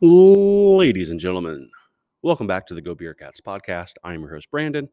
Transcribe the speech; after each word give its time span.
Ladies 0.00 1.10
and 1.10 1.18
gentlemen, 1.18 1.70
welcome 2.22 2.46
back 2.46 2.66
to 2.66 2.74
the 2.74 2.80
Go 2.80 2.94
Beer 2.94 3.14
Cats 3.14 3.40
podcast. 3.40 3.94
I 4.04 4.14
am 4.14 4.20
your 4.20 4.32
host, 4.32 4.50
Brandon. 4.50 4.88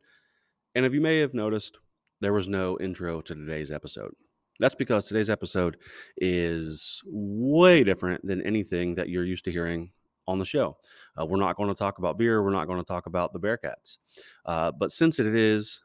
And 0.74 0.86
if 0.86 0.94
you 0.94 1.02
may 1.02 1.20
have 1.20 1.34
noticed, 1.34 1.78
there 2.22 2.34
was 2.34 2.48
no 2.48 2.78
intro 2.80 3.22
to 3.22 3.36
today's 3.36 3.72
episode. 3.72 4.14
That's 4.60 4.76
because 4.76 5.06
today's 5.06 5.30
episode 5.30 5.78
is 6.18 7.02
way 7.06 7.84
different 7.84 8.26
than 8.26 8.42
anything 8.42 8.96
that 8.96 9.10
you're 9.10 9.26
used 9.26 9.46
to 9.46 9.52
hearing 9.52 9.92
on 10.28 10.40
the 10.40 10.46
show. 10.46 10.78
Uh, 11.20 11.26
we're 11.26 11.38
not 11.38 11.56
going 11.56 11.70
to 11.70 11.76
talk 11.76 12.00
about 12.00 12.18
beer. 12.18 12.42
We're 12.42 12.52
not 12.52 12.68
going 12.68 12.80
to 12.80 12.88
talk 12.88 13.06
about 13.06 13.34
the 13.34 13.40
Bearcats. 13.40 13.98
Uh, 14.46 14.72
but 14.72 14.92
since 14.92 15.20
it 15.20 15.28
is 15.28 15.82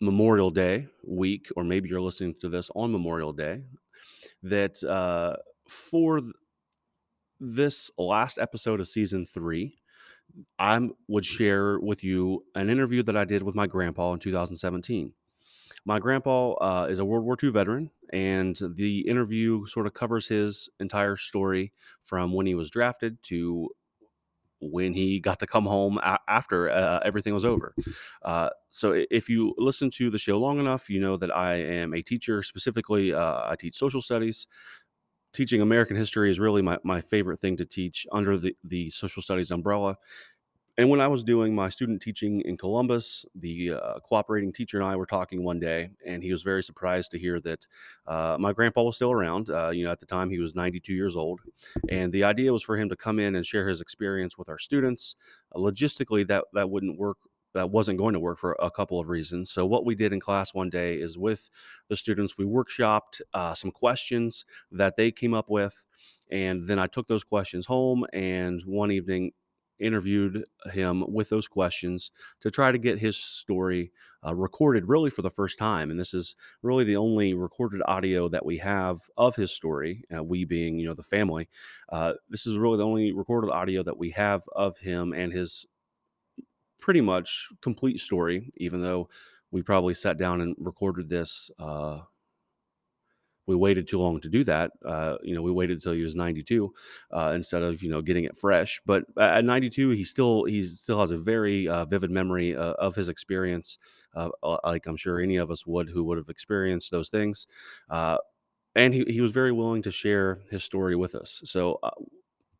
Memorial 0.00 0.50
Day 0.50 0.86
week, 1.06 1.48
or 1.56 1.64
maybe 1.64 1.88
you're 1.88 2.00
listening 2.00 2.34
to 2.40 2.48
this 2.48 2.70
on 2.74 2.92
Memorial 2.92 3.32
Day, 3.32 3.62
that 4.42 4.82
uh, 4.84 5.36
for 5.68 6.20
this 7.40 7.90
last 7.98 8.38
episode 8.38 8.80
of 8.80 8.88
season 8.88 9.26
three, 9.26 9.78
I 10.58 10.88
would 11.08 11.24
share 11.24 11.80
with 11.80 12.04
you 12.04 12.44
an 12.54 12.70
interview 12.70 13.02
that 13.04 13.16
I 13.16 13.24
did 13.24 13.42
with 13.42 13.54
my 13.54 13.66
grandpa 13.66 14.12
in 14.12 14.18
2017. 14.20 15.14
My 15.84 15.98
grandpa 15.98 16.52
uh, 16.54 16.86
is 16.90 16.98
a 16.98 17.04
World 17.04 17.24
War 17.24 17.36
II 17.36 17.50
veteran, 17.50 17.90
and 18.12 18.56
the 18.76 19.00
interview 19.08 19.66
sort 19.66 19.86
of 19.86 19.94
covers 19.94 20.28
his 20.28 20.68
entire 20.80 21.16
story 21.16 21.72
from 22.02 22.32
when 22.32 22.46
he 22.46 22.54
was 22.54 22.70
drafted 22.70 23.22
to 23.24 23.70
when 24.60 24.94
he 24.94 25.20
got 25.20 25.38
to 25.40 25.46
come 25.46 25.66
home 25.66 25.98
a- 25.98 26.18
after 26.28 26.70
uh, 26.70 27.00
everything 27.04 27.34
was 27.34 27.44
over. 27.44 27.76
Uh, 28.22 28.48
so, 28.70 29.04
if 29.10 29.28
you 29.28 29.54
listen 29.58 29.90
to 29.90 30.08
the 30.10 30.18
show 30.18 30.38
long 30.40 30.58
enough, 30.58 30.88
you 30.88 30.98
know 30.98 31.16
that 31.18 31.34
I 31.34 31.56
am 31.56 31.92
a 31.94 32.02
teacher. 32.02 32.42
Specifically, 32.42 33.12
uh, 33.12 33.50
I 33.50 33.56
teach 33.56 33.76
social 33.76 34.00
studies. 34.00 34.46
Teaching 35.36 35.60
American 35.60 35.98
history 35.98 36.30
is 36.30 36.40
really 36.40 36.62
my, 36.62 36.78
my 36.82 36.98
favorite 36.98 37.38
thing 37.40 37.58
to 37.58 37.66
teach 37.66 38.06
under 38.10 38.38
the, 38.38 38.56
the 38.64 38.88
social 38.88 39.20
studies 39.20 39.50
umbrella. 39.50 39.98
And 40.78 40.88
when 40.88 40.98
I 40.98 41.08
was 41.08 41.22
doing 41.22 41.54
my 41.54 41.68
student 41.68 42.00
teaching 42.00 42.40
in 42.46 42.56
Columbus, 42.56 43.26
the 43.34 43.72
uh, 43.72 43.98
cooperating 44.00 44.50
teacher 44.50 44.78
and 44.80 44.86
I 44.86 44.96
were 44.96 45.04
talking 45.04 45.44
one 45.44 45.60
day, 45.60 45.90
and 46.06 46.22
he 46.22 46.32
was 46.32 46.40
very 46.40 46.62
surprised 46.62 47.10
to 47.10 47.18
hear 47.18 47.38
that 47.40 47.66
uh, 48.06 48.38
my 48.40 48.54
grandpa 48.54 48.82
was 48.82 48.96
still 48.96 49.12
around. 49.12 49.50
Uh, 49.50 49.68
you 49.68 49.84
know, 49.84 49.92
at 49.92 50.00
the 50.00 50.06
time 50.06 50.30
he 50.30 50.38
was 50.38 50.54
92 50.54 50.94
years 50.94 51.16
old, 51.16 51.42
and 51.90 52.10
the 52.14 52.24
idea 52.24 52.50
was 52.50 52.62
for 52.62 52.78
him 52.78 52.88
to 52.88 52.96
come 52.96 53.18
in 53.18 53.36
and 53.36 53.44
share 53.44 53.68
his 53.68 53.82
experience 53.82 54.38
with 54.38 54.48
our 54.48 54.58
students. 54.58 55.16
Logistically, 55.54 56.26
that 56.28 56.44
that 56.54 56.70
wouldn't 56.70 56.98
work. 56.98 57.18
That 57.56 57.70
wasn't 57.70 57.98
going 57.98 58.14
to 58.14 58.20
work 58.20 58.38
for 58.38 58.56
a 58.60 58.70
couple 58.70 59.00
of 59.00 59.08
reasons. 59.08 59.50
So 59.50 59.66
what 59.66 59.84
we 59.84 59.94
did 59.94 60.12
in 60.12 60.20
class 60.20 60.54
one 60.54 60.70
day 60.70 60.96
is 60.96 61.18
with 61.18 61.50
the 61.88 61.96
students, 61.96 62.36
we 62.36 62.44
workshopped 62.44 63.20
uh, 63.34 63.54
some 63.54 63.70
questions 63.70 64.44
that 64.70 64.96
they 64.96 65.10
came 65.10 65.34
up 65.34 65.48
with, 65.48 65.84
and 66.30 66.64
then 66.66 66.78
I 66.78 66.86
took 66.86 67.08
those 67.08 67.24
questions 67.24 67.66
home. 67.66 68.04
And 68.12 68.60
one 68.66 68.90
evening 68.92 69.32
interviewed 69.78 70.44
him 70.72 71.04
with 71.08 71.28
those 71.28 71.48
questions 71.48 72.10
to 72.40 72.50
try 72.50 72.72
to 72.72 72.78
get 72.78 72.98
his 72.98 73.16
story 73.16 73.92
uh, 74.26 74.34
recorded 74.34 74.88
really 74.88 75.10
for 75.10 75.22
the 75.22 75.30
first 75.30 75.58
time 75.58 75.90
and 75.90 76.00
this 76.00 76.14
is 76.14 76.34
really 76.62 76.84
the 76.84 76.96
only 76.96 77.34
recorded 77.34 77.82
audio 77.86 78.28
that 78.28 78.44
we 78.44 78.58
have 78.58 78.98
of 79.16 79.36
his 79.36 79.52
story 79.52 80.02
uh, 80.16 80.22
we 80.22 80.44
being 80.44 80.78
you 80.78 80.86
know 80.86 80.94
the 80.94 81.02
family 81.02 81.48
uh, 81.90 82.14
this 82.30 82.46
is 82.46 82.56
really 82.56 82.78
the 82.78 82.86
only 82.86 83.12
recorded 83.12 83.50
audio 83.50 83.82
that 83.82 83.98
we 83.98 84.10
have 84.10 84.44
of 84.54 84.78
him 84.78 85.12
and 85.12 85.32
his 85.32 85.66
pretty 86.78 87.00
much 87.00 87.48
complete 87.62 87.98
story 88.00 88.52
even 88.56 88.82
though 88.82 89.08
we 89.50 89.62
probably 89.62 89.94
sat 89.94 90.16
down 90.18 90.40
and 90.40 90.54
recorded 90.58 91.08
this 91.08 91.50
uh, 91.58 92.00
we 93.46 93.54
waited 93.54 93.86
too 93.86 94.00
long 94.00 94.20
to 94.20 94.28
do 94.28 94.42
that. 94.42 94.72
Uh, 94.84 95.16
you 95.22 95.32
know, 95.32 95.40
we 95.42 95.52
waited 95.52 95.76
until 95.76 95.92
he 95.92 96.02
was 96.02 96.16
92 96.16 96.74
uh, 97.12 97.32
instead 97.34 97.62
of 97.62 97.80
you 97.82 97.88
know 97.88 98.02
getting 98.02 98.24
it 98.24 98.36
fresh. 98.36 98.80
But 98.84 99.04
at 99.18 99.44
92, 99.44 99.90
he 99.90 100.02
still 100.02 100.44
he 100.44 100.66
still 100.66 100.98
has 100.98 101.12
a 101.12 101.18
very 101.18 101.68
uh, 101.68 101.84
vivid 101.84 102.10
memory 102.10 102.56
uh, 102.56 102.72
of 102.72 102.96
his 102.96 103.08
experience, 103.08 103.78
uh, 104.14 104.30
uh, 104.42 104.58
like 104.64 104.86
I'm 104.86 104.96
sure 104.96 105.20
any 105.20 105.36
of 105.36 105.50
us 105.50 105.64
would 105.64 105.88
who 105.90 106.02
would 106.04 106.18
have 106.18 106.28
experienced 106.28 106.90
those 106.90 107.08
things. 107.08 107.46
and 108.74 108.92
he, 108.94 109.04
he 109.08 109.20
was 109.20 109.32
very 109.32 109.52
willing 109.52 109.82
to 109.82 109.90
share 109.90 110.40
his 110.50 110.62
story 110.64 110.96
with 110.96 111.14
us. 111.14 111.40
So 111.44 111.80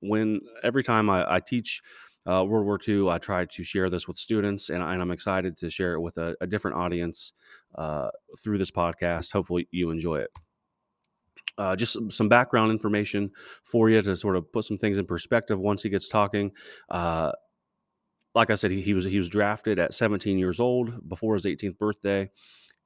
when 0.00 0.40
every 0.62 0.82
time 0.82 1.08
I, 1.10 1.36
I 1.36 1.40
teach 1.40 1.82
uh, 2.26 2.44
World 2.44 2.66
War 2.66 2.78
II. 2.86 3.08
I 3.08 3.18
try 3.18 3.44
to 3.44 3.62
share 3.62 3.88
this 3.90 4.08
with 4.08 4.18
students, 4.18 4.70
and, 4.70 4.82
I, 4.82 4.94
am 4.94 5.10
excited 5.10 5.56
to 5.58 5.70
share 5.70 5.94
it 5.94 6.00
with 6.00 6.18
a, 6.18 6.36
a 6.40 6.46
different 6.46 6.76
audience 6.76 7.32
uh, 7.74 8.08
through 8.42 8.58
this 8.58 8.70
podcast. 8.70 9.32
Hopefully, 9.32 9.68
you 9.70 9.90
enjoy 9.90 10.16
it 10.16 10.30
uh, 11.58 11.76
just 11.76 11.96
some, 12.10 12.28
background 12.28 12.70
information 12.70 13.30
for 13.64 13.88
you 13.88 14.02
to 14.02 14.16
sort 14.16 14.36
of 14.36 14.50
put 14.52 14.64
some 14.64 14.78
things 14.78 14.98
in 14.98 15.06
perspective 15.06 15.58
once 15.58 15.82
he 15.82 15.88
gets 15.88 16.08
talking. 16.08 16.52
Uh, 16.88 17.32
like 18.34 18.50
I 18.50 18.54
said, 18.54 18.70
he, 18.70 18.80
he, 18.82 18.94
was 18.94 19.04
he 19.04 19.18
was 19.18 19.28
drafted 19.28 19.78
at 19.78 19.94
17 19.94 20.38
years 20.38 20.60
old 20.60 21.08
before 21.08 21.34
his 21.34 21.44
18th 21.44 21.78
birthday, 21.78 22.30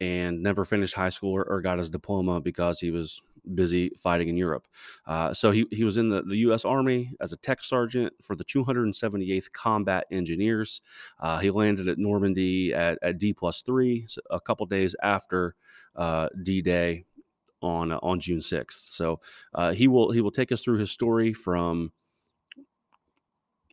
and 0.01 0.43
never 0.43 0.65
finished 0.65 0.95
high 0.95 1.09
school 1.09 1.33
or, 1.33 1.45
or 1.45 1.61
got 1.61 1.79
his 1.79 1.91
diploma 1.91 2.41
because 2.41 2.79
he 2.79 2.91
was 2.91 3.21
busy 3.55 3.91
fighting 3.99 4.29
in 4.29 4.37
Europe. 4.37 4.67
Uh, 5.07 5.33
so 5.33 5.51
he, 5.51 5.67
he 5.71 5.85
was 5.85 5.97
in 5.97 6.09
the, 6.09 6.23
the 6.23 6.37
U.S. 6.39 6.65
Army 6.65 7.13
as 7.21 7.33
a 7.33 7.37
tech 7.37 7.65
sergeant 7.65 8.13
for 8.23 8.37
the 8.37 8.45
278th 8.45 9.53
Combat 9.53 10.05
Engineers. 10.11 10.81
Uh, 11.19 11.39
he 11.39 11.51
landed 11.51 11.89
at 11.89 11.99
Normandy 11.99 12.73
at, 12.75 12.99
at 13.03 13.19
D 13.19 13.33
plus 13.33 13.63
three, 13.63 14.07
so 14.09 14.21
a 14.31 14.41
couple 14.41 14.67
days 14.67 14.95
after 15.03 15.55
uh, 15.97 16.29
D 16.43 16.63
Day 16.63 17.05
on 17.63 17.93
uh, 17.93 17.99
on 18.03 18.21
June 18.21 18.41
6th. 18.41 18.73
So 18.73 19.21
uh, 19.55 19.73
he 19.73 19.89
will 19.89 20.11
he 20.11 20.21
will 20.21 20.31
take 20.31 20.53
us 20.53 20.63
through 20.63 20.79
his 20.79 20.91
story 20.91 21.33
from 21.33 21.93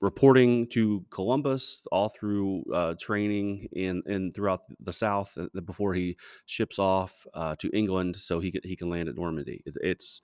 reporting 0.01 0.67
to 0.67 1.03
Columbus 1.09 1.81
all 1.91 2.09
through 2.09 2.63
uh, 2.73 2.93
training 2.99 3.67
in 3.73 4.03
in 4.05 4.31
throughout 4.33 4.61
the 4.79 4.93
South 4.93 5.37
uh, 5.37 5.47
before 5.61 5.93
he 5.93 6.17
ships 6.45 6.79
off 6.79 7.25
uh, 7.33 7.55
to 7.57 7.69
England 7.73 8.15
so 8.15 8.39
he 8.39 8.51
can, 8.51 8.61
he 8.63 8.75
can 8.75 8.89
land 8.89 9.09
at 9.09 9.15
Normandy. 9.15 9.61
It, 9.65 9.75
it's 9.81 10.21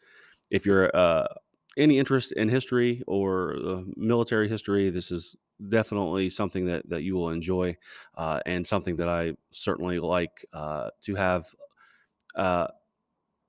if 0.52 0.66
you're 0.66 0.96
uh, 0.96 1.28
any 1.78 1.98
interest 1.98 2.34
in 2.34 2.50
history 2.50 3.02
or 3.08 3.84
military 3.96 4.48
history, 4.48 4.90
this 4.90 5.12
is 5.12 5.36
definitely 5.70 6.30
something 6.30 6.66
that 6.66 6.88
that 6.90 7.04
you 7.04 7.16
will 7.16 7.30
enjoy 7.30 7.76
uh, 8.16 8.40
and 8.46 8.66
something 8.66 8.96
that 8.98 9.10
I 9.10 9.34
certainly 9.52 10.00
like 10.00 10.46
uh, 10.54 10.90
to 11.02 11.16
have 11.16 11.46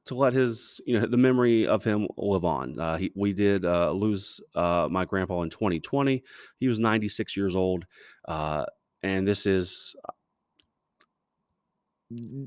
to 0.06 0.14
let 0.14 0.32
his 0.32 0.80
you 0.86 0.98
know 0.98 1.06
the 1.06 1.16
memory 1.16 1.66
of 1.66 1.82
him 1.84 2.06
live 2.16 2.44
on. 2.44 2.78
Uh, 2.78 2.96
he, 2.96 3.12
we 3.14 3.32
did 3.32 3.64
uh, 3.64 3.90
lose 3.90 4.40
uh, 4.54 4.88
my 4.90 5.04
grandpa 5.04 5.42
in 5.42 5.50
2020. 5.50 6.22
He 6.58 6.68
was 6.68 6.78
96 6.78 7.36
years 7.36 7.56
old, 7.56 7.86
uh, 8.26 8.66
and 9.02 9.26
this 9.26 9.46
is 9.46 9.94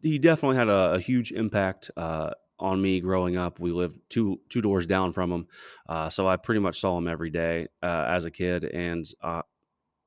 he 0.04 0.20
definitely 0.20 0.58
had 0.58 0.70
a, 0.70 0.94
a 0.94 1.00
huge 1.00 1.32
impact 1.32 1.90
uh, 1.98 2.32
on 2.60 2.82
me 2.82 3.00
growing 3.00 3.38
up. 3.38 3.60
We 3.60 3.72
lived 3.72 3.98
two 4.10 4.40
two 4.50 4.62
doors 4.62 4.86
down 4.86 5.12
from 5.14 5.32
him, 5.32 5.48
uh, 5.90 6.10
so 6.10 6.28
I 6.28 6.38
pretty 6.38 6.62
much 6.62 6.80
saw 6.80 6.98
him 6.98 7.08
every 7.08 7.32
day 7.32 7.68
as 7.82 8.26
a 8.26 8.32
kid, 8.32 8.66
and 8.66 9.08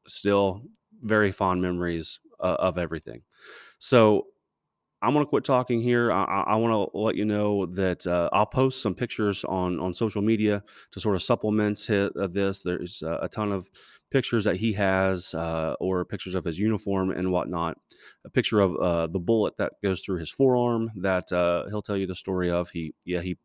still 0.06 0.62
very 1.02 1.32
fond 1.32 1.62
memories 1.62 2.20
of 2.38 2.78
everything. 2.78 3.22
So 3.78 4.26
I'm 5.02 5.14
to 5.14 5.24
quit 5.24 5.44
talking 5.44 5.80
here. 5.80 6.12
I, 6.12 6.44
I 6.46 6.56
want 6.56 6.72
to 6.92 6.98
let 6.98 7.16
you 7.16 7.24
know 7.24 7.64
that 7.66 8.06
uh, 8.06 8.28
I'll 8.32 8.46
post 8.46 8.82
some 8.82 8.94
pictures 8.94 9.44
on 9.44 9.80
on 9.80 9.94
social 9.94 10.20
media 10.20 10.62
to 10.92 11.00
sort 11.00 11.16
of 11.16 11.22
supplement 11.22 11.78
his, 11.80 12.10
uh, 12.18 12.26
this. 12.26 12.62
There's 12.62 13.02
uh, 13.02 13.18
a 13.22 13.28
ton 13.28 13.50
of 13.50 13.70
pictures 14.10 14.44
that 14.44 14.56
he 14.56 14.74
has, 14.74 15.32
uh, 15.34 15.74
or 15.80 16.04
pictures 16.04 16.34
of 16.34 16.44
his 16.44 16.58
uniform 16.58 17.10
and 17.10 17.32
whatnot. 17.32 17.78
A 18.26 18.30
picture 18.30 18.60
of 18.60 18.76
uh, 18.76 19.06
the 19.06 19.18
bullet 19.18 19.56
that 19.56 19.74
goes 19.82 20.02
through 20.02 20.18
his 20.18 20.30
forearm 20.30 20.90
that 20.96 21.32
uh, 21.32 21.66
he'll 21.68 21.82
tell 21.82 21.96
you 21.96 22.06
the 22.06 22.14
story 22.14 22.50
of. 22.50 22.68
He, 22.68 22.92
yeah, 23.04 23.20
he 23.20 23.38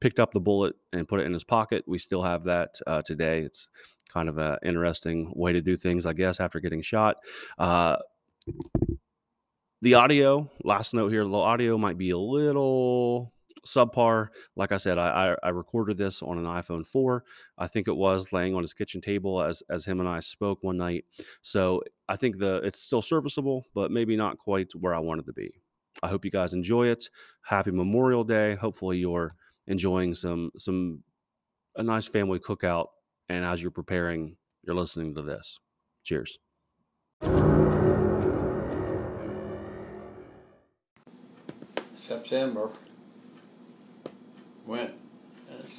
picked 0.00 0.18
up 0.18 0.32
the 0.32 0.40
bullet 0.40 0.76
and 0.92 1.08
put 1.08 1.20
it 1.20 1.26
in 1.26 1.32
his 1.32 1.44
pocket. 1.44 1.84
We 1.86 1.98
still 1.98 2.22
have 2.22 2.44
that 2.44 2.76
today. 3.04 3.40
It's 3.40 3.68
kind 4.08 4.28
of 4.28 4.38
an 4.38 4.58
interesting 4.62 5.32
way 5.34 5.52
to 5.52 5.60
do 5.60 5.76
things, 5.76 6.06
I 6.06 6.14
guess, 6.14 6.40
after 6.40 6.60
getting 6.60 6.80
shot 6.80 7.16
the 9.82 9.94
audio, 9.94 10.50
last 10.64 10.94
note 10.94 11.08
here, 11.08 11.24
the 11.24 11.30
audio 11.30 11.76
might 11.78 11.98
be 11.98 12.10
a 12.10 12.18
little 12.18 13.32
subpar. 13.66 14.28
Like 14.54 14.72
I 14.72 14.76
said, 14.76 14.98
I, 14.98 15.32
I, 15.32 15.36
I, 15.42 15.48
recorded 15.50 15.98
this 15.98 16.22
on 16.22 16.38
an 16.38 16.44
iPhone 16.44 16.86
4. 16.86 17.24
I 17.58 17.66
think 17.66 17.88
it 17.88 17.96
was 17.96 18.32
laying 18.32 18.54
on 18.54 18.62
his 18.62 18.72
kitchen 18.72 19.00
table 19.00 19.42
as 19.42 19.62
as 19.68 19.84
him 19.84 20.00
and 20.00 20.08
I 20.08 20.20
spoke 20.20 20.62
one 20.62 20.76
night. 20.76 21.04
So 21.42 21.82
I 22.08 22.16
think 22.16 22.38
the 22.38 22.60
it's 22.64 22.80
still 22.80 23.02
serviceable, 23.02 23.64
but 23.74 23.90
maybe 23.90 24.16
not 24.16 24.38
quite 24.38 24.72
where 24.74 24.94
I 24.94 24.98
wanted 24.98 25.26
to 25.26 25.32
be. 25.32 25.60
I 26.02 26.08
hope 26.08 26.24
you 26.24 26.30
guys 26.30 26.54
enjoy 26.54 26.88
it. 26.88 27.08
Happy 27.42 27.70
Memorial 27.70 28.24
Day. 28.24 28.54
Hopefully 28.54 28.98
you're 28.98 29.30
enjoying 29.66 30.14
some 30.14 30.50
some 30.56 31.02
a 31.76 31.82
nice 31.82 32.06
family 32.06 32.38
cookout. 32.38 32.86
And 33.28 33.44
as 33.44 33.60
you're 33.60 33.72
preparing, 33.72 34.36
you're 34.62 34.76
listening 34.76 35.14
to 35.16 35.22
this. 35.22 35.58
Cheers. 36.04 36.38
September. 42.06 42.70
Went 44.64 44.92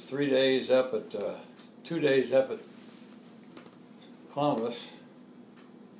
three 0.06 0.28
days 0.28 0.70
up 0.70 0.92
at 0.92 1.14
uh, 1.14 1.34
two 1.84 2.00
days 2.00 2.32
up 2.32 2.50
at 2.50 2.58
Columbus, 4.32 4.76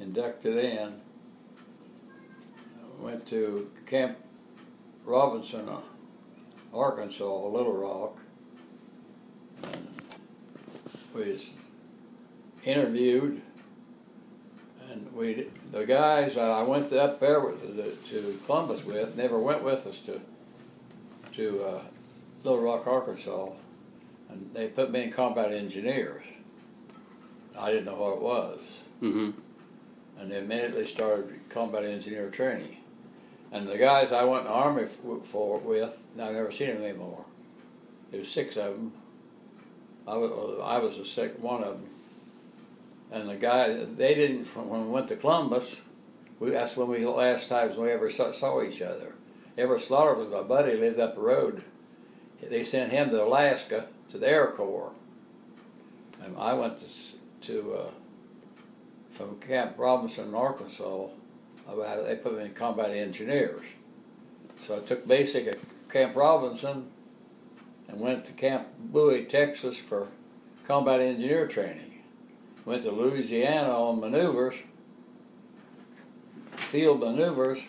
inducted 0.00 0.56
in. 0.58 1.00
Went 2.98 3.26
to 3.28 3.70
Camp 3.86 4.18
Robinson, 5.04 5.68
uh, 5.68 5.80
Arkansas, 6.74 7.46
Little 7.48 7.72
Rock. 7.72 8.18
And 9.62 9.88
we 11.14 11.32
was 11.32 11.50
interviewed, 12.64 13.40
and 14.98 15.12
we 15.14 15.48
the 15.72 15.84
guys 15.86 16.36
I 16.36 16.62
went 16.62 16.92
up 16.92 17.20
there 17.20 17.40
with 17.40 17.76
the, 17.76 17.90
to 18.10 18.38
Columbus 18.46 18.84
with 18.84 19.16
never 19.16 19.38
went 19.38 19.62
with 19.62 19.86
us 19.86 20.00
to 20.00 20.20
to 21.32 21.62
uh, 21.64 21.80
Little 22.42 22.60
Rock, 22.60 22.86
Arkansas, 22.86 23.50
and 24.28 24.50
they 24.54 24.68
put 24.68 24.90
me 24.90 25.04
in 25.04 25.12
combat 25.12 25.52
engineers. 25.52 26.24
I 27.58 27.70
didn't 27.70 27.86
know 27.86 27.96
what 27.96 28.14
it 28.16 28.22
was, 28.22 28.58
Mm-hmm. 29.02 29.30
and 30.20 30.30
they 30.30 30.38
immediately 30.38 30.86
started 30.86 31.40
combat 31.48 31.84
engineer 31.84 32.28
training. 32.30 32.76
And 33.52 33.68
the 33.68 33.78
guys 33.78 34.12
I 34.12 34.24
went 34.24 34.42
in 34.42 34.48
the 34.48 34.52
army 34.52 34.82
f- 34.82 34.98
for 35.24 35.58
with, 35.58 36.04
I've 36.20 36.32
never 36.32 36.50
seen 36.50 36.68
them 36.74 36.82
anymore. 36.82 37.24
There 38.10 38.20
was 38.20 38.30
six 38.30 38.56
of 38.56 38.74
them. 38.74 38.92
I 40.06 40.16
was, 40.16 40.60
I 40.62 40.78
was 40.78 40.96
the 40.98 41.04
second 41.04 41.42
one 41.42 41.62
of 41.62 41.74
them. 41.74 41.88
And 43.10 43.28
the 43.28 43.36
guy, 43.36 43.84
they 43.84 44.14
didn't. 44.14 44.44
When 44.54 44.86
we 44.86 44.90
went 44.90 45.08
to 45.08 45.16
Columbus, 45.16 45.76
we 46.38 46.50
that's 46.50 46.76
when 46.76 46.88
we 46.88 47.06
last 47.06 47.48
times 47.48 47.76
we 47.76 47.90
ever 47.90 48.10
saw, 48.10 48.32
saw 48.32 48.62
each 48.62 48.82
other. 48.82 49.14
Everett 49.56 49.80
Slaughter 49.80 50.14
was 50.14 50.28
my 50.28 50.42
buddy. 50.42 50.76
Lived 50.76 51.00
up 51.00 51.14
the 51.14 51.20
road. 51.20 51.64
They 52.40 52.62
sent 52.62 52.92
him 52.92 53.10
to 53.10 53.24
Alaska 53.24 53.86
to 54.10 54.18
the 54.18 54.28
Air 54.28 54.52
Corps, 54.52 54.92
and 56.22 56.36
I 56.36 56.52
went 56.52 56.78
to 56.78 56.86
to 57.40 57.72
uh, 57.72 57.90
from 59.10 59.40
Camp 59.40 59.74
Robinson, 59.78 60.34
Arkansas. 60.34 61.08
They 61.66 62.16
put 62.16 62.36
me 62.36 62.44
in 62.44 62.54
combat 62.54 62.90
engineers. 62.90 63.62
So 64.60 64.76
I 64.76 64.80
took 64.80 65.06
basic 65.06 65.46
at 65.46 65.56
Camp 65.90 66.16
Robinson 66.16 66.90
and 67.88 68.00
went 68.00 68.24
to 68.26 68.32
Camp 68.32 68.68
Bowie, 68.78 69.24
Texas 69.24 69.76
for 69.76 70.08
combat 70.66 71.00
engineer 71.00 71.46
training. 71.46 71.87
Went 72.68 72.82
to 72.82 72.90
Louisiana 72.90 73.70
on 73.70 73.98
maneuvers, 73.98 74.56
field 76.54 77.00
maneuvers, 77.00 77.60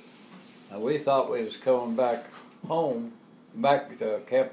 and 0.69 0.81
we 0.81 0.97
thought 0.97 1.31
we 1.31 1.41
was 1.41 1.55
coming 1.55 1.95
back 1.95 2.25
home, 2.67 3.13
back 3.55 3.97
to 3.99 4.19
Camp 4.27 4.51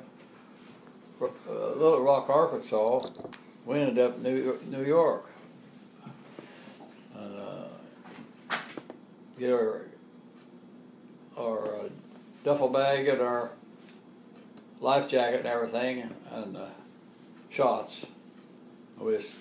uh, 1.20 1.26
Little 1.50 2.00
Rock, 2.00 2.30
Arkansas. 2.30 3.08
We 3.64 3.80
ended 3.80 3.98
up 3.98 4.18
in 4.18 4.22
New, 4.22 4.58
New 4.70 4.84
York. 4.84 5.28
And, 7.16 7.40
uh, 7.40 8.56
get 9.40 9.52
our, 9.52 9.80
our 11.36 11.74
uh, 11.74 11.88
duffel 12.44 12.68
bag 12.68 13.08
and 13.08 13.20
our 13.20 13.50
life 14.78 15.08
jacket 15.08 15.40
and 15.40 15.48
everything, 15.48 16.08
and 16.30 16.56
uh, 16.56 16.66
shots. 17.50 18.06
We 19.00 19.16
was 19.16 19.34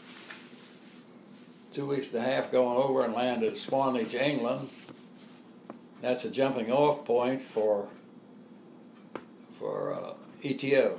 two 1.75 1.85
weeks 1.85 2.13
and 2.13 2.25
a 2.25 2.25
half 2.25 2.53
going 2.53 2.77
over 2.77 3.03
and 3.03 3.13
landed 3.13 3.51
at 3.51 3.59
Swanage, 3.59 4.15
England. 4.15 4.69
That's 6.01 6.23
a 6.23 6.29
jumping 6.29 6.71
off 6.71 7.03
point 7.03 7.41
for 7.41 7.89
for 9.59 9.93
uh, 9.93 10.13
ETO. 10.41 10.97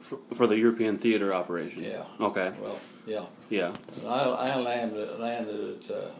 For, 0.00 0.18
for 0.34 0.46
the 0.48 0.58
European 0.58 0.98
theater 0.98 1.32
operation. 1.32 1.84
Yeah. 1.84 2.04
Okay. 2.20 2.52
Well, 2.60 2.80
yeah. 3.06 3.26
Yeah. 3.48 3.72
And 4.00 4.08
I, 4.08 4.22
I 4.24 4.56
landed 4.56 5.20
landed 5.20 5.84
at 5.84 5.90
uh, 5.90 6.10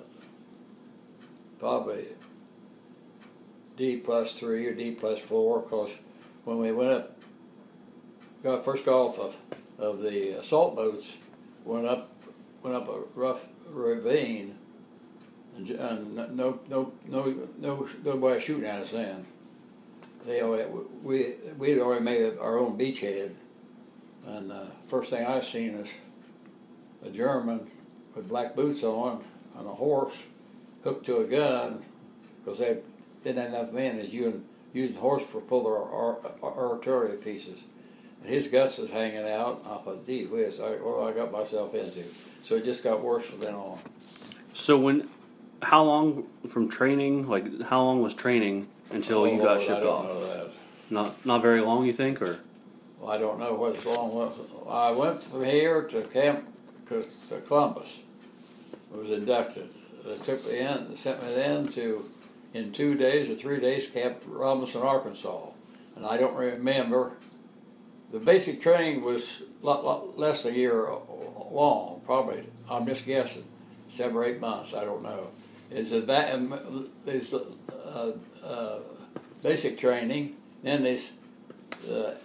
probably 1.58 2.06
D 3.76 3.96
plus 3.96 4.38
three 4.38 4.64
or 4.66 4.74
D 4.74 4.92
plus 4.92 5.18
four 5.18 5.60
because 5.60 5.90
when 6.44 6.58
we 6.58 6.70
went 6.70 6.92
up, 6.92 7.18
got 8.44 8.64
first 8.64 8.86
off 8.86 9.18
of, 9.18 9.36
of 9.76 10.00
the 10.00 10.38
assault 10.38 10.76
boats, 10.76 11.14
went 11.64 11.86
up 11.86 12.11
went 12.62 12.76
up 12.76 12.88
a 12.88 13.00
rough 13.14 13.48
ravine, 13.68 14.56
and, 15.56 15.70
and 15.70 16.16
no 16.16 16.60
no 16.68 16.92
no 17.06 17.48
no 17.58 17.88
nobody 18.04 18.40
shooting 18.40 18.66
at 18.66 18.82
us 18.82 18.90
then. 18.92 19.26
They 20.24 20.42
already, 20.42 20.70
we 21.02 21.34
we 21.58 21.80
already 21.80 22.04
made 22.04 22.38
our 22.38 22.58
own 22.58 22.78
beachhead, 22.78 23.32
and 24.26 24.52
uh, 24.52 24.66
first 24.86 25.10
thing 25.10 25.26
I 25.26 25.40
seen 25.40 25.74
is 25.74 25.88
a 27.04 27.10
German 27.10 27.68
with 28.14 28.28
black 28.28 28.54
boots 28.54 28.84
on 28.84 29.24
on 29.56 29.66
a 29.66 29.74
horse, 29.74 30.22
hooked 30.84 31.06
to 31.06 31.18
a 31.18 31.26
gun, 31.26 31.82
because 32.44 32.60
they 32.60 32.78
didn't 33.24 33.42
have 33.42 33.52
enough 33.52 33.72
men. 33.72 33.98
Is 33.98 34.14
using 34.14 34.44
using 34.72 34.96
horse 34.96 35.24
for 35.24 35.40
pull 35.40 35.64
their 35.64 35.76
ar- 35.76 36.18
ar- 36.42 36.72
artillery 36.74 37.16
pieces, 37.16 37.64
and 38.22 38.30
his 38.30 38.46
guts 38.46 38.78
was 38.78 38.90
hanging 38.90 39.28
out. 39.28 39.62
I 39.66 39.78
thought, 39.78 40.06
gee 40.06 40.26
whiz, 40.26 40.60
I, 40.60 40.70
what 40.76 41.10
I 41.10 41.16
got 41.16 41.32
myself 41.32 41.74
into. 41.74 42.04
So 42.42 42.56
it 42.56 42.64
just 42.64 42.82
got 42.84 43.02
worse 43.02 43.30
from 43.30 43.40
then 43.40 43.54
on. 43.54 43.78
So 44.52 44.76
when, 44.78 45.08
how 45.62 45.84
long 45.84 46.26
from 46.48 46.68
training? 46.68 47.28
Like 47.28 47.62
how 47.62 47.82
long 47.82 48.02
was 48.02 48.14
training 48.14 48.68
until 48.90 49.26
you 49.26 49.40
Oh, 49.40 49.44
got 49.44 49.56
I 49.58 49.60
shipped 49.60 49.80
don't 49.80 49.88
off? 49.88 50.04
know 50.06 50.26
that. 50.26 50.50
Not 50.90 51.26
not 51.26 51.42
very 51.42 51.60
long, 51.60 51.86
you 51.86 51.92
think, 51.92 52.20
or 52.20 52.38
Well, 53.00 53.10
I 53.10 53.18
don't 53.18 53.38
know 53.38 53.54
what's 53.54 53.84
long. 53.86 54.32
I 54.68 54.92
went 54.92 55.22
from 55.22 55.44
here 55.44 55.82
to 55.82 56.02
Camp 56.02 56.46
to 56.88 57.04
to 57.28 57.40
Columbus. 57.40 58.00
I 58.92 58.98
was 58.98 59.10
inducted. 59.10 59.70
They 60.04 60.16
took 60.16 60.44
me 60.46 60.58
in, 60.58 60.88
they 60.90 60.96
sent 60.96 61.22
me 61.22 61.32
then 61.32 61.68
to, 61.68 62.04
in 62.52 62.72
two 62.72 62.96
days 62.96 63.28
or 63.30 63.36
three 63.36 63.60
days, 63.60 63.86
Camp 63.86 64.18
Robinson, 64.26 64.82
Arkansas. 64.82 65.46
And 65.96 66.04
I 66.04 66.16
don't 66.16 66.34
remember. 66.34 67.12
The 68.12 68.18
basic 68.18 68.60
training 68.60 69.02
was 69.02 69.42
lot, 69.62 69.84
lot 69.84 70.18
less 70.18 70.42
than 70.42 70.54
a 70.54 70.56
year 70.56 70.86
long, 71.50 72.02
probably. 72.04 72.44
I'm 72.68 72.86
just 72.86 73.06
guessing, 73.06 73.44
seven 73.88 74.14
or 74.14 74.24
eight 74.24 74.38
months. 74.38 74.74
I 74.74 74.84
don't 74.84 75.02
know. 75.02 75.28
Is 75.70 75.90
that? 75.90 76.90
There's 77.06 77.32
uh, 77.32 78.12
uh, 78.44 78.78
basic 79.42 79.78
training. 79.78 80.36
Then 80.62 80.82
there's 80.82 81.12
uh, 81.90 82.16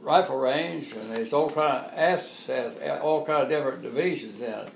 rifle 0.00 0.38
range, 0.38 0.92
and 0.92 1.08
there's 1.12 1.32
all 1.32 1.48
kind 1.48 1.72
of 1.72 1.92
has 1.92 2.78
all 3.00 3.24
kind 3.24 3.44
of 3.44 3.48
different 3.48 3.82
divisions 3.82 4.40
in 4.40 4.50
it. 4.50 4.72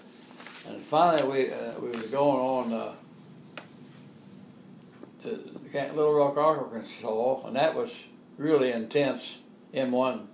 And 0.68 0.80
finally, 0.80 1.28
we 1.28 1.52
uh, 1.52 1.72
we 1.80 1.90
was 1.90 2.06
going 2.06 2.38
on 2.38 2.72
uh, 2.72 2.92
to 5.22 5.58
Little 5.74 6.14
Rock, 6.14 6.36
Arkansas, 6.36 7.46
and 7.46 7.56
that 7.56 7.74
was 7.74 7.98
really 8.38 8.70
intense 8.70 9.41
M1 9.74 10.26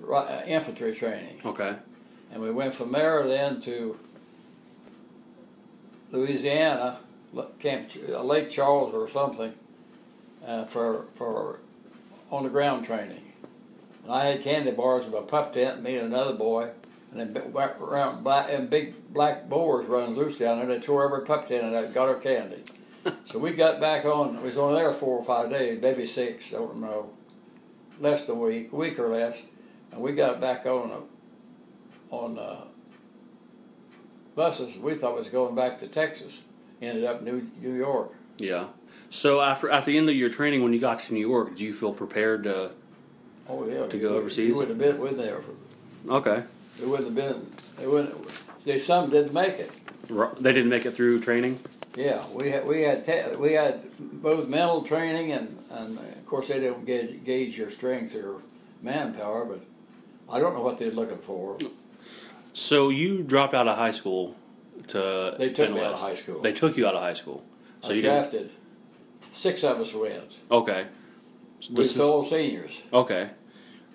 ri- 0.00 0.16
uh, 0.16 0.44
infantry 0.44 0.94
training. 0.94 1.40
okay. 1.44 1.76
And 2.32 2.40
we 2.40 2.50
went 2.50 2.74
from 2.74 2.92
there 2.92 3.26
then 3.26 3.60
to 3.62 3.98
Louisiana, 6.10 7.00
Camp 7.58 7.90
uh, 8.08 8.22
Lake 8.22 8.50
Charles 8.50 8.94
or 8.94 9.08
something, 9.08 9.52
uh, 10.46 10.64
for 10.64 11.04
for 11.14 11.60
on 12.30 12.44
the 12.44 12.48
ground 12.48 12.84
training. 12.84 13.32
And 14.04 14.12
I 14.12 14.26
had 14.26 14.42
candy 14.42 14.70
bars 14.70 15.04
in 15.04 15.12
my 15.12 15.20
pup 15.20 15.52
tent, 15.52 15.82
me 15.82 15.96
and 15.96 16.06
another 16.06 16.32
boy, 16.32 16.70
and 17.10 17.20
then 17.20 17.52
went 17.52 17.72
around 17.80 18.24
black 18.24 18.50
and 18.50 18.68
big 18.68 19.12
black 19.12 19.48
boars 19.48 19.86
running 19.86 20.16
loose 20.16 20.38
down 20.38 20.58
there. 20.58 20.66
They 20.66 20.80
tore 20.84 21.04
every 21.04 21.26
pup 21.26 21.46
tent 21.46 21.64
and 21.64 21.94
got 21.94 22.08
our 22.08 22.14
candy. 22.14 22.62
so 23.24 23.38
we 23.38 23.52
got 23.52 23.80
back 23.80 24.04
on. 24.04 24.38
We 24.38 24.44
was 24.44 24.56
only 24.56 24.80
there 24.80 24.92
four 24.92 25.18
or 25.18 25.24
five 25.24 25.50
days, 25.50 25.80
maybe 25.82 26.06
six. 26.06 26.52
I 26.52 26.56
Don't 26.56 26.80
know, 26.80 27.10
less 28.00 28.26
than 28.26 28.36
a 28.36 28.38
week, 28.38 28.72
a 28.72 28.76
week 28.76 28.98
or 28.98 29.08
less, 29.08 29.40
and 29.90 30.00
we 30.00 30.12
got 30.12 30.40
back 30.40 30.66
on 30.66 30.90
a 30.90 32.14
on 32.14 32.38
uh, 32.38 32.64
buses. 34.34 34.76
We 34.76 34.94
thought 34.94 35.14
was 35.14 35.28
going 35.28 35.54
back 35.54 35.78
to 35.78 35.88
Texas. 35.88 36.42
Ended 36.80 37.04
up 37.04 37.22
New 37.22 37.48
New 37.60 37.74
York. 37.74 38.12
Yeah. 38.38 38.66
So 39.10 39.40
after 39.40 39.70
at 39.70 39.84
the 39.84 39.96
end 39.96 40.08
of 40.08 40.16
your 40.16 40.30
training, 40.30 40.62
when 40.62 40.72
you 40.72 40.80
got 40.80 41.00
to 41.00 41.14
New 41.14 41.20
York, 41.20 41.56
do 41.56 41.64
you 41.64 41.72
feel 41.72 41.92
prepared 41.92 42.44
to? 42.44 42.72
Oh 43.48 43.66
yeah, 43.66 43.86
To 43.86 43.96
you 43.96 44.08
go 44.08 44.16
overseas? 44.16 44.48
You 44.48 44.54
wouldn't 44.54 44.80
have 44.80 44.92
been 44.92 45.00
with 45.00 45.16
there. 45.18 45.42
Okay. 46.08 46.44
It 46.80 46.88
wouldn't 46.88 47.06
have 47.06 47.14
been. 47.14 47.52
It 47.80 47.88
wouldn't. 47.88 48.14
They 48.64 48.78
some 48.78 49.10
didn't 49.10 49.32
make 49.32 49.58
it. 49.58 49.70
They 50.40 50.52
didn't 50.52 50.68
make 50.70 50.86
it 50.86 50.92
through 50.92 51.20
training. 51.20 51.60
Yeah, 51.96 52.24
we 52.34 52.50
had 52.50 52.66
we 52.66 52.82
had 52.82 53.04
te- 53.04 53.36
we 53.36 53.52
had 53.52 53.82
both 54.22 54.48
mental 54.48 54.82
training 54.82 55.32
and 55.32 55.58
and 55.70 55.98
of 55.98 56.26
course 56.26 56.48
they 56.48 56.58
don't 56.60 56.84
gauge, 56.86 57.22
gauge 57.24 57.58
your 57.58 57.70
strength 57.70 58.14
or 58.14 58.40
manpower, 58.80 59.44
but 59.44 59.60
I 60.30 60.38
don't 60.40 60.54
know 60.54 60.62
what 60.62 60.78
they're 60.78 60.90
looking 60.90 61.18
for. 61.18 61.58
So 62.54 62.88
you 62.88 63.22
dropped 63.22 63.54
out 63.54 63.68
of 63.68 63.76
high 63.76 63.90
school 63.90 64.36
to. 64.88 65.34
They 65.38 65.50
took 65.50 65.70
me 65.70 65.80
out 65.80 65.92
of 65.94 66.00
high 66.00 66.14
school. 66.14 66.40
They 66.40 66.52
took 66.52 66.76
you 66.76 66.86
out 66.86 66.94
of 66.94 67.02
high 67.02 67.14
school. 67.14 67.44
So 67.82 67.90
I 67.90 67.92
you 67.94 68.02
didn't. 68.02 68.20
drafted. 68.30 68.50
Six 69.34 69.64
of 69.64 69.80
us 69.80 69.92
went. 69.92 70.36
Okay. 70.50 70.86
So 71.60 71.70
We 71.74 71.76
this 71.82 71.96
is- 71.96 72.28
seniors. 72.30 72.80
okay. 72.92 73.30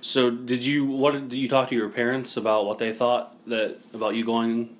So 0.01 0.29
did 0.29 0.63
you 0.63 0.85
what 0.85 1.13
did 1.13 1.33
you 1.33 1.47
talk 1.49 1.69
to 1.69 1.75
your 1.75 1.89
parents 1.89 2.37
about 2.37 2.65
what 2.65 2.77
they 2.77 2.93
thought 2.93 3.35
that 3.47 3.77
about 3.93 4.15
you 4.15 4.23
going 4.23 4.75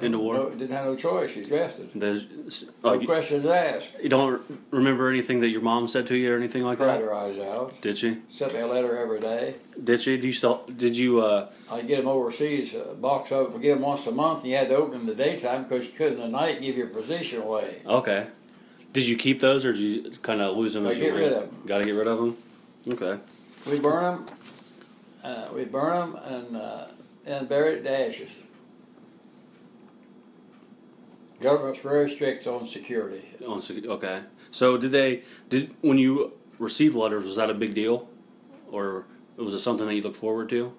into 0.00 0.18
war? 0.18 0.34
No, 0.34 0.50
didn't 0.50 0.70
have 0.70 0.86
no 0.86 0.96
choice. 0.96 1.32
She's 1.32 1.48
drafted. 1.48 1.90
There's, 1.94 2.64
No 2.82 2.98
questions 3.00 3.44
asked. 3.46 3.90
you 4.02 4.08
don't 4.08 4.40
remember 4.70 5.08
anything 5.10 5.40
that 5.40 5.48
your 5.50 5.60
mom 5.60 5.86
said 5.86 6.06
to 6.08 6.16
you 6.16 6.32
or 6.32 6.36
anything 6.36 6.62
like 6.62 6.78
Cried 6.78 7.00
that? 7.00 7.00
her 7.02 7.14
eyes 7.14 7.38
out. 7.38 7.80
Did 7.82 7.98
she? 7.98 8.18
Sent 8.28 8.54
me 8.54 8.60
a 8.60 8.66
letter 8.66 8.96
every 8.96 9.20
day. 9.20 9.56
Did 9.82 10.00
she? 10.00 10.16
Do 10.16 10.26
you 10.26 10.32
still? 10.32 10.64
Did 10.76 10.96
you? 10.96 11.20
uh 11.20 11.50
I 11.70 11.82
get 11.82 11.98
them 11.98 12.08
overseas, 12.08 12.74
a 12.74 12.94
box 12.94 13.30
of 13.32 13.52
them, 13.52 13.60
get 13.60 13.74
them 13.74 13.82
once 13.82 14.06
a 14.06 14.12
month, 14.12 14.40
and 14.42 14.50
you 14.50 14.56
had 14.56 14.68
to 14.70 14.76
open 14.76 14.92
them 14.92 15.00
in 15.02 15.06
the 15.06 15.14
daytime 15.14 15.64
because 15.64 15.86
you 15.86 15.92
couldn't 15.92 16.20
at 16.20 16.30
night 16.30 16.60
give 16.62 16.76
your 16.76 16.88
position 16.88 17.42
away. 17.42 17.82
Okay. 17.86 18.26
Did 18.92 19.06
you 19.06 19.16
keep 19.16 19.40
those 19.40 19.64
or 19.64 19.72
did 19.72 19.80
you 19.80 20.10
kind 20.22 20.40
of 20.40 20.56
lose 20.56 20.74
them? 20.74 20.86
I 20.86 20.90
as 20.90 20.98
you 20.98 21.04
get 21.04 21.14
rid 21.14 21.22
went? 21.32 21.34
of 21.34 21.42
'em. 21.44 21.62
Got 21.66 21.78
to 21.78 21.84
get 21.84 21.94
rid 21.94 22.06
of 22.08 22.18
them. 22.18 22.36
Okay. 22.88 23.18
We 23.70 23.78
burn 23.78 24.02
them, 24.02 24.26
uh, 25.24 25.48
we 25.54 25.64
burn 25.64 26.12
them 26.12 26.20
and, 26.24 26.56
uh, 26.56 26.84
and 27.24 27.48
bury 27.48 27.74
it 27.76 27.86
in 27.86 27.86
ashes. 27.86 28.30
Government's 31.42 31.80
very 31.82 32.08
strict 32.08 32.46
on 32.46 32.64
security. 32.66 33.24
Oh, 33.44 33.60
so- 33.60 33.74
Okay. 33.74 34.20
So 34.50 34.76
did 34.78 34.92
they? 34.92 35.22
Did 35.48 35.74
when 35.80 35.98
you 35.98 36.32
received 36.58 36.94
letters 36.94 37.24
was 37.24 37.36
that 37.36 37.50
a 37.50 37.54
big 37.54 37.74
deal, 37.74 38.08
or 38.70 39.04
was 39.36 39.54
it 39.54 39.58
something 39.60 39.86
that 39.86 39.94
you 39.94 40.02
looked 40.02 40.16
forward 40.16 40.48
to 40.50 40.72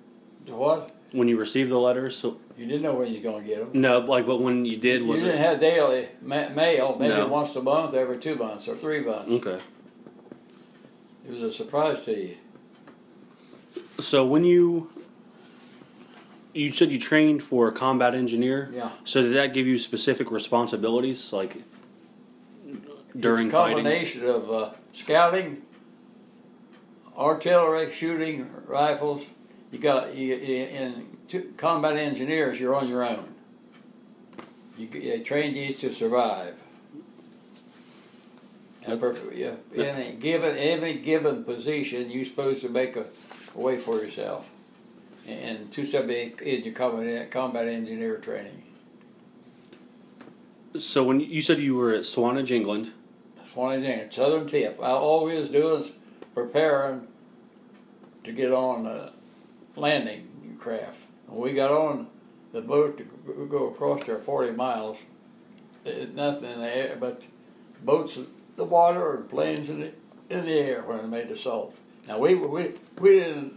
What? 0.48 0.92
when 1.12 1.28
you 1.28 1.38
received 1.38 1.70
the 1.70 1.80
letters? 1.80 2.16
So 2.16 2.38
You 2.58 2.66
didn't 2.68 2.84
know 2.84 2.94
when 2.94 3.12
you're 3.12 3.24
going 3.24 3.44
to 3.44 3.48
get 3.50 3.60
them. 3.60 3.82
no, 3.82 4.00
like 4.00 4.26
but 4.26 4.38
when 4.40 4.64
you 4.64 4.78
did, 4.78 5.04
was 5.06 5.20
You 5.22 5.28
didn't 5.28 5.42
it? 5.42 5.46
have 5.46 5.60
daily 5.60 6.08
ma- 6.22 6.50
mail, 6.50 6.96
maybe 7.00 7.14
No. 7.16 7.28
once 7.28 7.56
a 7.56 7.62
month, 7.62 7.94
every 7.94 8.18
two 8.20 8.36
months, 8.36 8.68
or 8.68 8.78
three 8.78 9.02
months. 9.02 9.30
Okay. 9.32 9.58
It 11.28 11.32
was 11.32 11.42
a 11.42 11.52
surprise 11.52 12.06
to 12.06 12.12
you. 12.18 12.36
So 14.00 14.26
when 14.26 14.44
you 14.44 14.90
you 16.54 16.72
said 16.72 16.92
you 16.92 17.00
trained 17.00 17.44
for 17.44 17.68
a 17.68 17.72
combat 17.72 18.14
engineer. 18.14 18.70
Yeah. 18.72 18.92
So 19.04 19.22
did 19.22 19.34
that 19.34 19.54
give 19.54 19.66
you 19.68 19.80
specific 19.80 20.32
responsibilities 20.32 21.34
like 21.34 21.58
during 23.18 23.48
it's 23.48 23.54
a 23.54 23.58
fighting? 23.58 23.78
combination 23.78 24.28
of 24.28 24.52
uh, 24.52 24.70
scouting, 24.92 25.64
artillery, 27.18 27.92
shooting, 27.92 28.50
rifles. 28.68 29.26
You 29.72 29.80
got 29.80 30.16
you, 30.16 30.36
in 30.36 31.18
two, 31.28 31.54
combat 31.58 31.98
engineers. 31.98 32.60
You're 32.60 32.76
on 32.76 32.88
your 32.88 33.04
own. 33.04 33.34
You, 34.78 34.88
they 34.88 35.20
trained 35.20 35.56
you 35.56 35.74
to 35.74 35.92
survive. 35.92 36.56
Yeah, 38.86 39.54
in 39.74 39.96
a 39.96 40.12
given 40.14 40.58
any 40.58 40.96
given 40.96 41.46
position, 41.46 42.12
you're 42.12 42.26
supposed 42.26 42.62
to 42.64 42.70
make 42.70 42.98
a, 42.98 43.06
a 43.56 43.60
way 43.60 43.80
for 43.80 43.96
yourself. 43.98 44.50
And 45.28 45.72
278 45.72 46.42
in 46.42 46.64
your 46.66 46.74
combat 46.74 47.32
combat 47.32 47.68
engineer 47.68 48.18
training. 48.18 48.64
So 50.78 51.04
when 51.04 51.20
you 51.20 51.42
said 51.42 51.60
you 51.60 51.76
were 51.76 51.94
at 51.94 52.06
Swanage, 52.06 52.52
England. 52.52 52.92
Swanage 53.54 53.84
Inlet, 53.84 54.14
southern 54.14 54.48
tip. 54.48 54.80
I, 54.82 54.92
all 54.92 55.26
we 55.26 55.38
was 55.38 55.50
doing 55.50 55.82
is 55.82 55.92
preparing 56.34 57.08
to 58.24 58.32
get 58.32 58.52
on 58.52 58.88
a 58.88 59.14
landing 59.76 60.58
craft. 60.60 61.04
When 61.28 61.42
we 61.42 61.54
got 61.54 61.72
on 61.72 62.08
the 62.52 62.62
boat 62.62 62.98
to 62.98 63.48
go- 63.50 63.68
across 63.68 64.06
there 64.06 64.18
40 64.18 64.54
miles, 64.54 64.98
it, 65.86 66.16
nothing 66.16 66.50
in 66.50 66.60
the 66.60 66.76
air 66.76 66.98
but 67.00 67.26
boats 67.84 68.18
in 68.18 68.28
the 68.56 68.64
water 68.64 69.16
and 69.16 69.30
planes 69.30 69.70
in 69.70 69.82
the, 69.82 69.92
in 70.30 70.46
the 70.46 70.54
air 70.54 70.82
when 70.82 70.98
they 70.98 71.08
made 71.08 71.30
the 71.30 71.34
assault. 71.34 71.76
Now 72.08 72.18
we, 72.18 72.34
we, 72.36 72.72
we 73.00 73.20
didn't 73.20 73.54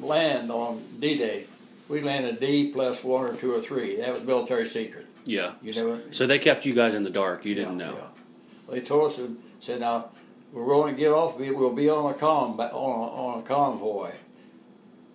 land 0.00 0.50
on 0.50 0.82
D-Day. 1.00 1.46
We 1.88 2.00
landed 2.00 2.40
D 2.40 2.70
plus 2.72 3.04
one 3.04 3.24
or 3.26 3.34
two 3.34 3.54
or 3.54 3.60
three. 3.60 3.96
That 3.96 4.12
was 4.12 4.22
military 4.24 4.66
secret. 4.66 5.06
Yeah. 5.24 5.52
You 5.62 5.72
know, 5.74 6.00
So 6.10 6.26
they 6.26 6.38
kept 6.38 6.64
you 6.66 6.74
guys 6.74 6.94
in 6.94 7.04
the 7.04 7.10
dark. 7.10 7.44
You 7.44 7.54
didn't 7.54 7.78
yeah, 7.78 7.86
know. 7.86 7.94
yeah. 7.96 8.72
They 8.74 8.80
told 8.80 9.12
us 9.12 9.18
and 9.18 9.40
said, 9.60 9.80
now 9.80 10.10
we're 10.52 10.66
going 10.66 10.94
to 10.94 10.98
get 11.00 11.12
off. 11.12 11.38
we- 11.38 11.50
We'll 11.52 11.72
be 11.72 11.88
on 11.88 12.10
a 12.10 12.14
con 12.14 12.58
on 12.58 12.60
a, 12.60 12.74
on 12.74 13.38
a 13.40 13.42
convoy. 13.42 14.10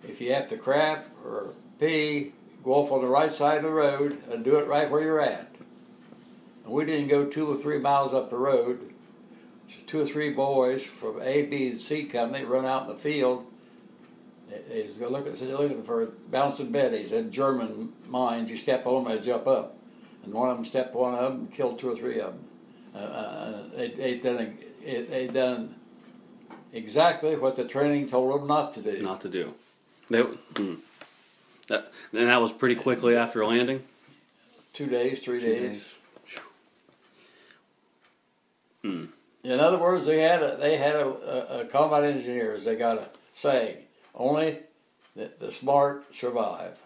If 0.08 0.20
you 0.20 0.32
have 0.32 0.48
to 0.48 0.56
crap 0.56 1.08
or 1.24 1.50
pee, 1.78 2.32
go 2.64 2.74
off 2.74 2.90
on 2.90 3.02
the 3.02 3.06
right 3.08 3.32
side 3.32 3.58
of 3.58 3.62
the 3.64 3.70
road 3.70 4.22
and 4.30 4.42
do 4.44 4.56
it 4.56 4.66
right 4.66 4.90
where 4.90 5.02
you're 5.02 5.20
at. 5.20 5.54
And 6.64 6.72
we 6.72 6.84
didn't 6.86 7.08
go 7.08 7.26
two 7.26 7.46
or 7.52 7.56
three 7.56 7.78
miles 7.78 8.14
up 8.14 8.30
the 8.30 8.36
road. 8.38 8.92
So 9.68 9.76
two 9.86 10.00
or 10.00 10.06
three 10.06 10.30
boys 10.30 10.82
from 10.82 11.20
A, 11.22 11.42
B, 11.42 11.68
and 11.68 11.80
C 11.80 12.04
company 12.04 12.44
run 12.44 12.64
out 12.66 12.82
in 12.84 12.88
the 12.88 12.96
field. 12.96 13.46
They, 14.68 14.88
they 14.98 15.06
looking, 15.06 15.34
so 15.36 15.46
they're 15.46 15.56
looking 15.56 15.82
for 15.82 16.06
bouncing 16.30 16.72
betties 16.72 17.12
and 17.12 17.32
German 17.32 17.92
mines. 18.08 18.50
You 18.50 18.56
step 18.56 18.86
on 18.86 19.04
them, 19.04 19.16
they 19.16 19.24
jump 19.24 19.46
up. 19.46 19.76
And 20.24 20.32
one 20.32 20.50
of 20.50 20.56
them 20.56 20.64
stepped 20.64 20.94
one 20.94 21.14
of 21.14 21.32
them 21.32 21.40
and 21.40 21.52
killed 21.52 21.78
two 21.78 21.90
or 21.90 21.96
three 21.96 22.20
of 22.20 22.34
them. 22.34 22.44
Uh, 22.94 22.98
uh, 22.98 23.62
they 23.74 23.88
they 23.88 24.18
done 24.18 24.58
they 24.84 25.28
done 25.32 25.74
exactly 26.72 27.36
what 27.36 27.56
the 27.56 27.64
training 27.64 28.06
told 28.06 28.38
them 28.40 28.46
not 28.46 28.72
to 28.74 28.82
do. 28.82 29.02
Not 29.02 29.20
to 29.22 29.28
do. 29.28 29.54
They. 30.08 30.20
Hmm. 30.20 30.74
That 31.68 31.90
and 32.12 32.28
that 32.28 32.40
was 32.40 32.52
pretty 32.52 32.74
quickly 32.74 33.16
after 33.16 33.44
landing. 33.44 33.82
Two 34.72 34.86
days, 34.86 35.20
three 35.20 35.40
Two 35.40 35.46
days. 35.46 35.70
days. 35.70 35.94
Hmm. 38.82 39.04
In 39.44 39.60
other 39.60 39.78
words, 39.78 40.06
they 40.06 40.20
had 40.20 40.42
a 40.42 40.56
they 40.56 40.76
had 40.76 40.96
a, 40.96 41.06
a, 41.06 41.60
a 41.60 41.64
combat 41.66 42.04
engineers. 42.04 42.64
They 42.64 42.76
got 42.76 42.98
a 42.98 43.08
saying: 43.32 43.78
only 44.14 44.58
the, 45.16 45.30
the 45.38 45.52
smart 45.52 46.14
survive. 46.14 46.78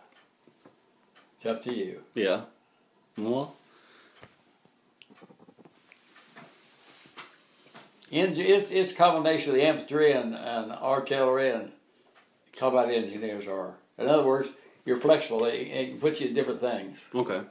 It's 1.36 1.46
up 1.46 1.62
to 1.64 1.74
you. 1.74 2.02
Yeah. 2.14 2.42
Well. 3.16 3.54
En- 8.12 8.36
it's 8.36 8.70
it's 8.70 8.92
a 8.92 8.94
combination 8.94 9.50
of 9.50 9.56
the 9.56 9.66
infantry 9.66 10.12
and, 10.12 10.34
and 10.34 10.72
artillery 10.72 11.50
and 11.50 11.72
combat 12.56 12.88
engineers 12.88 13.46
are. 13.48 13.74
In 13.98 14.08
other 14.08 14.24
words, 14.24 14.50
you're 14.84 14.96
flexible. 14.96 15.40
They, 15.40 15.64
they 15.64 15.86
can 15.88 16.00
put 16.00 16.20
you 16.20 16.28
in 16.28 16.34
different 16.34 16.60
things. 16.60 17.04
Okay. 17.14 17.42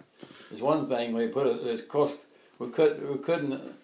There's 0.49 0.61
one 0.61 0.87
thing 0.87 1.13
we 1.13 1.27
put 1.27 1.47
it. 1.47 1.67
Of 1.67 1.87
course, 1.89 2.15
we 2.59 2.69
could 2.69 3.07
we 3.07 3.17
couldn't. 3.17 3.75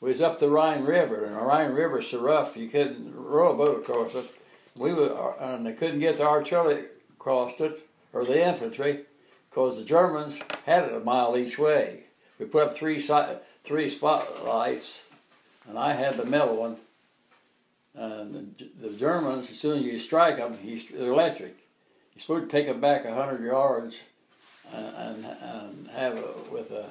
We 0.00 0.10
was 0.10 0.22
up 0.22 0.38
the 0.38 0.48
Rhine 0.48 0.84
River, 0.84 1.24
and 1.24 1.34
the 1.34 1.40
Rhine 1.40 1.72
River's 1.72 2.08
so 2.08 2.20
rough 2.20 2.56
you 2.56 2.68
couldn't 2.68 3.14
row 3.14 3.52
a 3.52 3.56
boat 3.56 3.80
across 3.80 4.14
it. 4.14 4.30
We 4.76 4.92
were, 4.92 5.12
uh, 5.12 5.54
and 5.54 5.66
they 5.66 5.72
couldn't 5.72 6.00
get 6.00 6.18
the 6.18 6.26
artillery 6.26 6.84
across 7.18 7.60
it 7.60 7.86
or 8.12 8.24
the 8.24 8.46
infantry, 8.46 9.00
because 9.48 9.76
the 9.76 9.84
Germans 9.84 10.40
had 10.66 10.84
it 10.84 10.94
a 10.94 11.00
mile 11.00 11.36
each 11.36 11.58
way. 11.58 12.04
We 12.38 12.46
put 12.46 12.68
up 12.68 12.72
three 12.74 13.00
si- 13.00 13.36
three 13.64 13.88
spotlights, 13.88 15.02
and 15.68 15.78
I 15.78 15.92
had 15.92 16.16
the 16.16 16.24
middle 16.24 16.56
one. 16.56 16.76
And 17.94 18.54
the, 18.58 18.88
the 18.88 18.96
Germans, 18.96 19.50
as 19.50 19.58
soon 19.58 19.78
as 19.80 19.84
you 19.84 19.98
strike 19.98 20.36
them, 20.36 20.58
you, 20.64 20.80
they're 20.92 21.10
electric. 21.10 21.56
You're 22.14 22.20
supposed 22.20 22.50
to 22.50 22.50
take 22.50 22.66
them 22.66 22.80
back 22.80 23.04
a 23.04 23.14
hundred 23.14 23.44
yards 23.44 24.00
and, 24.72 24.94
and, 24.96 25.24
and 25.24 25.88
have 25.88 26.16
a, 26.16 26.32
with 26.50 26.70
a 26.70 26.90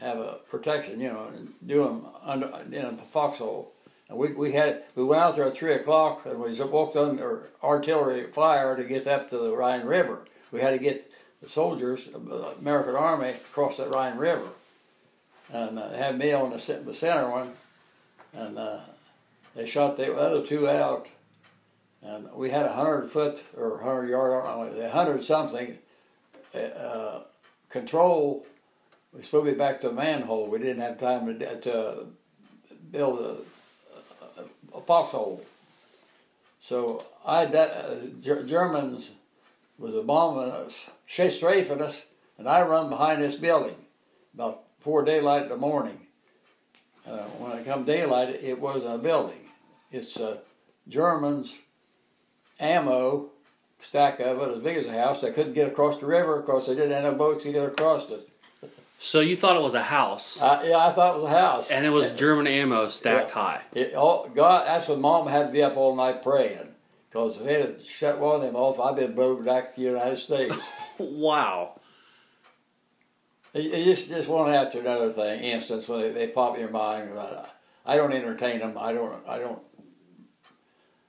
have 0.00 0.18
a 0.18 0.38
protection, 0.50 1.00
you 1.00 1.08
know, 1.08 1.30
and 1.34 1.52
do 1.66 1.84
them 1.84 2.06
under 2.22 2.50
in 2.70 2.84
a 2.84 2.96
foxhole. 3.10 3.72
And 4.08 4.18
we, 4.18 4.32
we 4.32 4.52
had 4.52 4.84
we 4.94 5.04
went 5.04 5.22
out 5.22 5.36
there 5.36 5.46
at 5.46 5.54
three 5.54 5.74
o'clock 5.74 6.26
and 6.26 6.38
we 6.38 6.52
walked 6.64 6.96
under 6.96 7.48
artillery 7.62 8.30
fire 8.30 8.76
to 8.76 8.84
get 8.84 9.06
up 9.06 9.28
to 9.30 9.38
the 9.38 9.56
Rhine 9.56 9.86
River. 9.86 10.26
We 10.52 10.60
had 10.60 10.70
to 10.70 10.78
get 10.78 11.10
the 11.42 11.48
soldiers, 11.48 12.06
the 12.06 12.54
American 12.58 12.96
Army, 12.96 13.30
across 13.30 13.78
that 13.78 13.90
Rhine 13.90 14.16
River, 14.16 14.48
and 15.52 15.78
uh, 15.78 15.90
had 15.90 16.18
me 16.18 16.32
on 16.32 16.50
the, 16.50 16.82
the 16.84 16.94
center 16.94 17.28
one, 17.30 17.52
and 18.32 18.58
uh, 18.58 18.80
they 19.54 19.66
shot 19.66 19.96
the 19.96 20.14
other 20.14 20.44
two 20.44 20.68
out. 20.68 21.08
And 22.02 22.30
we 22.34 22.50
had 22.50 22.66
a 22.66 22.72
hundred 22.72 23.08
foot 23.08 23.42
or 23.56 23.78
hundred 23.78 24.10
yard, 24.10 24.32
a 24.78 24.90
hundred 24.90 25.24
something 25.24 25.78
uh, 26.54 27.20
control 27.68 28.46
was 29.12 29.24
supposed 29.26 29.46
to 29.46 29.52
be 29.52 29.58
back 29.58 29.80
to 29.80 29.90
a 29.90 29.92
manhole. 29.92 30.48
We 30.48 30.58
didn't 30.58 30.82
have 30.82 30.98
time 30.98 31.38
to, 31.38 31.60
to 31.60 32.06
build 32.90 33.20
a 33.20 33.36
foxhole. 34.86 35.44
So 36.60 37.04
I 37.26 37.44
uh, 37.44 37.96
Germans 38.46 39.10
was 39.78 39.94
a 39.94 40.02
bombing 40.02 40.50
us, 40.50 40.90
strafing 41.06 41.80
us, 41.80 42.06
and 42.38 42.48
I 42.48 42.62
run 42.62 42.88
behind 42.88 43.22
this 43.22 43.34
building 43.34 43.76
about 44.34 44.62
four 44.80 45.04
daylight 45.04 45.44
in 45.44 45.48
the 45.48 45.56
morning. 45.56 45.98
Uh, 47.06 47.18
when 47.38 47.52
I 47.52 47.62
come 47.62 47.84
daylight, 47.84 48.30
it 48.42 48.60
wasn't 48.60 48.94
a 48.94 48.98
building. 48.98 49.40
It's 49.92 50.18
uh, 50.18 50.38
Germans 50.88 51.54
ammo 52.58 53.30
stack 53.80 54.20
of 54.20 54.40
it 54.40 54.56
as 54.56 54.62
big 54.62 54.78
as 54.78 54.86
a 54.86 54.92
house. 54.92 55.20
They 55.20 55.32
couldn't 55.32 55.52
get 55.52 55.68
across 55.68 56.00
the 56.00 56.06
river 56.06 56.40
because 56.40 56.66
they 56.66 56.74
didn't 56.74 57.04
have 57.04 57.18
boats 57.18 57.44
to 57.44 57.52
get 57.52 57.68
across 57.68 58.10
it. 58.10 58.28
So 58.98 59.20
you 59.20 59.36
thought 59.36 59.56
it 59.56 59.62
was 59.62 59.74
a 59.74 59.82
house, 59.82 60.40
I, 60.40 60.68
yeah, 60.68 60.78
I 60.78 60.92
thought 60.92 61.14
it 61.14 61.22
was 61.22 61.24
a 61.24 61.28
house. 61.28 61.70
and 61.70 61.84
it 61.84 61.90
was 61.90 62.12
German 62.12 62.46
ammo 62.46 62.88
stacked 62.88 63.30
Yeah. 63.30 63.34
high. 63.34 63.60
It, 63.74 63.92
oh, 63.96 64.28
God, 64.34 64.66
that's 64.66 64.88
when 64.88 65.00
Mom 65.00 65.26
had 65.26 65.46
to 65.48 65.52
be 65.52 65.62
up 65.62 65.76
all 65.76 65.94
night 65.94 66.22
praying 66.22 66.68
Because 67.10 67.36
if 67.36 67.44
they 67.44 67.60
had 67.60 67.84
shut 67.84 68.18
one 68.18 68.36
of 68.36 68.42
them 68.42 68.56
off, 68.56 68.80
I'd 68.80 68.96
been 68.96 69.14
blown 69.14 69.44
back 69.44 69.74
to 69.74 69.80
the 69.80 69.86
United 69.86 70.16
States. 70.16 70.56
Wow. 70.98 71.80
It, 73.52 73.66
it 73.66 73.84
just 73.84 74.08
just 74.08 74.28
one 74.28 74.54
after 74.54 74.78
another 74.78 75.10
thing. 75.10 75.42
Instance 75.42 75.88
when 75.88 76.00
they, 76.02 76.10
they 76.12 76.26
pop 76.28 76.54
in 76.54 76.60
your 76.60 76.70
mind. 76.70 77.10
I, 77.18 77.46
I 77.84 77.96
don't 77.96 78.12
entertain 78.12 78.60
them. 78.60 78.76
I 78.78 78.92
don't. 78.92 79.12
I 79.28 79.38
don't. 79.38 79.58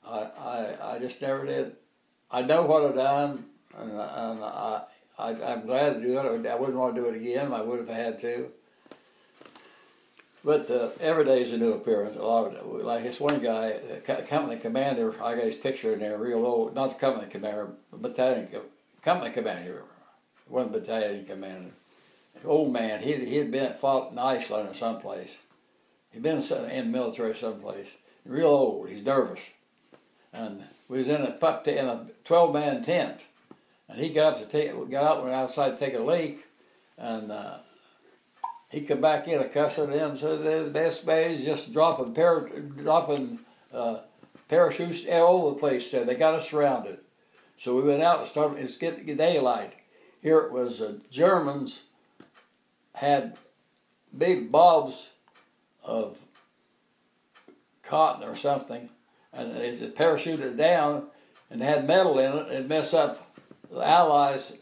I, 0.04 0.18
I, 0.20 0.96
I 0.96 1.00
just 1.00 1.22
never 1.22 1.46
did. 1.46 1.76
I 2.32 2.42
know 2.42 2.64
what 2.64 2.84
I've 2.84 2.96
done, 2.96 3.46
and, 3.78 3.92
and 3.92 4.44
I, 4.44 4.82
I 5.18 5.30
I'm 5.30 5.66
glad 5.66 5.96
to 5.96 6.02
do 6.02 6.18
it. 6.18 6.46
I 6.48 6.56
wouldn't 6.56 6.78
want 6.78 6.96
to 6.96 7.02
do 7.02 7.08
it 7.10 7.16
again. 7.16 7.54
I 7.54 7.62
would 7.62 7.80
have 7.80 7.88
had 7.88 8.20
to. 8.22 8.50
But 10.44 10.70
uh, 10.70 10.90
every 11.00 11.26
day 11.26 11.42
is 11.42 11.54
a 11.54 11.58
new 11.58 11.74
appearance. 11.74 12.16
A 12.16 12.22
lot 12.22 12.56
of. 12.56 12.68
Like 12.84 13.04
this 13.04 13.20
one 13.20 13.40
guy, 13.40 13.80
the 14.06 14.24
company 14.28 14.60
commander. 14.60 15.16
I 15.24 15.36
got 15.36 15.46
his 15.46 15.56
picture 15.56 15.94
in 15.94 16.00
there, 16.00 16.18
real 16.18 16.46
old. 16.46 16.76
Not 16.76 16.90
the 16.90 16.96
company 16.96 17.30
commander, 17.30 17.70
battalion 17.92 18.48
co- 18.52 18.62
company 19.02 19.32
commander. 19.34 19.84
One 20.48 20.70
battalion 20.70 21.26
commander 21.26 21.72
old 22.44 22.74
man. 22.74 23.02
He 23.02 23.14
he 23.26 23.38
had 23.38 23.52
been 23.52 23.74
fought 23.74 24.12
in 24.12 24.20
Iceland 24.20 24.70
or 24.70 24.74
someplace. 24.74 25.38
He'd 26.12 26.24
been 26.24 26.42
in 26.42 26.42
the 26.42 26.84
military 26.86 27.36
someplace. 27.36 27.96
Real 28.26 28.48
old. 28.48 28.90
He's 28.90 29.06
nervous, 29.06 29.52
and 30.34 30.64
we 30.88 30.98
was 30.98 31.08
in 31.08 31.22
a 31.22 31.62
in 31.68 31.86
a 31.86 32.08
twelve 32.24 32.54
man 32.54 32.84
tent, 32.84 33.26
and 33.90 34.00
he 34.00 34.10
got 34.10 34.38
to 34.40 34.46
take 34.46 34.72
got 34.90 35.04
out 35.04 35.24
went 35.24 35.36
outside 35.36 35.72
to 35.72 35.78
take 35.78 35.94
a 35.94 36.00
leak, 36.00 36.46
and. 36.98 37.32
Uh, 37.32 37.58
he 38.76 38.82
come 38.82 39.00
back 39.00 39.28
in 39.28 39.40
a 39.40 39.48
cussing 39.48 39.92
them, 39.92 40.18
said 40.18 40.44
the 40.44 40.70
best 40.70 41.06
way 41.06 41.32
is 41.32 41.46
just 41.46 41.72
dropping 41.72 42.14
par- 42.14 42.50
dropping 42.50 43.40
uh, 43.72 44.00
parachutes 44.50 45.06
all 45.08 45.44
over 45.44 45.50
the 45.52 45.60
place. 45.60 45.90
Said 45.90 46.08
they 46.08 46.16
got 46.16 46.34
us 46.34 46.50
surrounded, 46.50 47.00
so 47.58 47.76
we 47.76 47.84
went 47.84 48.02
out 48.02 48.20
and 48.20 48.28
started. 48.28 48.62
It's 48.62 48.76
getting 48.76 49.16
daylight. 49.16 49.74
Here 50.22 50.40
it 50.40 50.52
was 50.52 50.82
uh, 50.82 50.98
Germans 51.10 51.84
had 52.96 53.38
big 54.18 54.52
bulbs 54.52 55.12
of 55.82 56.18
cotton 57.82 58.28
or 58.28 58.36
something, 58.36 58.90
and 59.32 59.56
they 59.56 59.72
parachuted 59.72 60.58
down 60.58 61.08
and 61.50 61.62
had 61.62 61.88
metal 61.88 62.20
in 62.20 62.36
it 62.36 62.52
and 62.52 62.68
mess 62.68 62.94
up 62.94 63.25
the 63.72 63.86
Allies' 63.86 64.58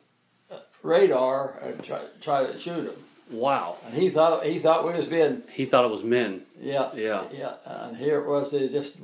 radar 0.82 1.58
and 1.62 1.84
try, 1.84 2.02
try 2.22 2.46
to 2.46 2.60
shoot 2.60 2.86
him. 2.86 2.94
Wow. 3.32 3.78
And 3.86 3.96
he 3.96 4.10
thought 4.10 4.46
he 4.46 4.60
thought 4.60 4.86
we 4.86 4.94
was 4.94 5.06
being 5.06 5.44
He 5.52 5.66
thought 5.66 5.86
it 5.86 5.92
was 5.92 6.04
men. 6.04 6.42
yeah 6.60 6.92
Yeah. 6.94 7.24
yeah, 7.32 7.54
and 7.66 7.98
here 7.98 8.20
it 8.20 8.28
was 8.28 8.52
they 8.52 8.68
just 8.68 8.98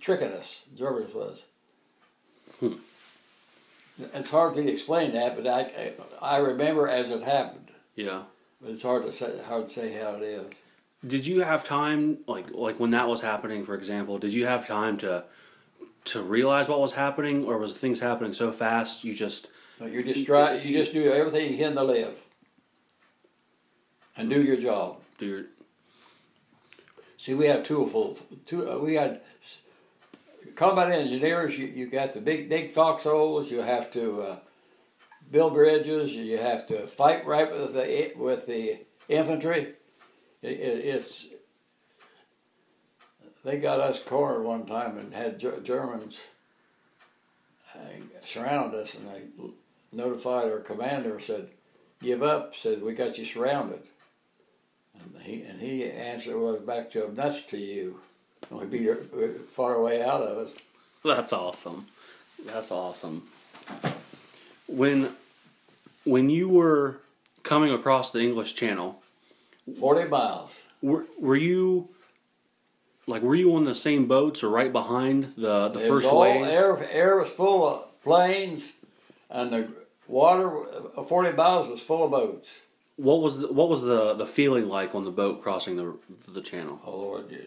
tricking 0.00 0.32
us. 0.32 0.62
Germans 0.76 1.12
was. 1.14 1.44
Hmm. 2.60 2.74
It's 4.14 4.30
hard 4.30 4.54
for 4.54 4.60
me 4.60 4.66
to 4.66 4.72
explain 4.72 5.12
that, 5.12 5.36
but 5.36 5.46
I, 5.46 5.60
I 6.22 6.36
I 6.36 6.36
remember 6.38 6.88
as 6.88 7.10
it 7.10 7.22
happened. 7.22 7.70
Yeah. 7.96 8.22
But 8.62 8.70
it's 8.70 8.82
hard 8.82 9.02
to 9.02 9.12
say 9.12 9.40
hard 9.46 9.66
to 9.68 9.72
say 9.72 9.92
how 9.92 10.14
it 10.14 10.22
is. 10.22 10.52
Did 11.06 11.26
you 11.26 11.40
have 11.42 11.64
time, 11.64 12.18
like 12.26 12.50
like 12.52 12.78
when 12.80 12.90
that 12.90 13.08
was 13.08 13.20
happening, 13.20 13.64
for 13.64 13.74
example? 13.74 14.18
Did 14.18 14.32
you 14.32 14.46
have 14.46 14.66
time 14.66 14.96
to 14.98 15.24
to 16.06 16.22
realize 16.22 16.68
what 16.68 16.80
was 16.80 16.92
happening, 16.92 17.44
or 17.44 17.58
was 17.58 17.72
things 17.72 18.00
happening 18.00 18.32
so 18.32 18.52
fast 18.52 19.04
you 19.04 19.14
just 19.14 19.48
But 19.78 19.92
you 19.92 20.02
just 20.02 20.26
try. 20.26 20.54
You 20.54 20.76
just 20.76 20.92
do 20.92 21.12
everything 21.12 21.52
you 21.52 21.58
can 21.58 21.74
to 21.74 21.84
live, 21.84 22.20
and 24.16 24.28
do 24.30 24.42
your 24.42 24.56
job. 24.56 25.00
do 25.18 25.26
your 25.26 25.44
See, 27.20 27.34
we 27.34 27.46
have 27.46 27.64
two 27.64 27.84
full. 27.84 28.18
Two. 28.46 28.70
Uh, 28.70 28.78
we 28.78 28.94
had 28.94 29.20
combat 30.54 30.90
engineers. 30.90 31.58
You 31.58 31.66
you 31.66 31.86
got 31.86 32.14
to 32.14 32.20
big 32.20 32.48
dig 32.48 32.70
foxholes. 32.70 33.50
You 33.50 33.58
have 33.58 33.90
to 33.90 34.22
uh, 34.22 34.38
build 35.30 35.52
bridges. 35.52 36.14
You 36.14 36.38
have 36.38 36.66
to 36.68 36.86
fight 36.86 37.26
right 37.26 37.52
with 37.52 37.74
the 37.74 38.12
with 38.16 38.46
the 38.46 38.78
infantry. 39.08 39.74
It, 40.40 40.52
it, 40.52 40.84
it's 40.86 41.26
they 43.44 43.58
got 43.58 43.80
us 43.80 44.02
cornered 44.02 44.42
one 44.42 44.66
time 44.66 44.98
and 44.98 45.14
had 45.14 45.38
Ger- 45.38 45.60
Germans 45.60 46.20
uh, 47.74 47.78
surround 48.24 48.74
us, 48.74 48.94
and 48.94 49.08
they 49.08 49.22
notified 49.92 50.50
our 50.50 50.58
commander. 50.60 51.20
Said, 51.20 51.48
"Give 52.02 52.22
up." 52.22 52.54
Said, 52.56 52.82
"We 52.82 52.94
got 52.94 53.18
you 53.18 53.24
surrounded." 53.24 53.82
And 54.94 55.22
he 55.22 55.42
and 55.42 55.60
he 55.60 55.84
answered 55.90 56.36
was 56.36 56.60
back 56.60 56.90
to 56.92 57.04
him, 57.06 57.14
nuts 57.14 57.44
to 57.44 57.56
you. 57.56 58.00
And 58.50 58.60
we 58.60 58.66
beat 58.66 58.86
her 58.86 58.96
far 59.52 59.74
away 59.74 60.02
out 60.02 60.22
of 60.22 60.48
it. 60.48 60.62
That's 61.04 61.32
awesome. 61.32 61.86
That's 62.44 62.70
awesome. 62.70 63.28
When 64.66 65.14
when 66.04 66.28
you 66.30 66.48
were 66.48 66.98
coming 67.42 67.72
across 67.72 68.10
the 68.10 68.20
English 68.20 68.54
Channel, 68.54 69.00
Forty 69.78 70.08
miles. 70.08 70.50
were 70.82 71.06
were 71.18 71.36
you 71.36 71.88
like 73.10 73.22
were 73.22 73.34
you 73.34 73.54
on 73.54 73.64
the 73.64 73.74
same 73.74 74.06
boats 74.06 74.42
or 74.42 74.48
right 74.48 74.72
behind 74.72 75.34
the 75.36 75.68
the 75.68 75.80
It 75.80 75.90
was 75.90 76.04
first 76.04 76.08
all 76.08 76.20
wave? 76.22 76.46
air 76.46 76.88
air 76.90 77.16
was 77.16 77.28
full 77.28 77.66
of 77.68 78.02
planes 78.02 78.72
and 79.28 79.52
the 79.52 79.68
water 80.08 80.46
uh, 80.96 81.02
forty 81.04 81.32
miles 81.36 81.68
was 81.68 81.80
full 81.80 82.04
of 82.04 82.10
boats. 82.10 82.50
What 82.96 83.20
was 83.22 83.38
the, 83.40 83.52
what 83.52 83.68
was 83.68 83.82
the 83.82 84.14
the 84.14 84.26
feeling 84.26 84.68
like 84.68 84.94
on 84.94 85.04
the 85.04 85.10
boat 85.10 85.42
crossing 85.42 85.76
the 85.76 85.94
the 86.28 86.40
channel? 86.40 86.80
Oh 86.86 86.96
Lord 86.96 87.30
you, 87.30 87.44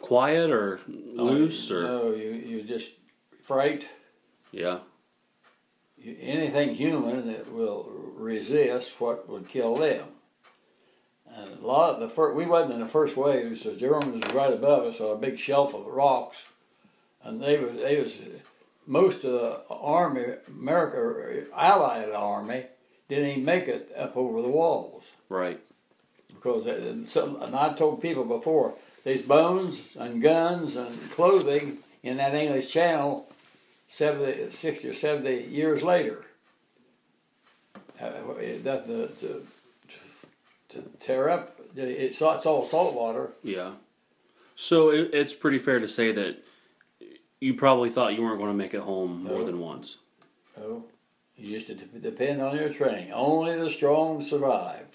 Quiet 0.00 0.50
or 0.50 0.80
loose 0.86 1.70
or 1.70 1.82
No, 1.82 2.12
you, 2.14 2.30
you 2.32 2.62
just 2.62 2.92
freight 3.42 3.88
yeah 4.52 4.78
you, 5.96 6.16
anything 6.20 6.74
human 6.74 7.26
that 7.26 7.50
will 7.52 7.88
resist 8.16 9.00
what 9.00 9.28
would 9.28 9.48
kill 9.48 9.76
them. 9.76 10.06
And 11.36 11.58
a 11.60 11.66
lot 11.66 11.94
of 11.94 12.00
the 12.00 12.08
first, 12.08 12.36
we 12.36 12.46
wasn't 12.46 12.74
in 12.74 12.80
the 12.80 12.86
first 12.86 13.16
wave, 13.16 13.58
so 13.58 13.74
Germans 13.74 14.24
was 14.24 14.34
right 14.34 14.52
above 14.52 14.84
us 14.84 15.00
on 15.00 15.10
a 15.10 15.20
big 15.20 15.38
shelf 15.38 15.74
of 15.74 15.86
rocks, 15.86 16.44
and 17.22 17.42
they 17.42 17.58
was 17.58 17.72
they 17.74 18.00
was 18.00 18.16
most 18.86 19.24
of 19.24 19.32
the 19.32 19.60
army, 19.70 20.24
America 20.46 21.46
Allied 21.56 22.10
army, 22.10 22.64
didn't 23.08 23.30
even 23.30 23.44
make 23.44 23.68
it 23.68 23.92
up 23.96 24.16
over 24.16 24.42
the 24.42 24.48
walls. 24.48 25.04
Right. 25.28 25.60
Because 26.28 26.64
they- 26.64 27.04
some, 27.06 27.40
and 27.42 27.56
I 27.56 27.72
told 27.74 28.02
people 28.02 28.24
before 28.24 28.74
there's 29.02 29.22
bones 29.22 29.84
and 29.96 30.22
guns 30.22 30.76
and 30.76 31.10
clothing 31.10 31.78
in 32.02 32.18
that 32.18 32.34
English 32.34 32.70
Channel 32.70 33.26
70, 33.88 34.50
60 34.50 34.88
or 34.88 34.94
70 34.94 35.44
years 35.44 35.82
later. 35.82 36.24
Uh, 38.00 38.10
that, 38.62 38.86
the, 38.86 39.08
to, 39.20 39.46
to 40.74 40.82
tear 41.00 41.28
up, 41.28 41.58
it's, 41.76 42.20
it's 42.22 42.46
all 42.46 42.62
salt 42.64 42.94
water. 42.94 43.30
yeah. 43.42 43.72
So 44.56 44.90
it, 44.90 45.10
it's 45.12 45.34
pretty 45.34 45.58
fair 45.58 45.80
to 45.80 45.88
say 45.88 46.12
that 46.12 46.44
you 47.40 47.54
probably 47.54 47.90
thought 47.90 48.14
you 48.14 48.22
weren't 48.22 48.38
going 48.38 48.50
to 48.52 48.56
make 48.56 48.72
it 48.72 48.80
home 48.82 49.24
more 49.24 49.38
No. 49.40 49.44
than 49.46 49.58
once. 49.58 49.98
So 50.54 50.84
you 51.36 51.58
just 51.58 51.66
de- 51.66 51.98
depend 51.98 52.40
on 52.40 52.56
your 52.56 52.68
training. 52.68 53.10
Only 53.12 53.58
the 53.58 53.68
strong 53.68 54.20
survive. 54.20 54.86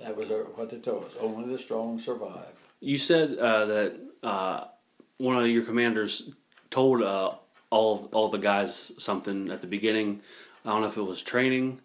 That 0.00 0.16
was 0.16 0.28
what 0.56 0.70
they 0.70 0.78
told 0.78 1.04
us. 1.04 1.12
Only 1.20 1.52
the 1.52 1.58
strong 1.58 1.98
survive. 1.98 2.54
You 2.80 2.96
said 2.96 3.36
uh, 3.38 3.66
that 3.66 4.00
uh, 4.22 4.64
one 5.18 5.36
of 5.36 5.46
your 5.46 5.64
commanders 5.64 6.30
told 6.70 7.02
uh, 7.02 7.32
all 7.70 8.08
all 8.12 8.28
the 8.28 8.38
guys 8.38 8.92
something 8.98 9.50
at 9.50 9.60
the 9.60 9.66
beginning. 9.66 10.22
I 10.64 10.70
don't 10.70 10.80
know 10.80 10.86
if 10.86 10.96
it 10.96 11.02
was 11.02 11.22
training. 11.22 11.80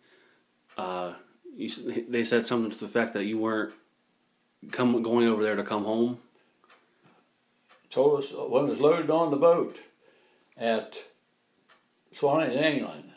Uh, 1.59 1.63
you, 1.63 2.05
they 2.07 2.23
said 2.23 2.45
something 2.45 2.71
to 2.71 2.77
the 2.79 2.85
effect 2.85 3.13
that 3.13 3.25
you 3.25 3.37
weren't 3.37 3.73
come 4.71 5.01
going 5.01 5.27
over 5.27 5.43
there 5.43 5.55
to 5.55 5.63
come 5.63 5.83
home. 5.85 6.19
told 7.89 8.19
us 8.23 8.31
when 8.31 8.65
it 8.65 8.69
was 8.69 8.79
loaded 8.79 9.09
on 9.09 9.31
the 9.31 9.37
boat 9.37 9.79
at 10.57 10.97
Swanee 12.13 12.55
in 12.55 12.63
England. 12.63 13.11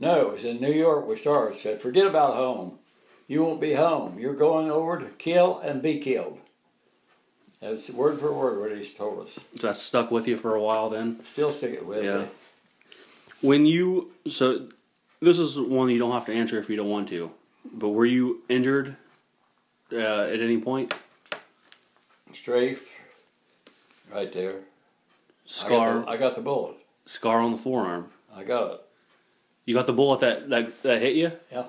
No, 0.00 0.28
it 0.28 0.32
was 0.32 0.44
in 0.44 0.60
New 0.60 0.72
York 0.72 1.06
we 1.06 1.16
started. 1.16 1.56
Said, 1.58 1.80
forget 1.80 2.06
about 2.06 2.34
home. 2.34 2.78
You 3.26 3.44
won't 3.44 3.60
be 3.60 3.74
home. 3.74 4.18
You're 4.18 4.34
going 4.34 4.70
over 4.70 4.98
to 4.98 5.06
kill 5.10 5.58
and 5.58 5.82
be 5.82 5.98
killed. 5.98 6.38
That's 7.60 7.90
word 7.90 8.18
for 8.20 8.32
word 8.32 8.60
what 8.60 8.76
he's 8.78 8.94
told 8.94 9.26
us. 9.26 9.34
So 9.56 9.66
that 9.66 9.76
stuck 9.76 10.10
with 10.10 10.28
you 10.28 10.36
for 10.36 10.54
a 10.54 10.62
while. 10.62 10.88
Then 10.88 11.20
Still 11.24 11.52
stick 11.52 11.72
it 11.74 11.84
with 11.84 12.04
Yeah. 12.04 12.18
me. 12.22 12.28
when 13.40 13.66
you 13.66 14.12
so 14.28 14.68
this 15.20 15.38
is 15.38 15.58
one 15.58 15.90
you 15.90 15.98
don't 15.98 16.12
have 16.12 16.26
to 16.26 16.32
answer 16.32 16.58
if 16.58 16.70
you 16.70 16.76
don't 16.76 16.88
want 16.88 17.08
to. 17.08 17.30
But 17.64 17.90
were 17.90 18.06
you 18.06 18.42
injured 18.48 18.96
uh, 19.92 19.96
at 19.96 20.40
any 20.40 20.58
point? 20.58 20.92
Strafe, 22.32 22.94
right 24.12 24.32
there. 24.32 24.50
I 24.50 24.54
got, 24.54 24.62
Scar 25.46 26.00
the, 26.00 26.08
I 26.08 26.16
got 26.18 26.34
the 26.34 26.40
bullet. 26.42 26.76
scar 27.06 27.40
on 27.40 27.52
the 27.52 27.58
forearm. 27.58 28.10
I 28.34 28.44
got 28.44 28.72
it. 28.72 28.80
You 29.64 29.74
got 29.74 29.86
the 29.86 29.92
bullet 29.94 30.20
that, 30.20 30.48
that, 30.50 30.82
that 30.82 31.00
hit 31.02 31.14
you? 31.16 31.32
Yeah, 31.50 31.64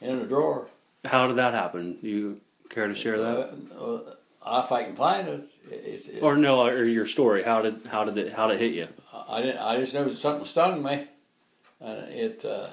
in 0.00 0.18
the 0.20 0.24
drawer. 0.24 0.66
How 1.04 1.26
did 1.26 1.36
that 1.36 1.52
happen? 1.54 1.98
You 2.02 2.40
care 2.70 2.86
to 2.88 2.94
share 2.94 3.18
that? 3.18 3.54
Uh, 3.78 4.00
uh, 4.42 4.62
if 4.64 4.72
I 4.72 4.84
can 4.84 4.96
find 4.96 5.28
it, 5.28 5.50
it's. 5.70 6.08
It, 6.08 6.22
Or 6.22 6.36
no, 6.36 6.62
or 6.66 6.84
your 6.84 7.06
story. 7.06 7.42
How 7.42 7.60
did 7.62 7.80
how 7.90 8.04
did 8.04 8.16
it 8.16 8.32
how 8.32 8.46
did 8.48 8.54
it 8.54 8.60
hit 8.60 8.72
you? 8.74 8.88
I 9.28 9.42
didn't. 9.42 9.58
I 9.58 9.76
just 9.78 9.94
know 9.94 10.08
something 10.10 10.46
stung 10.46 10.82
me, 10.82 11.06
and 11.80 11.98
it. 12.10 12.44
Uh, 12.44 12.68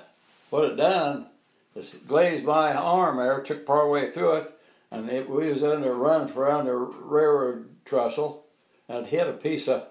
what 0.49 0.65
it 0.65 0.75
done? 0.77 1.27
This 1.73 1.95
glazed 2.07 2.43
my 2.43 2.73
arm 2.73 3.17
there, 3.17 3.39
took 3.41 3.65
part 3.65 3.89
way 3.89 4.11
through 4.11 4.33
it, 4.33 4.59
and 4.91 5.09
it, 5.09 5.29
we 5.29 5.49
was 5.49 5.63
under 5.63 5.93
running 5.93 6.27
for 6.27 6.49
under 6.51 6.77
railroad 6.77 7.69
trestle, 7.85 8.45
and 8.89 9.05
it 9.05 9.09
hit 9.09 9.27
a 9.27 9.33
piece 9.33 9.67
of 9.67 9.87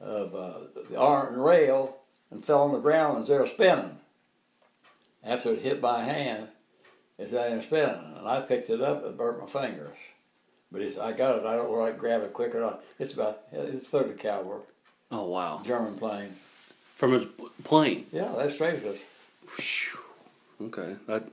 of 0.00 0.34
uh, 0.34 0.58
the 0.90 0.98
iron 0.98 1.38
rail 1.38 1.96
and 2.30 2.44
fell 2.44 2.62
on 2.62 2.72
the 2.72 2.78
ground 2.78 3.12
and 3.12 3.20
was 3.20 3.28
there 3.28 3.46
spinning. 3.46 3.98
After 5.22 5.52
it 5.52 5.62
hit 5.62 5.80
my 5.80 6.02
hand, 6.02 6.48
it's 7.18 7.30
there 7.30 7.62
spinning, 7.62 8.14
and 8.18 8.28
I 8.28 8.40
picked 8.40 8.70
it 8.70 8.82
up 8.82 9.04
and 9.04 9.16
burnt 9.16 9.40
my 9.40 9.46
fingers. 9.46 9.96
But 10.72 10.82
it's, 10.82 10.98
I 10.98 11.12
got 11.12 11.38
it. 11.38 11.46
I 11.46 11.54
don't 11.54 11.66
know 11.66 11.76
where 11.76 11.86
I 11.86 11.92
grab 11.92 12.22
it 12.22 12.32
quick 12.32 12.54
or 12.54 12.60
not. 12.60 12.82
It's 12.98 13.14
about 13.14 13.42
it's 13.52 13.88
thirty 13.88 14.14
caliber 14.14 14.62
Oh 15.10 15.26
wow! 15.28 15.62
German 15.64 15.94
plane. 15.96 16.34
From 16.96 17.12
his 17.12 17.26
plane. 17.62 18.06
Yeah, 18.12 18.32
that's 18.36 18.56
strafus. 18.56 19.00
Phew. 19.46 19.93
Okay. 20.66 20.96
That. 21.06 21.28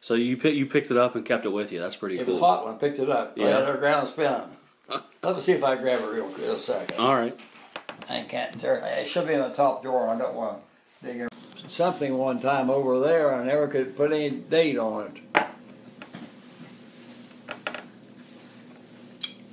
So 0.00 0.14
you 0.14 0.36
pick, 0.36 0.54
you 0.54 0.66
picked 0.66 0.90
it 0.90 0.96
up 0.96 1.14
and 1.14 1.24
kept 1.24 1.46
it 1.46 1.50
with 1.50 1.72
you. 1.72 1.78
That's 1.78 1.96
pretty 1.96 2.18
It 2.18 2.26
cool. 2.26 2.30
It 2.30 2.32
was 2.34 2.42
hot 2.42 2.66
when 2.66 2.74
I 2.74 2.78
picked 2.78 2.98
it 2.98 3.08
up. 3.08 3.36
Yeah. 3.36 3.48
Yeah. 3.48 3.58
Let 3.58 3.74
it 3.74 3.80
ground 3.80 4.08
spinning. 4.08 4.48
Let 5.22 5.34
me 5.34 5.40
see 5.40 5.52
if 5.52 5.64
I 5.64 5.76
grab 5.76 6.00
it 6.00 6.12
real 6.12 6.28
quick. 6.28 6.46
A 6.46 6.58
second. 6.58 6.98
All 6.98 7.14
right. 7.14 7.36
I 8.08 8.20
can't 8.22 8.58
tear 8.58 8.76
it. 8.76 8.98
It 8.98 9.08
should 9.08 9.26
be 9.26 9.34
in 9.34 9.40
the 9.40 9.48
top 9.48 9.82
drawer. 9.82 10.08
I 10.08 10.18
don't 10.18 10.34
want 10.34 10.58
to 11.00 11.06
dig 11.06 11.20
it. 11.22 11.28
Something 11.68 12.18
one 12.18 12.40
time 12.40 12.68
over 12.68 13.00
there, 13.00 13.34
I 13.34 13.42
never 13.44 13.66
could 13.66 13.96
put 13.96 14.12
any 14.12 14.30
date 14.30 14.76
on 14.76 15.06
it. 15.34 15.46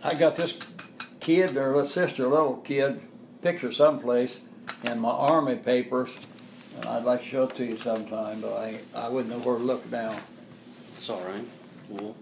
I 0.04 0.16
got 0.16 0.36
this 0.36 0.60
kid 1.20 1.56
or 1.56 1.68
little 1.68 1.86
sister, 1.86 2.28
little 2.28 2.58
kid, 2.58 3.00
picture 3.42 3.72
someplace 3.72 4.42
in 4.84 5.00
my 5.00 5.12
army 5.12 5.56
papers, 5.56 6.16
and 6.76 6.86
I'd 6.86 7.04
like 7.04 7.22
to 7.22 7.26
show 7.28 7.44
it 7.44 7.56
to 7.56 7.66
you 7.66 7.78
sometime, 7.78 8.42
but 8.42 8.54
I, 8.54 8.80
I 8.96 9.10
wouldn't 9.10 9.34
know 9.34 9.40
where 9.40 9.58
to 9.58 9.64
look 9.64 9.90
now. 9.92 10.18
It's 10.98 11.10
all 11.10 11.24
right. 11.24 11.46
We'll 11.90 12.16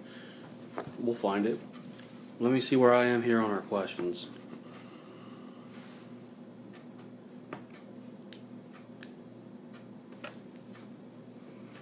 we'll 0.97 1.15
find 1.15 1.45
it. 1.45 1.59
Let 2.39 2.51
me 2.51 2.61
see 2.61 2.75
where 2.75 2.93
I 2.93 3.05
am 3.05 3.23
here 3.23 3.41
on 3.41 3.51
our 3.51 3.61
questions. 3.61 4.29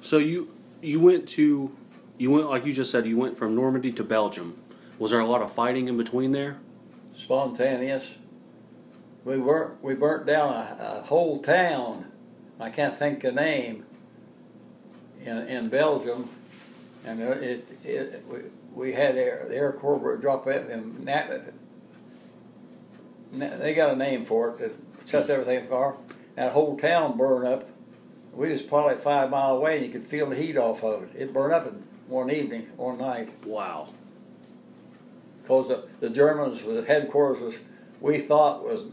So 0.01 0.17
you 0.17 0.49
you 0.81 0.99
went 0.99 1.27
to 1.29 1.75
you 2.17 2.31
went 2.31 2.49
like 2.49 2.65
you 2.65 2.73
just 2.73 2.91
said 2.91 3.05
you 3.05 3.17
went 3.17 3.37
from 3.37 3.55
Normandy 3.55 3.91
to 3.93 4.03
Belgium. 4.03 4.57
Was 4.99 5.11
there 5.11 5.19
a 5.19 5.27
lot 5.27 5.41
of 5.41 5.51
fighting 5.51 5.87
in 5.87 5.97
between 5.97 6.31
there? 6.31 6.57
spontaneous. 7.17 8.13
We 9.25 9.37
weren't. 9.37 9.83
We 9.83 9.95
burnt 9.95 10.25
down 10.25 10.53
a, 10.53 10.77
a 10.79 11.01
whole 11.03 11.41
town. 11.41 12.05
I 12.59 12.69
can't 12.69 12.97
think 12.97 13.21
the 13.21 13.31
name. 13.31 13.85
In, 15.25 15.37
in 15.47 15.67
Belgium, 15.67 16.29
and 17.03 17.19
it, 17.19 17.67
it 17.83 18.23
we, 18.31 18.37
we 18.73 18.93
had 18.93 19.17
air, 19.17 19.45
the 19.49 19.55
Air 19.55 19.73
Corps 19.73 20.15
drop 20.17 20.47
it 20.47 20.69
and 20.69 21.05
that, 21.05 21.51
they 23.33 23.73
got 23.73 23.91
a 23.91 23.95
name 23.95 24.23
for 24.23 24.51
it 24.51 24.59
that 24.59 25.07
sets 25.09 25.29
everything 25.29 25.67
fire. 25.67 25.95
That 26.35 26.53
whole 26.53 26.77
town 26.77 27.17
burned 27.17 27.47
up. 27.47 27.67
We 28.31 28.53
was 28.53 28.61
probably 28.61 28.95
five 28.95 29.31
mile 29.31 29.57
away, 29.57 29.77
and 29.77 29.85
you 29.85 29.91
could 29.91 30.03
feel 30.03 30.29
the 30.29 30.35
heat 30.35 30.57
off 30.57 30.83
of 30.83 31.03
it. 31.03 31.09
It 31.15 31.33
burned 31.33 31.53
up 31.53 31.67
in 31.67 31.83
one 32.07 32.31
evening, 32.31 32.69
one 32.77 32.99
night 32.99 33.33
Wow. 33.45 33.89
because 35.41 35.67
the, 35.69 35.87
the 35.99 36.09
Germans, 36.09 36.63
the 36.63 36.85
headquarters 36.87 37.41
was, 37.41 37.59
we 37.99 38.19
thought 38.19 38.63
was 38.63 38.85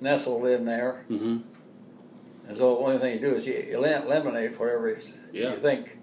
nestled 0.00 0.46
in 0.48 0.64
there. 0.66 1.04
Mm-hmm. 1.08 1.38
And 2.48 2.56
so 2.56 2.74
the 2.74 2.80
only 2.80 2.98
thing 2.98 3.14
you 3.14 3.20
do 3.20 3.34
is 3.36 3.46
you 3.46 3.54
eliminate 3.54 4.58
whatever 4.58 4.98
Yeah. 5.32 5.50
you 5.52 5.56
think. 5.58 5.98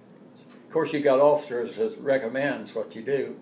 Of 0.68 0.72
course, 0.72 0.94
you 0.94 1.00
got 1.00 1.20
officers 1.20 1.78
that 1.78 1.98
recommends 2.00 2.76
what 2.76 2.96
you 2.96 3.02
do. 3.02 3.36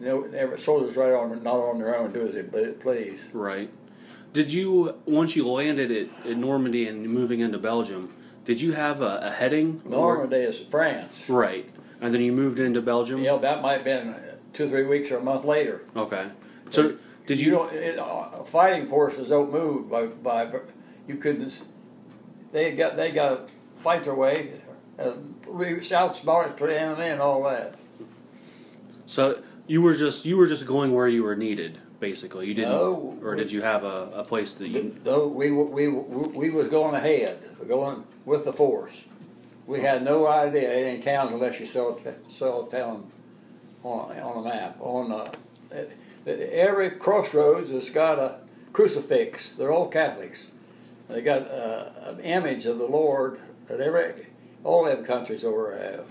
You 0.00 0.06
know, 0.06 0.24
every 0.36 0.58
soldiers 0.58 0.96
right 0.96 1.12
on, 1.12 1.42
not 1.42 1.56
on 1.56 1.78
their 1.78 1.96
own, 1.96 2.12
do 2.12 2.20
as 2.26 2.34
they 2.34 2.42
ple- 2.42 2.74
please. 2.78 3.24
Right. 3.32 3.70
Did 4.32 4.52
you 4.52 4.96
once 5.06 5.36
you 5.36 5.48
landed 5.48 5.90
at, 5.92 6.26
at 6.30 6.36
Normandy 6.36 6.86
and 6.88 7.08
moving 7.08 7.40
into 7.40 7.58
Belgium? 7.58 8.12
Did 8.44 8.60
you 8.60 8.72
have 8.72 9.00
a, 9.00 9.18
a 9.22 9.30
heading? 9.30 9.80
or- 9.84 9.90
Normandy 9.90 10.36
is 10.38 10.58
France. 10.58 11.30
Right. 11.30 11.70
And 12.00 12.12
then 12.12 12.20
you 12.20 12.32
moved 12.32 12.58
into 12.58 12.82
Belgium. 12.82 13.20
Yeah, 13.22 13.36
that 13.38 13.62
might 13.62 13.74
have 13.74 13.84
been 13.84 14.14
two, 14.52 14.68
three 14.68 14.82
weeks 14.82 15.10
or 15.10 15.18
a 15.18 15.22
month 15.22 15.44
later. 15.44 15.82
Okay. 15.96 16.26
So 16.70 16.96
did 17.26 17.40
you 17.40 17.46
you? 17.46 17.50
don't, 17.52 17.72
it, 17.72 17.98
uh, 17.98 18.42
fighting 18.42 18.86
forces 18.88 19.28
don't 19.30 19.50
move 19.52 19.88
by, 19.88 20.06
by 20.06 20.50
you 21.06 21.16
couldn't 21.16 21.62
they 22.54 22.72
got 22.72 22.96
they 22.96 23.10
got 23.10 23.46
to 23.48 23.52
fight 23.82 24.04
their 24.04 24.14
way 24.14 24.52
uh, 24.98 25.12
we 25.48 25.66
outsmart 25.74 26.56
the 26.56 26.80
enemy 26.80 27.06
and 27.06 27.20
all 27.20 27.42
that 27.42 27.74
So 29.06 29.42
you 29.66 29.82
were 29.82 29.92
just 29.92 30.24
you 30.24 30.36
were 30.38 30.46
just 30.46 30.64
going 30.66 30.92
where 30.94 31.08
you 31.08 31.22
were 31.24 31.36
needed, 31.36 31.78
basically. 32.00 32.46
You 32.46 32.54
didn't, 32.54 32.70
No. 32.72 33.18
or 33.22 33.34
did 33.34 33.50
you 33.52 33.62
have 33.62 33.82
a, 33.84 34.10
a 34.14 34.24
place 34.24 34.54
that 34.54 34.68
you? 34.68 34.96
though 35.04 35.26
we 35.28 35.50
we 35.50 35.88
we 35.88 36.50
was 36.50 36.68
going 36.68 36.94
ahead 36.94 37.38
going 37.68 38.04
with 38.24 38.44
the 38.44 38.52
force 38.52 39.04
we 39.66 39.80
had 39.80 40.02
no 40.04 40.26
idea 40.26 40.70
any 40.72 41.00
towns 41.02 41.32
unless 41.32 41.58
you 41.60 41.66
saw 41.66 41.96
a- 41.96 42.30
saw 42.30 42.66
a 42.66 42.70
town 42.70 43.10
on 43.82 44.16
on 44.20 44.44
a 44.44 44.48
map 44.48 44.76
on 44.80 45.08
the 46.24 46.54
every 46.54 46.90
crossroads 46.90 47.70
has 47.70 47.90
got 47.90 48.18
a 48.18 48.36
crucifix 48.72 49.50
they're 49.56 49.72
all 49.72 49.88
Catholics 49.88 50.50
they 51.08 51.20
got 51.22 51.50
uh, 51.50 51.90
an 52.04 52.20
image 52.20 52.66
of 52.66 52.78
the 52.78 52.86
Lord 52.86 53.40
that 53.68 53.80
every 53.80 54.26
all 54.62 54.84
them 54.84 55.04
countries 55.04 55.44
over 55.44 55.76
have. 55.76 56.06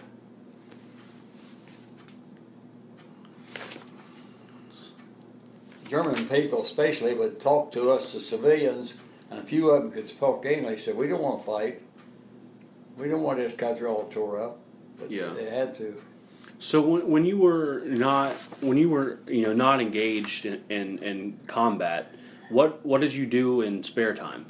German 5.89 6.27
people, 6.27 6.63
especially, 6.63 7.13
would 7.13 7.39
talk 7.39 7.71
to 7.73 7.91
us, 7.91 8.13
the 8.13 8.19
civilians, 8.19 8.95
and 9.29 9.39
a 9.39 9.43
few 9.43 9.69
of 9.69 9.83
them 9.83 9.91
could 9.91 10.07
speak 10.07 10.45
English. 10.45 10.85
Said, 10.85 10.97
"We 10.97 11.07
don't 11.07 11.21
want 11.21 11.39
to 11.39 11.45
fight. 11.45 11.81
We 12.97 13.09
don't 13.09 13.21
want 13.21 13.37
this 13.37 13.55
country 13.55 13.87
all 13.87 14.05
tore 14.05 14.41
up." 14.41 14.59
But 14.99 15.11
Yeah. 15.11 15.33
they 15.33 15.49
had 15.49 15.73
to. 15.75 16.01
So 16.59 16.81
when, 16.81 17.09
when 17.09 17.25
you 17.25 17.37
were 17.37 17.81
not 17.85 18.33
when 18.61 18.77
you 18.77 18.89
were 18.89 19.19
you 19.27 19.41
know 19.43 19.53
not 19.53 19.81
engaged 19.81 20.45
in, 20.45 20.63
in, 20.69 20.99
in 20.99 21.39
combat, 21.47 22.13
what 22.49 22.85
what 22.85 23.01
did 23.01 23.13
you 23.13 23.25
do 23.25 23.61
in 23.61 23.83
spare 23.83 24.13
time? 24.15 24.45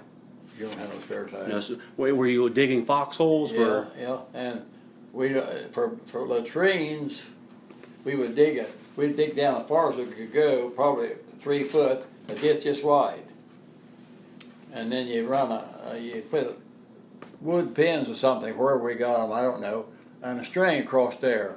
You 0.58 0.68
don't 0.68 0.78
have 0.78 0.94
no 0.94 1.00
spare 1.02 1.26
time. 1.26 1.48
You 1.48 1.54
know, 1.54 1.62
so, 1.62 1.78
were 1.98 2.14
were 2.14 2.28
you 2.28 2.50
digging 2.50 2.86
foxholes? 2.86 3.52
Yeah, 3.52 3.86
yeah, 4.00 4.20
and 4.34 4.62
we 5.12 5.38
uh, 5.38 5.68
for 5.72 5.98
for 6.06 6.28
latrines, 6.28 7.24
we 8.04 8.16
would 8.16 8.36
dig 8.36 8.58
it. 8.58 8.76
We'd 8.96 9.18
dig 9.18 9.36
down 9.36 9.62
as 9.62 9.68
far 9.68 9.90
as 9.90 9.96
we 9.96 10.06
could 10.06 10.32
go, 10.32 10.70
probably 10.70 11.12
three 11.40 11.64
foot, 11.64 12.06
a 12.30 12.36
ditch 12.36 12.66
this 12.66 12.84
wide, 12.84 13.24
and 14.72 14.92
then 14.92 15.08
you 15.08 15.28
run 15.28 15.52
a 15.52 15.66
uh, 15.92 15.96
you 15.96 16.22
put 16.30 16.60
wood 17.42 17.76
pins 17.76 18.08
or 18.08 18.16
something 18.16 18.58
wherever 18.58 18.84
we 18.84 18.96
got 18.96 19.22
them, 19.22 19.32
I 19.32 19.42
don't 19.42 19.62
know, 19.62 19.88
and 20.22 20.40
a 20.40 20.46
string 20.46 20.82
across 20.82 21.18
there, 21.18 21.56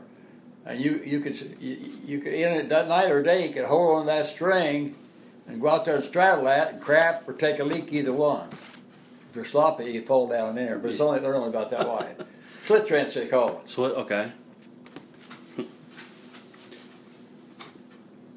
and 0.65 0.81
you 0.81 1.03
you 1.05 1.21
could 1.21 1.39
you, 1.61 1.93
you 2.05 2.19
could 2.21 2.33
in 2.33 2.53
it 2.55 2.69
that 2.71 2.89
night 2.89 3.11
or 3.11 3.23
day 3.23 3.47
you 3.47 3.53
could 3.53 3.67
hold 3.67 3.99
on 3.99 4.07
that 4.07 4.27
string, 4.27 4.95
and 5.47 5.61
go 5.61 5.69
out 5.69 5.85
there 5.85 5.97
and 5.97 6.05
straddle 6.05 6.45
that 6.45 6.73
and 6.73 6.81
crap 6.81 7.29
or 7.29 7.33
take 7.33 7.59
a 7.59 7.65
leak 7.65 7.93
either 7.93 8.13
one. 8.13 8.49
If 9.37 9.41
you're 9.41 9.45
sloppy, 9.45 9.85
you 9.93 10.01
fall 10.01 10.27
down 10.27 10.49
in 10.49 10.55
there, 10.55 10.79
but 10.79 10.91
it's 10.91 10.99
only 10.99 11.21
they're 11.21 11.35
only 11.35 11.51
about 11.51 11.69
that 11.69 11.87
wide. 11.93 12.25
Slit 12.63 12.87
trench 12.87 13.13
they 13.13 13.27
call 13.27 13.51
it. 13.51 13.59
so 13.67 13.85
okay. 13.85 14.33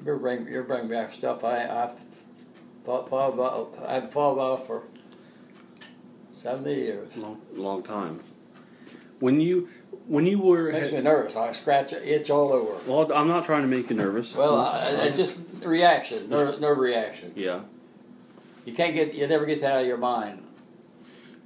You're 0.04 0.18
bring 0.18 0.46
you're 0.46 0.62
bring 0.62 0.88
back 0.88 1.14
stuff 1.14 1.42
I 1.42 1.62
I've 1.62 1.94
thought 2.84 3.08
thought 3.08 3.32
about 3.32 3.82
I've 3.88 4.12
thought 4.12 4.32
about 4.34 4.66
for 4.66 4.82
seventy 6.32 6.74
years. 6.74 7.16
Long 7.16 7.40
long 7.54 7.82
time. 7.82 8.20
When 9.20 9.40
you 9.40 9.70
when 10.06 10.26
you 10.26 10.38
were 10.38 10.70
Makes 10.70 10.92
me 10.92 11.00
nervous. 11.00 11.34
I 11.34 11.52
scratch 11.52 11.94
it, 11.94 12.06
itch 12.06 12.28
all 12.28 12.52
over. 12.52 12.74
well, 12.86 13.10
I'm 13.14 13.26
not 13.28 13.44
trying 13.44 13.62
to 13.62 13.68
make 13.68 13.88
you 13.88 13.96
nervous. 13.96 14.36
Well, 14.36 14.60
I, 14.60 14.90
it's 15.06 15.16
just 15.16 15.40
reaction, 15.62 16.28
nerve, 16.28 16.60
nerve 16.60 16.76
reaction. 16.76 17.32
yeah. 17.36 17.60
You 18.66 18.74
can't 18.74 18.94
get 18.94 19.14
you 19.14 19.26
never 19.26 19.46
get 19.46 19.62
that 19.62 19.72
out 19.72 19.80
of 19.80 19.86
your 19.86 19.96
mind. 19.96 20.44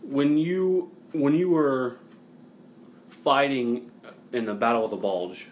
When 0.05 0.39
you 0.39 0.93
when 1.13 1.35
you 1.35 1.51
were 1.51 1.97
fighting 3.11 3.91
in 4.33 4.47
the 4.47 4.55
Battle 4.55 4.85
of 4.85 4.91
the 4.91 4.97
Bulge, 4.97 5.49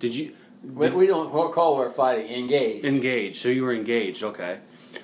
did 0.00 0.14
you 0.14 0.32
We, 0.62 0.90
we 0.90 1.06
don't 1.06 1.30
call 1.52 1.76
our 1.76 1.90
fighting 1.90 2.30
engage. 2.30 2.84
Engaged. 2.84 3.36
So 3.36 3.48
you 3.48 3.64
were 3.64 3.74
engaged, 3.74 4.22
okay. 4.22 4.60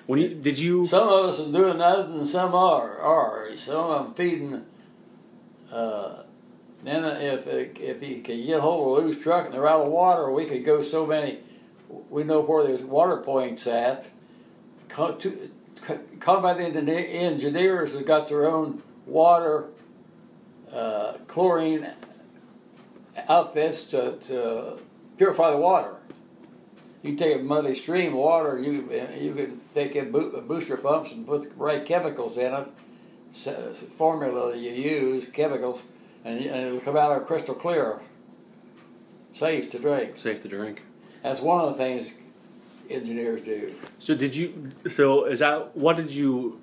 When 0.06 0.18
you 0.20 0.28
did 0.34 0.58
you 0.58 0.86
Some 0.86 1.08
of 1.08 1.24
us 1.26 1.40
are 1.40 1.52
doing 1.52 1.78
nothing, 1.78 2.18
and 2.18 2.28
some 2.28 2.54
are 2.54 2.98
are. 2.98 3.56
Some 3.56 3.76
of 3.76 4.04
them 4.04 4.14
feeding. 4.14 4.64
Uh, 5.70 6.22
then 6.82 7.04
if 7.04 7.46
if 7.46 8.02
you 8.02 8.22
could 8.22 8.44
get 8.46 8.58
a 8.58 8.60
hold 8.60 8.98
of 8.98 9.04
a 9.04 9.06
loose 9.06 9.22
truck 9.22 9.46
and 9.46 9.54
they're 9.54 9.68
out 9.68 9.86
of 9.86 9.92
water, 9.92 10.30
we 10.30 10.46
could 10.46 10.64
go 10.64 10.82
so 10.82 11.06
many 11.06 11.38
we 12.10 12.24
know 12.24 12.40
where 12.40 12.66
there's 12.66 12.82
water 12.82 13.18
points 13.18 13.66
at. 13.66 14.08
Co- 14.88 15.18
Combat 16.20 16.60
engineer- 16.60 17.08
engineers 17.08 17.94
have 17.94 18.06
got 18.06 18.28
their 18.28 18.46
own 18.48 18.82
water 19.06 19.68
uh, 20.72 21.14
chlorine 21.26 21.90
outfits 23.28 23.90
to, 23.90 24.16
to 24.18 24.78
purify 25.18 25.50
the 25.50 25.56
water. 25.56 25.96
You 27.02 27.16
take 27.16 27.40
a 27.40 27.42
muddy 27.42 27.74
stream 27.74 28.12
of 28.12 28.18
water, 28.18 28.58
you 28.58 28.88
you 29.18 29.34
can 29.34 29.60
take 29.74 29.96
in 29.96 30.12
booster 30.12 30.76
pumps 30.76 31.10
and 31.10 31.26
put 31.26 31.42
the 31.42 31.54
right 31.56 31.84
chemicals 31.84 32.38
in 32.38 32.54
it, 32.54 32.68
formula 33.90 34.52
that 34.52 34.58
you 34.58 34.70
use, 34.70 35.26
chemicals, 35.26 35.82
and, 36.24 36.38
and 36.38 36.66
it'll 36.68 36.80
come 36.80 36.96
out 36.96 37.26
crystal 37.26 37.56
clear, 37.56 38.00
safe 39.32 39.68
to 39.70 39.80
drink. 39.80 40.18
Safe 40.18 40.40
to 40.42 40.48
drink. 40.48 40.84
That's 41.24 41.40
one 41.40 41.64
of 41.64 41.70
the 41.70 41.74
things 41.74 42.14
engineers 42.94 43.42
do. 43.42 43.74
So 43.98 44.14
did 44.14 44.36
you? 44.36 44.72
So 44.88 45.24
is 45.24 45.40
that 45.40 45.76
what 45.76 45.96
did 45.96 46.10
you? 46.10 46.60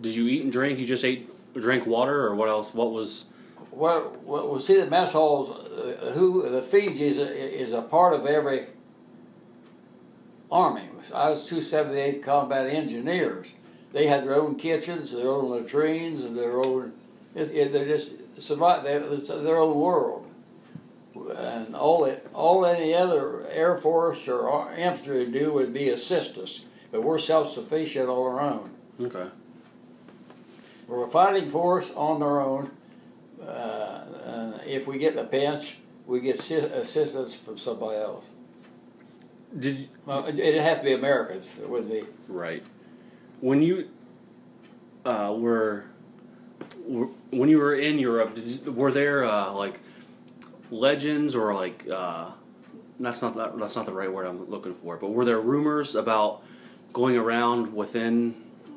Did 0.00 0.14
you 0.14 0.26
eat 0.28 0.42
and 0.42 0.52
drink? 0.52 0.78
You 0.78 0.86
just 0.86 1.04
ate, 1.04 1.28
drank 1.54 1.86
water, 1.86 2.26
or 2.26 2.34
what 2.34 2.48
else? 2.48 2.74
What 2.74 2.92
was? 2.92 3.26
Well, 3.70 4.16
well, 4.24 4.48
we 4.48 4.60
see 4.60 4.80
the 4.80 4.86
mess 4.86 5.12
halls. 5.12 5.50
Uh, 5.50 6.12
who 6.14 6.48
the 6.48 6.62
Fiji 6.62 7.04
is 7.04 7.18
a, 7.18 7.28
is 7.28 7.72
a 7.72 7.82
part 7.82 8.12
of 8.12 8.26
every 8.26 8.66
army. 10.50 10.88
I 11.14 11.30
was 11.30 11.48
278th 11.48 12.22
Combat 12.22 12.66
Engineers. 12.66 13.52
They 13.92 14.06
had 14.06 14.24
their 14.24 14.34
own 14.34 14.56
kitchens, 14.56 15.12
their 15.12 15.28
own 15.28 15.50
latrines, 15.50 16.22
and 16.22 16.36
their 16.36 16.58
own. 16.58 16.92
It, 17.34 17.50
it, 17.50 17.72
they 17.72 17.84
just 17.86 18.14
survive. 18.40 18.84
They, 18.84 18.94
it's 18.96 19.28
their 19.28 19.56
own 19.56 19.78
world. 19.78 20.27
And 21.36 21.74
all 21.74 22.04
it, 22.04 22.26
all 22.34 22.64
any 22.66 22.94
other 22.94 23.46
Air 23.48 23.76
Force 23.76 24.28
or 24.28 24.72
infantry 24.74 25.18
would 25.24 25.32
do 25.32 25.52
would 25.52 25.72
be 25.72 25.90
assist 25.90 26.38
us, 26.38 26.64
but 26.90 27.02
we're 27.02 27.18
self-sufficient 27.18 28.08
on 28.08 28.18
our 28.18 28.40
own. 28.40 28.70
Okay. 29.00 29.28
We're 30.86 31.06
a 31.06 31.10
fighting 31.10 31.50
force 31.50 31.90
on 31.94 32.22
our 32.22 32.40
own. 32.40 32.70
Uh, 33.40 34.04
and 34.24 34.60
if 34.66 34.86
we 34.86 34.98
get 34.98 35.12
in 35.12 35.18
a 35.18 35.24
pinch, 35.24 35.78
we 36.06 36.20
get 36.20 36.40
si- 36.40 36.54
assistance 36.56 37.34
from 37.34 37.58
somebody 37.58 37.98
else. 37.98 38.26
Did 39.58 39.76
you, 39.76 39.88
Well, 40.06 40.26
it, 40.26 40.38
it 40.38 40.60
has 40.60 40.78
to 40.78 40.84
be 40.84 40.92
Americans. 40.94 41.54
It 41.60 41.68
wouldn't 41.68 41.90
be. 41.90 42.04
right 42.26 42.62
when 43.40 43.62
you 43.62 43.88
uh, 45.04 45.34
were, 45.38 45.84
were 46.86 47.08
when 47.30 47.48
you 47.48 47.58
were 47.58 47.74
in 47.74 47.98
Europe? 47.98 48.34
Did, 48.34 48.74
were 48.74 48.90
there 48.90 49.24
uh, 49.24 49.52
like 49.52 49.80
legends 50.70 51.34
or 51.34 51.54
like 51.54 51.86
uh, 51.92 52.30
that's 53.00 53.22
not 53.22 53.36
that, 53.36 53.58
that's 53.58 53.76
not 53.76 53.86
the 53.86 53.92
right 53.92 54.12
word 54.12 54.26
I'm 54.26 54.48
looking 54.50 54.74
for, 54.74 54.96
but 54.96 55.10
were 55.10 55.24
there 55.24 55.40
rumors 55.40 55.94
about 55.94 56.42
going 56.92 57.16
around 57.16 57.74
within 57.74 58.34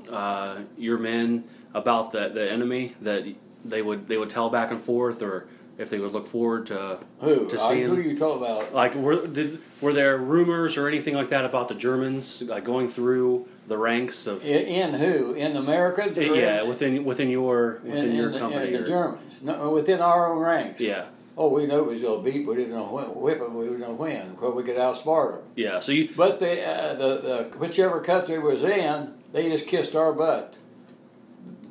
uh, 0.10 0.60
your 0.78 0.98
men 0.98 1.44
about 1.74 2.12
the 2.12 2.30
the 2.30 2.50
enemy 2.52 2.96
that 3.02 3.26
they 3.66 3.82
would 3.82 4.08
they 4.08 4.18
would 4.18 4.30
tell 4.30 4.50
back 4.50 4.72
and 4.72 4.82
forth, 4.82 5.22
or 5.22 5.48
if 5.78 5.90
they 5.90 6.00
would 6.00 6.12
look 6.12 6.28
forward 6.28 6.66
to 6.68 7.00
Who? 7.22 7.48
to 7.50 7.60
seeing 7.60 7.88
who 7.90 8.00
you 8.00 8.18
talking 8.18 8.44
about? 8.44 8.74
like 8.74 8.94
were 8.96 9.26
did 9.26 9.60
were 9.82 9.94
there 9.94 10.18
rumors 10.18 10.78
or 10.78 10.88
anything 10.88 11.16
like 11.16 11.30
that 11.30 11.46
about 11.46 11.68
the 11.70 11.76
Germans 11.76 12.42
like 12.44 12.64
going 12.64 12.88
through 12.88 13.48
the 13.68 13.78
ranks 13.78 14.28
of 14.28 14.44
In, 14.46 14.66
in 14.66 14.94
who? 14.96 15.34
In 15.34 15.56
America 15.56 16.12
yeah 16.16 16.62
in, 16.62 16.68
within 16.68 17.04
within 17.06 17.30
your 17.30 17.80
within 17.84 18.10
in 18.10 18.16
your 18.16 18.32
the, 18.32 18.40
company 18.40 18.74
in 18.74 18.84
the 18.84 18.88
Germans. 18.88 19.22
No, 19.42 19.72
within 19.72 20.02
our 20.02 20.32
own 20.32 20.40
ranks. 20.40 20.82
yeah 20.82 21.06
Oh, 21.38 21.48
we 21.48 21.66
knew 21.66 21.84
we 21.84 21.94
was 21.94 22.02
gonna 22.04 22.22
beat. 22.22 22.46
We 22.46 22.56
didn't 22.56 22.74
know 22.74 22.84
when. 22.84 23.06
Whip 23.06 23.40
them. 23.40 23.56
We 23.56 23.66
didn't 23.66 23.80
know 23.82 23.94
when. 23.94 24.32
Because 24.32 24.54
we 24.54 24.64
could 24.64 24.76
outsmart 24.78 25.32
them. 25.32 25.42
yeah 25.56 25.80
so 25.80 25.92
you 25.92 26.10
But 26.16 26.40
the, 26.40 26.62
uh, 26.66 26.94
the 26.96 27.22
the 27.52 27.58
whichever 27.58 28.02
country 28.02 28.38
was 28.40 28.64
in, 28.64 29.14
they 29.32 29.50
just 29.50 29.68
kissed 29.68 29.96
our 29.96 30.14
butt. 30.14 30.58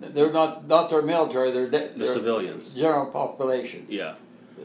They're 0.00 0.32
not 0.32 0.66
not 0.66 0.88
their 0.90 1.02
military. 1.02 1.50
They're 1.50 1.68
de- 1.68 1.90
the 1.96 2.06
civilians 2.06 2.72
general 2.74 3.06
population. 3.06 3.86
yeah 3.88 4.14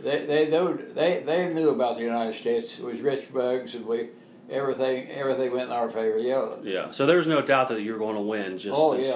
They 0.04 0.26
they 0.26 0.48
know 0.48 0.74
they 0.74 1.22
they 1.26 1.54
knew 1.54 1.70
about 1.70 1.98
the 1.98 2.04
United 2.04 2.36
States. 2.36 2.80
It 2.80 2.86
was 2.86 3.02
rich 3.02 3.34
bugs, 3.34 3.76
and 3.76 3.86
we 3.86 4.10
everything 4.50 5.10
everything 5.10 5.52
went 5.52 5.66
in 5.70 5.76
our 5.76 5.90
favor. 5.90 6.18
Yeah, 6.18 6.56
yeah 6.64 6.92
so 6.92 7.06
there's 7.06 7.28
no 7.28 7.42
doubt 7.42 7.68
that 7.70 7.82
you're 7.82 7.98
going 7.98 8.16
to 8.16 8.22
win 8.22 8.58
just 8.58 8.80
Oh, 8.80 8.94
as- 8.94 9.08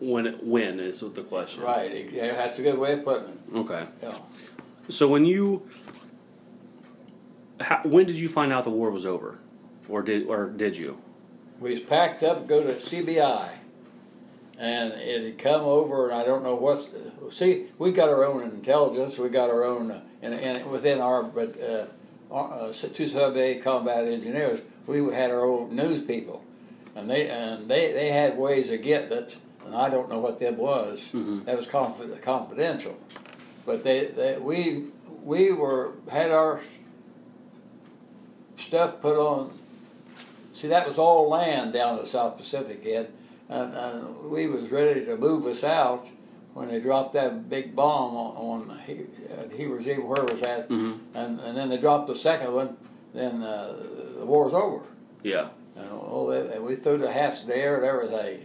yeah. 0.00 0.08
when 0.08 0.26
it, 0.26 0.42
when 0.42 0.80
is 0.80 1.00
the 1.00 1.22
question 1.22 1.62
right. 1.64 2.10
That's 2.12 2.58
a 2.58 2.62
good 2.62 2.78
way 2.78 2.94
of 2.94 3.04
putting 3.04 3.28
it. 3.28 3.38
okay 3.56 3.84
Yeah. 4.02 4.14
So 4.88 5.08
when 5.08 5.24
you 5.24 5.68
how, 7.60 7.80
when 7.84 8.06
did 8.06 8.16
you 8.16 8.28
find 8.28 8.52
out 8.52 8.64
the 8.64 8.70
war 8.70 8.90
was 8.90 9.04
over 9.04 9.38
or 9.88 10.02
did 10.02 10.26
or 10.26 10.46
did 10.48 10.76
you 10.76 10.98
We 11.60 11.72
was 11.72 11.80
packed 11.80 12.22
up, 12.22 12.42
to 12.42 12.46
go 12.46 12.62
to 12.62 12.74
CBI, 12.74 13.48
and 14.58 14.92
it 14.92 15.22
had 15.24 15.38
come 15.38 15.62
over, 15.62 16.08
and 16.10 16.20
I 16.20 16.24
don't 16.24 16.42
know 16.44 16.54
what's. 16.54 16.88
See, 17.36 17.66
we 17.78 17.90
got 17.92 18.08
our 18.08 18.24
own 18.24 18.42
intelligence. 18.44 19.18
We 19.18 19.28
got 19.28 19.50
our 19.50 19.64
own, 19.64 19.90
uh, 19.90 20.00
and, 20.22 20.34
and 20.34 20.70
within 20.70 21.00
our, 21.00 21.22
but 21.24 21.60
uh, 21.60 21.86
uh, 22.34 22.72
two 22.72 23.08
sub 23.08 23.36
A 23.36 23.56
combat 23.58 24.04
engineers, 24.04 24.60
we 24.86 24.98
had 25.12 25.30
our 25.30 25.44
own 25.44 25.74
news 25.74 26.00
people, 26.00 26.44
and 26.94 27.10
they 27.10 27.28
and 27.28 27.68
they, 27.68 27.92
they 27.92 28.10
had 28.10 28.38
ways 28.38 28.70
of 28.70 28.82
getting 28.82 29.12
it, 29.18 29.36
and 29.66 29.74
I 29.74 29.88
don't 29.88 30.08
know 30.08 30.20
what 30.20 30.38
them 30.38 30.56
was. 30.56 31.08
Mhm. 31.12 31.44
That 31.44 31.56
was 31.56 31.66
confi- 31.66 32.20
confidential, 32.22 32.96
but 33.68 33.84
they, 33.84 34.06
they 34.06 34.38
we 34.38 34.86
we 35.22 35.52
were 35.52 35.92
had 36.10 36.30
our 36.32 36.60
stuff 38.58 39.00
put 39.00 39.16
on 39.16 39.52
See, 40.50 40.66
that 40.68 40.88
was 40.88 40.98
all 40.98 41.28
land 41.28 41.72
down 41.72 41.94
in 41.94 42.00
the 42.00 42.06
South 42.06 42.36
Pacific, 42.36 42.84
Ed, 42.84 43.12
and, 43.48 43.72
and 43.74 44.24
we 44.28 44.48
was 44.48 44.72
ready 44.72 45.04
to 45.04 45.16
move 45.16 45.46
us 45.46 45.62
out 45.62 46.08
when 46.52 46.66
they 46.68 46.80
dropped 46.80 47.12
that 47.12 47.48
big 47.48 47.76
bomb 47.76 48.16
on, 48.16 48.70
on 48.70 48.78
he, 48.84 49.02
at 49.38 49.52
Heber's 49.52 49.86
Eve, 49.86 50.02
where 50.02 50.24
it 50.24 50.32
was 50.32 50.42
at, 50.42 50.68
Mhm. 50.68 50.98
and, 51.14 51.38
and 51.38 51.56
then 51.56 51.68
they 51.68 51.76
dropped 51.76 52.08
the 52.08 52.16
second 52.16 52.52
one. 52.52 52.76
Then 53.14 53.40
uh, 53.44 53.76
the 54.18 54.26
war's 54.26 54.52
over. 54.52 54.82
yeah 55.22 55.50
And, 55.76 55.86
oh, 55.92 56.28
they, 56.32 56.56
and 56.56 56.64
we 56.64 56.74
threw 56.74 56.98
the 56.98 57.12
hats 57.12 57.42
in 57.42 57.48
the 57.50 57.56
air 57.56 57.76
and 57.76 57.84
everything. 57.84 58.44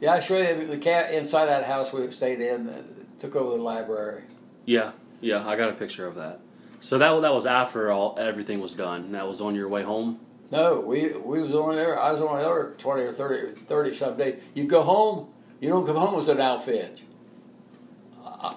Yeah, 0.00 0.14
I 0.14 0.20
showed 0.20 0.48
you 0.58 0.66
the 0.66 0.78
cat 0.78 1.12
inside 1.12 1.46
that 1.46 1.64
house 1.66 1.92
we 1.92 2.10
stayed 2.10 2.40
in. 2.40 2.68
Uh, 2.68 2.82
took 3.20 3.36
over 3.36 3.56
the 3.56 3.62
library. 3.62 4.22
Yeah 4.66 4.92
yeah 5.22 5.48
I 5.48 5.56
got 5.56 5.70
a 5.70 5.72
picture 5.72 6.06
of 6.06 6.14
that 6.16 6.40
so 6.80 6.98
that 6.98 7.22
that 7.22 7.32
was 7.32 7.46
after 7.46 7.90
all 7.90 8.14
everything 8.20 8.60
was 8.60 8.74
done 8.74 9.12
that 9.12 9.26
was 9.26 9.40
on 9.40 9.54
your 9.54 9.68
way 9.68 9.82
home 9.82 10.20
No, 10.50 10.78
we 10.80 11.12
we 11.14 11.42
was 11.42 11.54
only 11.54 11.74
there. 11.76 11.98
I 11.98 12.12
was 12.12 12.20
only 12.20 12.42
there 12.44 12.74
twenty 12.78 13.02
or 13.02 13.12
30, 13.12 13.62
30 13.66 13.94
some 13.94 14.16
days. 14.16 14.40
You 14.54 14.64
go 14.68 14.82
home. 14.82 15.28
You 15.60 15.70
don't 15.70 15.86
come 15.86 15.96
home 15.96 16.14
with 16.14 16.28
an 16.28 16.40
outfit. 16.40 17.00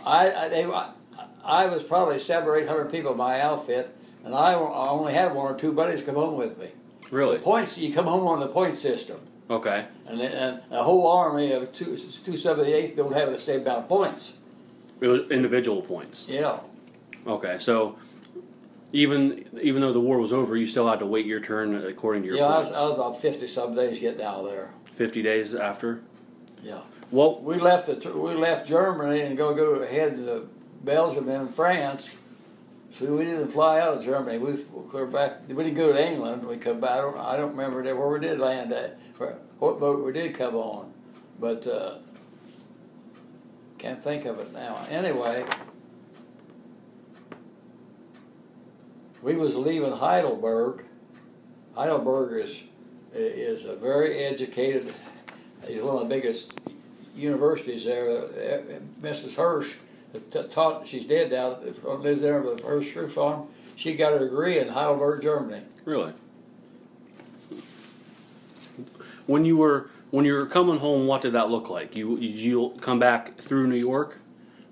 I 0.05 0.31
I, 0.31 0.49
they, 0.49 0.65
I, 0.65 0.91
I 1.43 1.65
was 1.65 1.83
probably 1.83 2.19
seven 2.19 2.47
or 2.49 2.55
eight 2.57 2.67
hundred 2.67 2.91
people 2.91 3.11
in 3.13 3.17
my 3.17 3.41
outfit, 3.41 3.95
and 4.23 4.35
I, 4.35 4.51
I 4.53 4.89
only 4.89 5.13
had 5.13 5.33
one 5.33 5.51
or 5.53 5.57
two 5.57 5.71
buddies 5.73 6.03
come 6.03 6.15
home 6.15 6.37
with 6.37 6.57
me. 6.59 6.69
really 7.11 7.37
The 7.37 7.43
points 7.43 7.77
you 7.77 7.93
come 7.93 8.05
home 8.05 8.27
on 8.27 8.39
the 8.39 8.47
point 8.47 8.77
system, 8.77 9.19
okay 9.49 9.85
and 10.07 10.21
and 10.21 10.61
a 10.71 10.83
whole 10.83 11.07
army 11.07 11.51
of 11.53 11.71
two 11.71 11.97
two 11.97 12.37
seventy 12.37 12.73
eighth 12.73 12.95
don't 12.95 13.13
have 13.13 13.31
the 13.31 13.37
same 13.37 13.61
amount 13.61 13.79
of 13.83 13.87
points. 13.89 14.37
It 15.01 15.07
was 15.07 15.29
individual 15.31 15.81
points 15.81 16.27
Yeah. 16.29 16.59
Okay, 17.27 17.57
so 17.59 17.97
even 18.91 19.45
even 19.61 19.81
though 19.81 19.93
the 19.93 19.99
war 19.99 20.19
was 20.19 20.33
over, 20.33 20.57
you 20.57 20.65
still 20.65 20.87
had 20.89 20.99
to 20.99 21.05
wait 21.05 21.25
your 21.25 21.39
turn 21.39 21.75
according 21.75 22.23
to 22.23 22.27
your 22.29 22.37
Yeah, 22.37 22.45
I 22.45 22.59
was. 22.59 22.71
I 22.71 22.83
was 22.85 22.93
about 22.93 23.21
fifty 23.21 23.47
some 23.47 23.75
days 23.75 23.99
getting 23.99 24.21
out 24.21 24.39
of 24.39 24.45
there. 24.45 24.71
Fifty 24.91 25.21
days 25.21 25.53
after. 25.53 26.01
Yeah. 26.63 26.79
Well, 27.11 27.39
We 27.41 27.57
left 27.59 27.87
the 27.87 28.11
we 28.13 28.33
left 28.33 28.67
Germany 28.67 29.21
and 29.21 29.37
go 29.37 29.53
go 29.53 29.73
ahead 29.75 30.15
to 30.17 30.49
Belgium 30.83 31.29
and 31.29 31.53
France. 31.53 32.15
So 32.97 33.05
we 33.15 33.25
didn't 33.25 33.49
fly 33.49 33.79
out 33.79 33.97
of 33.97 34.03
Germany. 34.03 34.39
We 34.39 34.57
clear 34.89 35.05
back. 35.05 35.47
We 35.47 35.55
didn't 35.63 35.75
go 35.75 35.91
to 35.93 36.11
England. 36.11 36.43
We 36.43 36.57
come 36.57 36.79
back. 36.79 36.91
I 36.91 37.01
don't, 37.01 37.17
I 37.19 37.37
don't 37.37 37.51
remember 37.51 37.83
where 37.95 38.07
we 38.09 38.19
did 38.19 38.39
land 38.39 38.71
at. 38.73 38.97
where- 39.17 39.37
What 39.59 39.79
boat 39.79 40.03
we 40.03 40.11
did 40.11 40.33
come 40.33 40.55
on, 40.55 40.91
but 41.39 41.67
uh, 41.67 41.97
can't 43.79 44.03
think 44.03 44.25
of 44.25 44.39
it 44.39 44.53
now. 44.53 44.77
Anyway, 44.89 45.45
we 49.21 49.35
was 49.35 49.55
leaving 49.55 49.93
Heidelberg. 49.93 50.85
Heidelberg 51.75 52.43
is 52.43 52.63
is 53.13 53.65
a 53.65 53.75
very 53.75 54.23
educated. 54.23 54.93
He's 55.65 55.81
one 55.81 55.95
of 55.95 56.01
the 56.01 56.13
biggest 56.13 56.59
universities 57.15 57.85
there. 57.85 58.07
Mrs. 58.99 59.35
Hirsch 59.35 59.77
taught. 60.51 60.85
She's 60.85 61.05
dead 61.05 61.31
now. 61.31 61.57
Lives 61.59 62.21
there 62.21 62.41
with 62.41 62.63
Hirsch 62.63 62.91
Fruit 62.91 63.11
Farm. 63.11 63.47
She 63.75 63.95
got 63.95 64.11
her 64.11 64.19
degree 64.19 64.59
in 64.59 64.67
Heidelberg, 64.67 65.21
Germany. 65.21 65.63
really, 65.85 66.13
when 69.25 69.45
you 69.45 69.55
were 69.55 69.89
when 70.11 70.25
you 70.25 70.33
were 70.33 70.45
coming 70.45 70.79
home, 70.79 71.07
what 71.07 71.21
did 71.21 71.33
that 71.33 71.49
look 71.49 71.69
like? 71.69 71.95
You 71.95 72.17
did 72.19 72.39
you 72.39 72.73
come 72.81 72.99
back 72.99 73.37
through 73.37 73.67
New 73.67 73.75
York, 73.75 74.19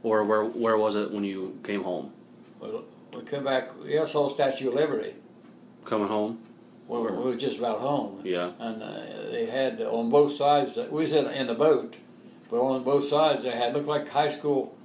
or 0.03 0.23
where 0.23 0.43
where 0.43 0.77
was 0.77 0.95
it 0.95 1.11
when 1.11 1.23
you 1.23 1.59
came 1.63 1.83
home? 1.83 2.11
We 2.59 2.69
we 3.13 3.21
come 3.23 3.43
back. 3.43 3.77
We 3.83 4.05
saw 4.07 4.29
Statue 4.29 4.69
of 4.69 4.75
Liberty. 4.75 5.13
Coming 5.85 6.07
home. 6.07 6.39
We 6.87 6.99
were, 6.99 7.13
we 7.13 7.31
were 7.31 7.35
just 7.35 7.57
about 7.57 7.79
home. 7.79 8.21
Yeah. 8.23 8.51
And 8.59 8.81
uh, 8.81 9.29
they 9.29 9.45
had 9.45 9.81
on 9.81 10.09
both 10.09 10.33
sides. 10.33 10.77
We 10.77 11.03
was 11.03 11.11
in, 11.11 11.27
in 11.27 11.47
the 11.47 11.53
boat, 11.53 11.97
but 12.49 12.61
on 12.61 12.83
both 12.83 13.05
sides 13.05 13.43
they 13.43 13.51
had 13.51 13.73
looked 13.73 13.87
like 13.87 14.07
high 14.09 14.29
school 14.29 14.75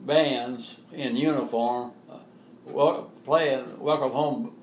bands 0.00 0.76
in 0.92 1.16
uniform, 1.16 1.92
uh, 2.10 2.16
wel- 2.66 3.10
playing 3.24 3.78
"Welcome 3.78 4.12
Home." 4.12 4.56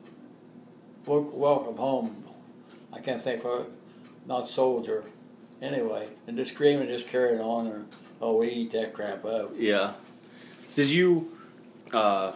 Welcome 1.05 1.77
home. 1.77 2.23
I 2.93 2.99
can't 2.99 3.23
think 3.23 3.41
for 3.41 3.65
not 4.29 4.47
soldier. 4.47 5.03
Anyway, 5.61 6.07
and 6.27 6.37
just 6.37 6.53
screaming, 6.53 6.87
just 6.87 7.09
carrying 7.09 7.41
on, 7.41 7.67
and 7.67 7.87
oh, 8.21 8.37
we 8.37 8.47
eat 8.47 8.71
that 8.71 8.93
crap 8.93 9.25
up. 9.25 9.51
Yeah. 9.57 9.93
Did 10.73 10.89
you, 10.89 11.35
uh, 11.91 12.31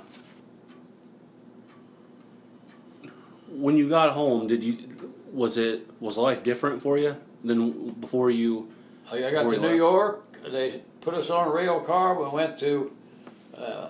when 3.47 3.77
you 3.77 3.87
got 3.87 4.11
home, 4.11 4.47
did 4.47 4.61
you, 4.61 4.77
was 5.31 5.57
it, 5.57 5.89
was 6.01 6.17
life 6.17 6.43
different 6.43 6.81
for 6.81 6.97
you 6.97 7.15
than 7.45 7.91
before 7.91 8.29
you, 8.29 8.69
I 9.09 9.21
got 9.31 9.43
to 9.43 9.51
New 9.51 9.59
left? 9.59 9.75
York. 9.75 10.51
They 10.51 10.81
put 10.99 11.13
us 11.13 11.29
on 11.29 11.47
a 11.47 11.51
rail 11.51 11.79
car. 11.79 12.21
We 12.21 12.27
went 12.29 12.57
to 12.59 12.91
uh, 13.55 13.89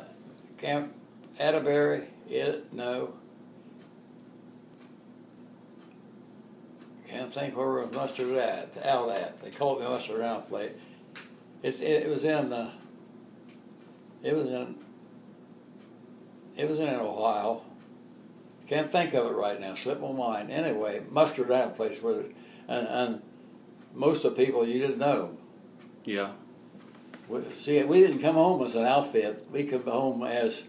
Camp 0.59 0.93
Atterbury. 1.39 2.03
It 2.29 2.71
no. 2.71 3.13
Can't 7.13 7.32
think 7.34 7.56
where 7.56 7.86
we 7.86 7.86
must 7.95 8.17
have 8.17 8.32
at. 8.36 8.76
Out 8.84 9.10
at. 9.12 9.39
They 9.41 9.52
called 9.52 9.80
me 9.82 9.86
must 9.88 10.08
have 10.08 10.17
around 10.19 10.43
place. 10.47 10.71
It's 11.62 11.80
it, 11.80 12.08
was 12.10 12.23
in 12.23 12.49
the. 12.49 12.71
It 14.23 14.36
was 14.36 14.47
in. 14.47 14.76
It 16.58 16.69
was 16.69 16.80
in 16.80 16.89
Ohio. 16.89 17.62
Can't 18.67 18.91
think 18.91 19.13
of 19.13 19.28
it 19.28 19.36
right 19.36 19.60
now. 19.60 19.76
Slipped 19.76 20.02
my 20.02 20.12
mind. 20.12 20.49
Anyway, 20.52 21.02
mustered 21.12 21.52
out 21.52 21.76
place 21.76 22.02
where, 22.02 22.23
and 22.67 22.88
and 22.88 23.21
most 23.93 24.26
of 24.26 24.36
the 24.36 24.45
people 24.45 24.67
you 24.67 24.80
didn't 24.80 24.97
know. 24.97 25.38
yeah, 26.06 26.32
We, 27.28 27.41
see, 27.60 27.84
we 27.84 27.99
didn't 27.99 28.21
come 28.21 28.36
home 28.36 28.63
as 28.65 28.76
an 28.76 28.86
outfit. 28.86 29.45
We 29.52 29.65
come 29.65 29.84
home 29.84 30.23
as 30.23 30.63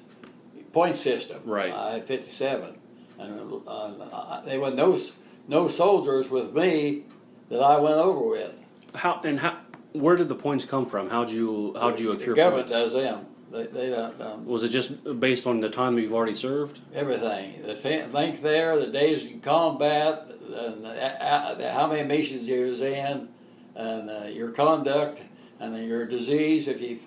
point 0.72 0.96
system. 0.96 1.40
Right. 1.46 1.72
I 1.72 1.92
had 1.94 2.06
57. 2.06 2.76
And 3.18 3.62
uh, 3.66 3.70
uh, 3.70 4.40
there 4.44 4.60
were 4.60 4.72
no, 4.72 4.96
s- 4.96 5.16
no 5.48 5.68
soldiers 5.68 6.30
with 6.30 6.54
me 6.54 7.04
that 7.50 7.60
I 7.62 7.78
went 7.78 7.96
over 7.96 8.28
with. 8.28 8.54
how, 8.94 9.20
and 9.24 9.40
how, 9.40 9.58
where 9.92 10.16
did 10.16 10.28
the 10.28 10.34
points 10.34 10.64
come 10.64 10.86
from? 10.86 11.10
How'd 11.10 11.30
you, 11.30 11.74
how'd 11.78 12.00
you 12.00 12.14
The 12.16 12.34
government 12.34 12.68
points? 12.68 12.72
does 12.72 12.92
them. 12.92 13.26
They, 13.50 13.66
they 13.66 13.90
don't, 13.90 14.20
um, 14.20 14.46
Was 14.46 14.64
it 14.64 14.70
just 14.70 15.20
based 15.20 15.46
on 15.46 15.60
the 15.60 15.68
time 15.70 15.98
you've 15.98 16.12
already 16.12 16.34
served? 16.34 16.80
everything. 16.92 17.62
The 17.64 17.74
th- 17.74 18.12
length 18.12 18.42
there, 18.42 18.78
the 18.80 18.88
days 18.88 19.24
in 19.24 19.40
combat, 19.40 20.28
and 20.52 20.84
uh, 20.84 20.88
uh, 20.88 21.72
how 21.72 21.86
many 21.86 22.02
missions 22.02 22.48
you 22.48 22.66
was 22.66 22.80
in, 22.80 23.28
and 23.76 24.10
uh, 24.10 24.24
your 24.24 24.50
conduct, 24.50 25.22
and 25.60 25.74
then 25.74 25.84
your 25.84 26.04
disease. 26.06 26.66
If 26.66 26.80
you 26.80 26.98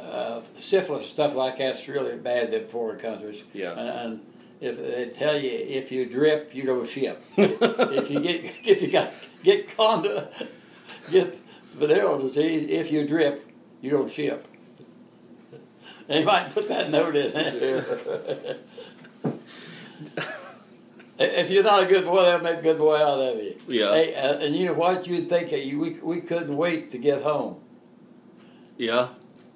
uh, 0.00 0.40
syphilis 0.58 1.06
stuff 1.06 1.34
like 1.34 1.58
that's 1.58 1.86
really 1.88 2.16
bad 2.16 2.52
in 2.54 2.64
foreign 2.66 2.98
countries. 2.98 3.44
Yeah. 3.52 3.72
And, 3.72 3.88
and 3.88 4.20
if 4.62 4.78
they 4.78 5.06
tell 5.06 5.36
you 5.36 5.50
if 5.50 5.90
you 5.90 6.06
drip, 6.06 6.54
you 6.54 6.62
don't 6.62 6.88
ship. 6.88 7.22
if 7.36 8.10
you 8.10 8.20
get 8.20 8.44
if 8.64 8.80
you 8.80 8.88
got 8.88 9.12
get 9.42 9.76
conduct, 9.76 10.44
get 11.10 11.38
venereal 11.72 12.20
disease, 12.20 12.70
if 12.70 12.92
you 12.92 13.06
drip, 13.06 13.50
you 13.80 13.90
don't 13.90 14.10
ship. 14.10 14.46
They 16.06 16.24
might 16.24 16.54
put 16.54 16.68
that 16.68 16.90
note 16.90 17.16
in 17.16 17.32
there. 17.32 18.58
if 21.18 21.50
you're 21.50 21.64
not 21.64 21.82
a 21.82 21.86
good 21.86 22.04
boy, 22.04 22.22
they'll 22.24 22.40
make 22.40 22.58
a 22.58 22.62
good 22.62 22.78
boy 22.78 22.96
out 22.96 23.20
of 23.20 23.42
you. 23.42 23.56
Yeah. 23.66 23.92
Hey, 23.92 24.14
uh, 24.14 24.38
and 24.38 24.54
you 24.54 24.66
know 24.66 24.74
what? 24.74 25.06
You'd 25.06 25.28
think 25.28 25.50
that 25.50 25.64
you, 25.64 25.80
we, 25.80 25.90
we 25.94 26.20
couldn't 26.20 26.56
wait 26.56 26.90
to 26.90 26.98
get 26.98 27.22
home. 27.22 27.60
Yeah. 28.76 29.08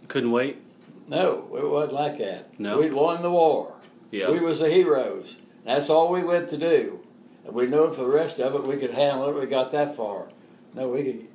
Couldn't 0.09 0.31
wait? 0.31 0.63
No, 1.09 1.49
it 1.57 1.69
wasn't 1.69 1.95
like 1.95 2.19
that. 2.19 2.59
No? 2.59 2.79
We'd 2.79 2.93
won 2.93 3.23
the 3.23 3.31
war. 3.31 3.76
Yeah. 4.11 4.31
We 4.31 4.41
was 4.41 4.61
the 4.61 4.71
heroes. 4.71 5.39
That's 5.65 5.91
all 5.91 6.11
we 6.11 6.23
went 6.23 6.49
to 6.51 6.57
do. 6.57 7.01
And 7.45 7.55
we 7.55 7.67
knew 7.67 7.93
for 7.93 8.03
the 8.03 8.11
rest 8.11 8.39
of 8.39 8.55
it 8.55 8.67
we 8.67 8.77
could 8.77 8.93
handle 8.95 9.29
it. 9.29 9.41
We 9.41 9.47
got 9.47 9.73
that 9.73 9.97
far. 9.97 10.29
No, 10.75 10.89
we 10.89 11.05
could 11.05 11.27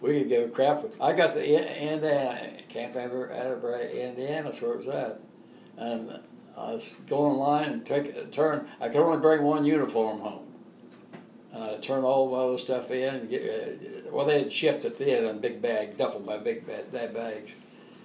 we 0.00 0.20
could 0.20 0.28
give 0.28 0.48
a 0.48 0.52
crap. 0.52 0.84
I 1.00 1.12
got 1.12 1.34
to 1.34 1.44
In- 1.44 1.94
Indiana, 1.94 2.62
Camp 2.68 2.96
Atterbury, 2.96 4.02
Indiana. 4.02 4.52
Where 4.52 4.72
it 4.72 4.78
was 4.78 4.88
at. 4.88 5.20
And 5.76 6.20
I 6.56 6.72
was 6.72 6.96
going 7.06 7.32
in 7.32 7.38
line 7.38 7.68
and 7.70 7.86
take 7.86 8.16
a 8.16 8.24
turn. 8.24 8.68
I 8.80 8.88
could 8.88 9.02
only 9.02 9.18
bring 9.18 9.42
one 9.42 9.64
uniform 9.64 10.20
home. 10.20 10.46
And 11.52 11.64
I 11.64 11.76
turned 11.78 12.04
all 12.04 12.30
my 12.30 12.38
other 12.38 12.58
stuff 12.58 12.90
in. 12.90 13.14
And 13.14 13.30
get, 13.30 13.42
uh, 13.42 14.10
well, 14.10 14.26
they 14.26 14.40
had 14.40 14.52
shipped 14.52 14.84
it 14.84 15.00
in 15.00 15.38
big 15.40 15.60
bag, 15.60 15.96
duffel 15.96 16.20
by 16.20 16.38
big 16.38 16.66
bag, 16.66 16.92
that 16.92 17.14
bags. 17.14 17.52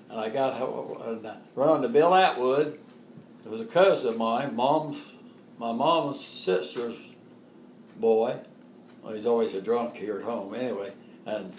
And 0.10 0.20
I 0.20 0.30
got 0.30 0.62
and 1.08 1.28
I 1.28 1.38
run 1.56 1.70
on 1.70 1.82
to 1.82 1.90
Bill 1.90 2.14
Atwood. 2.14 2.80
It 3.52 3.56
was 3.56 3.62
a 3.64 3.66
cousin 3.66 4.12
of 4.12 4.18
mine, 4.18 4.56
mom's, 4.56 5.04
my 5.58 5.74
mom's 5.74 6.26
sister's 6.26 6.98
boy. 7.98 8.38
Well, 9.04 9.12
he's 9.12 9.26
always 9.26 9.54
a 9.54 9.62
drunk 9.62 9.98
here 9.98 10.20
at 10.20 10.24
home 10.24 10.56
anyway. 10.56 10.94
And 11.26 11.54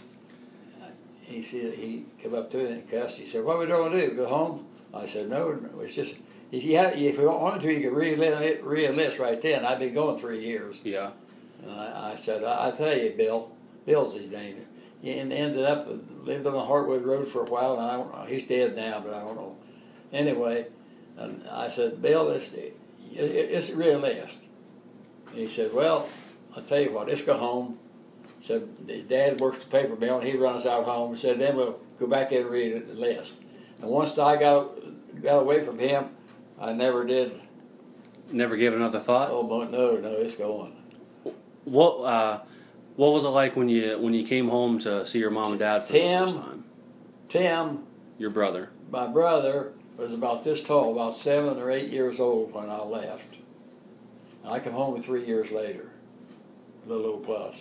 he 1.20 1.42
said 1.42 1.74
he 1.74 2.06
came 2.18 2.34
up 2.34 2.50
to 2.52 2.56
me 2.56 2.70
and 2.70 2.90
cussed. 2.90 3.18
He 3.18 3.26
said, 3.26 3.44
"What 3.44 3.58
we 3.58 3.66
going 3.66 3.92
to 3.92 4.08
do? 4.08 4.16
Go 4.16 4.26
home?" 4.26 4.66
I 4.94 5.04
said, 5.04 5.28
"No, 5.28 5.52
no, 5.52 5.80
it's 5.80 5.94
just 5.94 6.16
if 6.50 6.64
you 6.64 6.78
had 6.78 6.94
if 6.94 7.18
you 7.18 7.28
wanted 7.28 7.60
to, 7.60 7.70
you 7.70 7.90
could 7.90 7.94
re-enlist, 7.98 8.62
re-enlist 8.62 9.18
right 9.18 9.42
then. 9.42 9.66
I've 9.66 9.78
been 9.78 9.92
going 9.92 10.16
three 10.16 10.42
years." 10.42 10.76
Yeah. 10.82 11.10
And 11.60 11.72
I, 11.72 12.12
I 12.12 12.16
said, 12.16 12.42
I, 12.42 12.68
I 12.68 12.70
tell 12.70 12.96
you, 12.96 13.10
Bill, 13.10 13.52
Bill's 13.84 14.14
his 14.14 14.32
name. 14.32 14.64
He 15.02 15.10
ended 15.12 15.62
up 15.66 15.86
lived 16.24 16.46
on 16.46 16.54
the 16.54 16.60
Hartwood 16.60 17.04
Road 17.04 17.28
for 17.28 17.42
a 17.42 17.50
while, 17.50 17.74
and 17.74 17.82
I 17.82 17.98
don't 17.98 18.16
know. 18.16 18.24
He's 18.24 18.46
dead 18.46 18.76
now, 18.76 18.98
but 19.04 19.12
I 19.12 19.20
don't 19.20 19.36
know. 19.36 19.58
Anyway, 20.10 20.68
and 21.16 21.46
I 21.48 21.68
said, 21.68 22.00
Bill, 22.02 22.30
it's 22.30 22.52
it, 22.52 22.76
it's 23.14 23.70
a 23.70 23.76
real 23.76 23.98
list. 23.98 24.40
And 25.28 25.38
he 25.38 25.48
said, 25.48 25.72
Well, 25.72 26.08
I'll 26.56 26.62
tell 26.62 26.80
you 26.80 26.92
what, 26.92 27.08
let's 27.08 27.24
go 27.24 27.36
home. 27.36 27.78
He 28.38 28.44
Said 28.46 29.08
Dad 29.08 29.40
works 29.40 29.62
the 29.62 29.70
paper 29.70 29.94
mill, 29.96 30.18
and 30.18 30.26
he 30.26 30.36
runs 30.36 30.64
us 30.64 30.66
out 30.66 30.84
home. 30.84 31.16
Said 31.16 31.38
then 31.38 31.56
we'll 31.56 31.80
go 31.98 32.06
back 32.06 32.32
and 32.32 32.46
read 32.46 32.88
the 32.88 32.94
list. 32.94 33.34
And 33.80 33.88
once 33.90 34.18
I 34.18 34.36
got 34.36 34.72
got 35.22 35.38
away 35.38 35.64
from 35.64 35.78
him, 35.78 36.06
I 36.60 36.72
never 36.72 37.04
did. 37.04 37.40
Never 38.30 38.56
gave 38.56 38.72
another 38.72 38.98
thought? 38.98 39.28
Oh, 39.30 39.42
but 39.42 39.70
no, 39.70 39.96
no, 39.96 40.12
it's 40.12 40.34
going. 40.36 40.72
What, 41.64 41.98
uh, 41.98 42.40
what 42.96 43.12
was 43.12 43.24
it 43.24 43.28
like 43.28 43.54
when 43.56 43.68
you 43.68 43.98
when 43.98 44.14
you 44.14 44.24
came 44.24 44.48
home 44.48 44.78
to 44.80 45.06
see 45.06 45.18
your 45.18 45.30
mom 45.30 45.50
and 45.52 45.58
dad 45.58 45.84
for 45.84 45.92
Tim. 45.92 46.20
the 46.20 46.26
first 46.32 46.36
time? 46.36 46.64
Tim, 47.28 47.84
Your 48.18 48.30
brother. 48.30 48.70
my 48.90 49.06
brother 49.06 49.72
was 49.96 50.12
about 50.12 50.42
this 50.42 50.62
tall, 50.62 50.92
about 50.92 51.16
seven 51.16 51.58
or 51.58 51.70
eight 51.70 51.90
years 51.90 52.18
old 52.18 52.52
when 52.52 52.70
I 52.70 52.82
left. 52.82 53.36
And 54.42 54.52
I 54.52 54.58
come 54.58 54.72
home 54.72 55.00
three 55.00 55.24
years 55.26 55.50
later, 55.50 55.90
a 56.86 56.88
little 56.88 57.18
plus. 57.18 57.56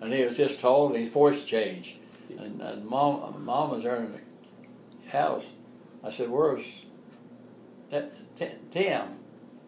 And 0.00 0.12
he 0.12 0.24
was 0.24 0.36
this 0.36 0.60
tall 0.60 0.88
and 0.88 0.96
his 0.96 1.08
voice 1.08 1.44
changed. 1.44 1.98
And, 2.38 2.60
and 2.60 2.86
mom, 2.86 3.44
mom 3.44 3.70
was 3.70 3.82
there 3.82 3.96
in 3.96 4.12
the 4.12 5.10
house. 5.10 5.46
I 6.02 6.10
said, 6.10 6.30
Where's 6.30 6.64
that, 7.90 8.12
Ti- 8.36 8.58
Tim? 8.70 9.18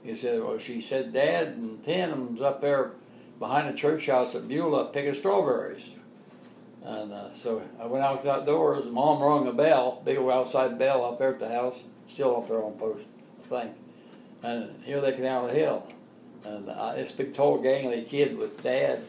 He 0.02 0.14
said, 0.14 0.42
Well, 0.42 0.58
she 0.58 0.80
said, 0.80 1.12
Dad 1.12 1.48
and 1.48 1.82
Tim's 1.82 2.40
up 2.40 2.60
there 2.60 2.92
behind 3.38 3.68
the 3.68 3.76
church 3.76 4.06
house 4.06 4.34
at 4.34 4.48
Beulah 4.48 4.86
picking 4.86 5.14
strawberries. 5.14 5.94
And 6.84 7.12
uh, 7.12 7.32
so 7.32 7.62
I 7.80 7.86
went 7.86 8.04
out 8.04 8.24
outdoors. 8.24 8.86
Mom 8.86 9.22
rang 9.22 9.44
the 9.44 9.52
bell, 9.52 10.00
big 10.04 10.18
old 10.18 10.30
outside 10.30 10.78
bell 10.78 11.04
up 11.04 11.18
there 11.18 11.32
at 11.32 11.40
the 11.40 11.48
house, 11.48 11.82
still 12.06 12.36
up 12.36 12.48
there 12.48 12.62
on 12.62 12.72
post 12.74 13.04
thing. 13.48 13.74
And 14.42 14.82
here 14.84 15.00
they 15.00 15.12
come 15.12 15.22
down 15.22 15.46
the 15.46 15.52
hill, 15.52 15.86
and 16.44 16.68
uh, 16.68 16.94
this 16.94 17.12
big 17.12 17.32
tall 17.34 17.62
gangly 17.62 18.06
kid 18.06 18.36
with 18.36 18.62
Dad. 18.62 19.02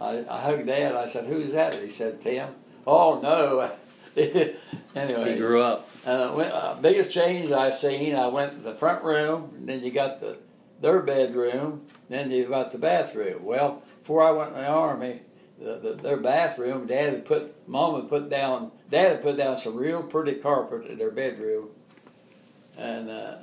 I, 0.00 0.24
I 0.28 0.40
hugged 0.40 0.66
Dad. 0.66 0.94
I 0.94 1.06
said, 1.06 1.26
"Who's 1.26 1.52
that?" 1.52 1.74
And 1.74 1.84
He 1.84 1.88
said, 1.88 2.20
"Tim." 2.20 2.50
Oh 2.86 3.20
no. 3.20 3.70
anyway, 4.94 5.32
He 5.32 5.38
grew 5.38 5.62
up. 5.62 5.88
uh, 6.04 6.32
went, 6.36 6.52
uh, 6.52 6.74
biggest 6.80 7.12
change 7.12 7.50
I 7.50 7.70
seen, 7.70 8.14
I 8.14 8.26
went 8.26 8.52
to 8.52 8.58
the 8.58 8.74
front 8.74 9.02
room, 9.04 9.52
and 9.56 9.68
then 9.68 9.82
you 9.82 9.90
got 9.90 10.20
the 10.20 10.36
their 10.82 11.00
bedroom, 11.00 11.86
then 12.08 12.30
you 12.30 12.46
got 12.46 12.72
the 12.72 12.78
bathroom. 12.78 13.44
Well, 13.44 13.82
before 14.00 14.22
I 14.22 14.32
went 14.32 14.50
in 14.50 14.62
the 14.62 14.66
army, 14.66 15.22
the, 15.58 15.76
the, 15.78 15.92
their 15.94 16.16
bathroom, 16.16 16.86
Dad 16.88 17.12
had 17.12 17.24
put, 17.24 17.68
Mom 17.68 18.00
had 18.00 18.08
put 18.10 18.28
down, 18.28 18.72
Dad 18.90 19.12
had 19.12 19.22
put 19.22 19.36
down 19.36 19.56
some 19.56 19.76
real 19.76 20.02
pretty 20.02 20.34
carpet 20.34 20.86
in 20.90 20.98
their 20.98 21.12
bedroom, 21.12 21.68
and 22.76 23.10
uh, 23.10 23.36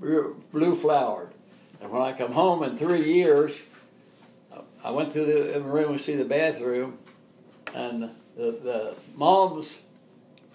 blue 0.00 0.74
flowered. 0.74 1.30
And 1.80 1.90
when 1.90 2.02
I 2.02 2.12
come 2.12 2.32
home 2.32 2.62
in 2.62 2.76
three 2.76 3.12
years, 3.12 3.62
I 4.82 4.90
went 4.90 5.12
to 5.14 5.24
the 5.24 5.60
room 5.60 5.94
to 5.94 5.98
see 5.98 6.14
the 6.14 6.24
bathroom, 6.24 6.98
and 7.74 8.10
the, 8.36 8.50
the 8.52 8.94
mom's 9.14 9.78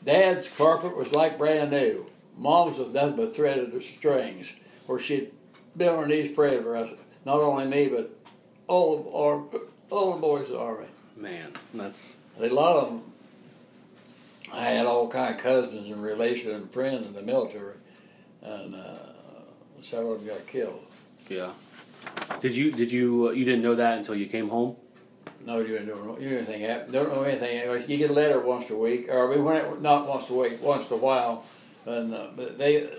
Dad's 0.04 0.48
carpet 0.48 0.96
was 0.96 1.12
like 1.14 1.38
brand 1.38 1.72
new. 1.72 2.06
Mom's 2.38 2.78
was 2.78 2.94
nothing 2.94 3.18
but 3.18 3.36
threaded 3.36 3.72
the 3.72 3.82
strings, 3.82 4.56
where 4.86 5.00
she'd 5.00 5.32
been 5.76 5.90
on 5.90 6.04
her 6.04 6.08
knees 6.08 6.32
praying 6.34 6.64
for 6.64 6.78
us, 6.78 6.90
not 7.26 7.42
only 7.42 7.66
me, 7.66 7.88
but 7.88 8.16
all 8.68 9.04
the 9.04 9.10
ar- 9.10 9.62
all 9.90 10.14
the 10.14 10.22
boys 10.22 10.48
in 10.48 10.54
the 10.54 10.60
army. 10.60 10.88
Man, 11.18 11.52
that's 11.74 12.18
A 12.40 12.48
lot 12.48 12.78
of 12.78 12.90
them. 12.90 13.04
I 14.54 14.62
had 14.62 14.86
all 14.86 15.08
kind 15.08 15.34
of 15.36 15.42
cousins 15.42 15.88
and 15.88 16.02
relations 16.02 16.54
and 16.54 16.70
friends 16.70 17.06
in 17.06 17.14
the 17.14 17.22
military, 17.22 17.76
and 18.42 18.76
uh, 18.76 18.98
several 19.82 20.14
of 20.14 20.26
them 20.26 20.36
got 20.36 20.48
killed. 20.48 20.84
yeah. 21.30 21.52
Did 22.42 22.56
you 22.56 22.72
did 22.72 22.92
you 22.92 23.28
uh, 23.28 23.32
you 23.32 23.44
didn't 23.46 23.62
know 23.62 23.76
that 23.76 23.98
until 23.98 24.16
you 24.16 24.28
came 24.28 24.50
home? 24.50 24.76
No, 25.46 25.60
you 25.60 25.68
didn't 25.68 25.88
know, 25.88 26.18
you 26.20 26.30
didn't 26.30 26.48
anything 26.48 26.62
happen. 26.62 26.92
Don't 26.92 27.14
know 27.14 27.24
anything. 27.24 27.90
You 27.90 27.98
get 27.98 28.10
a 28.10 28.14
letter 28.14 28.40
once 28.40 28.70
a 28.70 28.78
week, 28.78 29.10
or 29.10 29.28
we 29.28 29.38
when 29.38 29.58
it, 29.58 29.82
not 29.82 30.08
once 30.08 30.30
a 30.30 30.34
week, 30.34 30.62
once 30.62 30.90
in 30.90 30.94
a 30.94 31.00
while, 31.00 31.46
and 31.86 32.14
uh, 32.14 32.28
they 32.58 32.90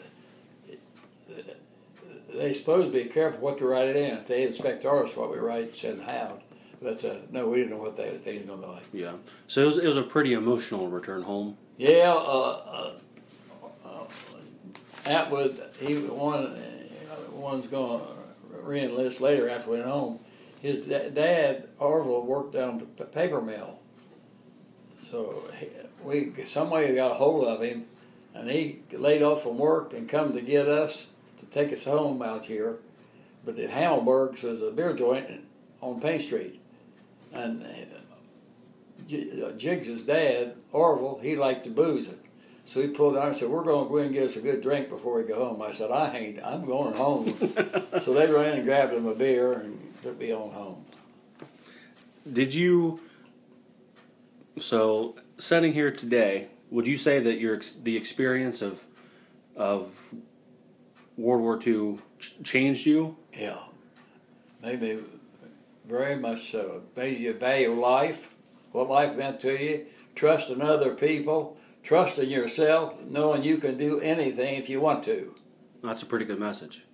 they 2.34 2.52
supposed 2.54 2.92
to 2.92 3.04
be 3.04 3.08
careful 3.08 3.40
what 3.40 3.58
to 3.58 3.66
write 3.66 3.88
it 3.88 3.96
in. 3.96 4.18
If 4.18 4.26
they 4.26 4.42
inspect 4.42 4.84
ours, 4.84 5.16
what 5.16 5.30
we 5.30 5.38
write, 5.38 5.74
send 5.74 6.02
out. 6.02 6.42
But 6.82 7.04
uh, 7.04 7.16
no, 7.30 7.48
we 7.48 7.58
didn't 7.58 7.70
know 7.70 7.82
what 7.82 7.96
they 7.96 8.18
they 8.24 8.38
was 8.38 8.46
gonna 8.46 8.62
be 8.62 8.68
like. 8.68 8.82
Yeah. 8.92 9.12
So 9.48 9.62
it 9.62 9.66
was 9.66 9.78
it 9.78 9.86
was 9.86 9.96
a 9.96 10.02
pretty 10.02 10.32
emotional 10.32 10.88
return 10.88 11.22
home. 11.22 11.56
Yeah, 11.76 12.14
uh, 12.14 12.92
uh, 13.84 13.86
uh, 13.86 14.04
Atwood, 15.06 15.62
he 15.78 15.94
one 15.96 16.56
one's 17.32 17.66
going 17.66 18.00
to 18.00 18.06
re-enlist 18.62 19.20
later 19.20 19.48
after 19.48 19.70
we 19.70 19.76
went 19.78 19.88
home. 19.88 20.20
His 20.60 20.80
da- 20.80 21.08
dad 21.10 21.68
Orville 21.78 22.26
worked 22.26 22.52
down 22.52 22.80
at 22.80 22.96
the 22.96 23.04
paper 23.04 23.40
mill, 23.40 23.78
so 25.10 25.42
we 26.04 26.32
some 26.44 26.70
way 26.70 26.94
got 26.94 27.12
a 27.12 27.14
hold 27.14 27.46
of 27.46 27.62
him, 27.62 27.86
and 28.34 28.50
he 28.50 28.80
laid 28.92 29.22
off 29.22 29.42
from 29.42 29.58
work 29.58 29.94
and 29.94 30.08
come 30.08 30.34
to 30.34 30.42
get 30.42 30.68
us 30.68 31.06
to 31.38 31.46
take 31.46 31.72
us 31.72 31.84
home 31.84 32.20
out 32.20 32.44
here. 32.44 32.76
But 33.44 33.56
the 33.56 33.66
Hamelbergs 33.66 34.42
was 34.42 34.60
a 34.60 34.70
beer 34.70 34.92
joint 34.92 35.26
on 35.80 35.98
Paint 35.98 36.22
Street, 36.22 36.59
and 37.32 37.64
J- 39.06 39.42
uh, 39.42 39.52
Jiggs's 39.52 40.02
dad, 40.02 40.54
Orville, 40.72 41.20
he 41.22 41.36
liked 41.36 41.64
to 41.64 41.70
booze 41.70 42.08
it. 42.08 42.18
So 42.66 42.80
he 42.80 42.88
pulled 42.88 43.16
out 43.16 43.26
and 43.26 43.36
said, 43.36 43.48
We're 43.48 43.64
going 43.64 43.86
to 43.86 43.90
go 43.90 43.96
in 43.96 44.06
and 44.06 44.14
get 44.14 44.24
us 44.24 44.36
a 44.36 44.40
good 44.40 44.60
drink 44.60 44.88
before 44.88 45.16
we 45.16 45.24
go 45.24 45.44
home. 45.48 45.60
I 45.62 45.72
said, 45.72 45.90
I 45.90 46.16
ain't, 46.16 46.44
I'm 46.44 46.64
going 46.64 46.94
home. 46.94 47.36
so 48.00 48.14
they 48.14 48.30
ran 48.30 48.58
and 48.58 48.64
grabbed 48.64 48.94
him 48.94 49.06
a 49.06 49.14
beer 49.14 49.54
and 49.54 49.92
took 50.02 50.18
me 50.18 50.32
on 50.32 50.50
home. 50.50 50.84
Did 52.30 52.54
you? 52.54 53.00
So 54.56 55.16
sitting 55.38 55.72
here 55.72 55.90
today, 55.90 56.48
would 56.70 56.86
you 56.86 56.96
say 56.96 57.18
that 57.18 57.40
your 57.40 57.60
the 57.82 57.96
experience 57.96 58.62
of 58.62 58.84
of 59.56 60.14
World 61.16 61.42
War 61.42 61.60
II 61.66 61.98
ch- 62.18 62.34
changed 62.44 62.86
you? 62.86 63.16
Yeah. 63.32 63.58
Made 64.62 64.80
me 64.80 64.98
very 65.90 66.16
much 66.16 66.52
so. 66.52 66.82
Made 66.96 67.18
you 67.18 67.32
value 67.34 67.72
life, 67.72 68.32
what 68.70 68.88
life 68.88 69.16
meant 69.16 69.40
to 69.40 69.62
you, 69.62 69.86
trust 70.14 70.48
in 70.48 70.62
other 70.62 70.94
people, 70.94 71.56
trust 71.82 72.18
in 72.18 72.30
yourself, 72.30 72.98
knowing 73.02 73.42
you 73.42 73.58
can 73.58 73.76
do 73.76 74.00
anything 74.00 74.54
if 74.54 74.70
you 74.70 74.80
want 74.80 75.02
to. 75.04 75.34
That's 75.82 76.02
a 76.02 76.06
pretty 76.06 76.24
good 76.24 76.38
message. 76.38 76.84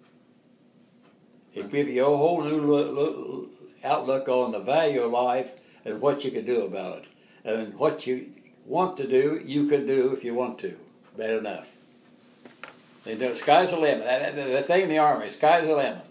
It 1.55 1.70
give 1.70 1.88
you 1.88 2.07
a 2.07 2.16
whole 2.16 2.42
new 2.42 2.61
look, 2.61 2.92
look, 2.92 3.51
outlook 3.84 4.28
on 4.28 4.53
the 4.53 4.61
value 4.61 5.03
of 5.03 5.12
life 5.12 5.55
and 5.84 6.01
what 6.01 6.24
you 6.24 6.30
can 6.30 6.47
do 6.47 6.62
about 6.62 6.99
it. 6.99 7.09
And 7.44 7.74
what 7.74 8.07
you 8.07 8.32
want 8.64 8.97
to 8.97 9.07
do, 9.07 9.40
you 9.44 9.68
can 9.68 9.86
do 9.86 10.12
if 10.12 10.24
you 10.24 10.34
want 10.34 10.59
to. 10.61 10.76
Bad 11.16 11.38
enough. 11.38 11.70
They 13.05 13.14
know 13.16 13.34
sky's 13.34 13.70
the 13.70 13.78
limit. 13.78 14.05
That, 14.05 14.34
that, 14.34 14.49
that 14.49 14.66
thing 14.66 14.84
in 14.84 14.88
the 14.88 14.99
army, 14.99 15.30
sky's 15.30 15.66
the 15.66 15.76
limit. 15.76 16.05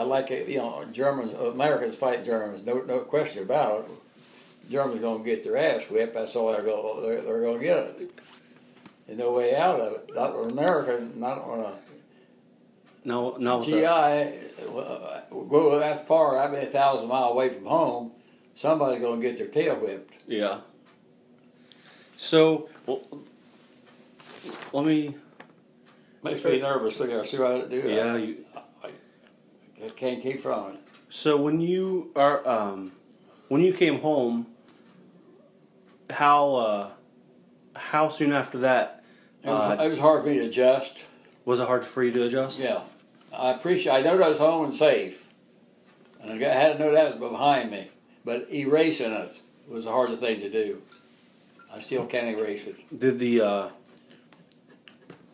I 0.00 0.02
like 0.02 0.30
it, 0.30 0.48
you 0.48 0.56
know, 0.56 0.82
Germans, 0.92 1.34
Americans 1.34 1.94
fight 1.94 2.24
Germans, 2.24 2.64
no, 2.64 2.80
no 2.80 3.00
question 3.00 3.42
about 3.42 3.80
it. 3.80 4.70
Germans 4.70 5.02
gonna 5.02 5.22
get 5.22 5.44
their 5.44 5.58
ass 5.58 5.90
whipped. 5.90 6.14
That's 6.14 6.34
all 6.34 6.52
they're 6.52 6.62
gonna 6.62 7.02
they're, 7.02 7.20
they're 7.20 7.42
gonna 7.42 7.58
get 7.58 7.78
it. 7.78 8.18
There's 9.06 9.18
no 9.18 9.32
way 9.32 9.54
out 9.54 9.78
of 9.78 9.92
it. 9.92 10.14
Not 10.14 10.30
America, 10.30 11.06
not 11.16 11.44
on 11.44 11.60
a 11.60 11.72
No, 13.04 13.36
no. 13.36 13.60
GI, 13.60 13.84
uh, 13.84 15.20
go 15.50 15.78
that 15.78 16.06
far, 16.08 16.38
I 16.38 16.50
mean, 16.50 16.62
a 16.62 16.66
thousand 16.66 17.08
mile 17.08 17.24
away 17.24 17.50
from 17.50 17.66
home, 17.66 18.12
somebody's 18.54 19.02
gonna 19.02 19.20
get 19.20 19.36
their 19.36 19.48
tail 19.48 19.74
whipped. 19.74 20.18
Yeah. 20.26 20.60
So, 22.16 22.70
well, 22.86 23.02
let 24.72 24.86
me. 24.86 25.14
Makes 26.22 26.42
me 26.42 26.58
nervous. 26.58 26.98
Look, 27.00 27.10
I 27.10 27.22
see 27.24 27.38
what 27.38 27.52
I 27.52 27.60
do. 27.66 27.82
Yeah. 27.86 28.16
You, 28.16 28.36
I 29.84 29.88
can't 29.90 30.22
keep 30.22 30.40
from 30.40 30.72
it. 30.72 30.80
so 31.08 31.36
when 31.36 31.60
you 31.60 32.10
are 32.16 32.46
um, 32.48 32.92
when 33.48 33.60
you 33.62 33.72
came 33.72 34.00
home, 34.00 34.46
how 36.10 36.54
uh, 36.54 36.90
how 37.76 38.08
soon 38.08 38.32
after 38.32 38.58
that 38.58 39.02
It 39.42 39.48
was, 39.48 39.78
uh, 39.78 39.82
it 39.82 39.88
was 39.88 39.98
hard 39.98 40.22
for 40.22 40.28
me 40.28 40.34
to 40.38 40.46
adjust. 40.46 41.04
was 41.44 41.60
it 41.60 41.66
hard 41.66 41.84
for 41.84 42.02
you 42.04 42.12
to 42.12 42.24
adjust? 42.24 42.60
Yeah, 42.60 42.80
I 43.36 43.50
appreciate. 43.52 43.92
I 43.92 44.00
know 44.02 44.20
I 44.22 44.28
was 44.28 44.38
home 44.38 44.64
and 44.64 44.74
safe, 44.74 45.28
and 46.20 46.32
I 46.32 46.38
got, 46.38 46.52
had 46.52 46.72
to 46.74 46.78
know 46.78 46.92
that 46.92 47.18
was 47.18 47.30
behind 47.30 47.70
me. 47.70 47.88
But 48.24 48.52
erasing 48.52 49.12
it 49.12 49.40
was 49.68 49.84
the 49.86 49.90
hardest 49.92 50.20
thing 50.20 50.40
to 50.40 50.50
do. 50.50 50.82
I 51.72 51.78
still 51.80 52.04
can't 52.04 52.28
erase 52.36 52.66
it. 52.66 52.76
Did 52.96 53.18
the 53.18 53.40
uh, 53.40 53.68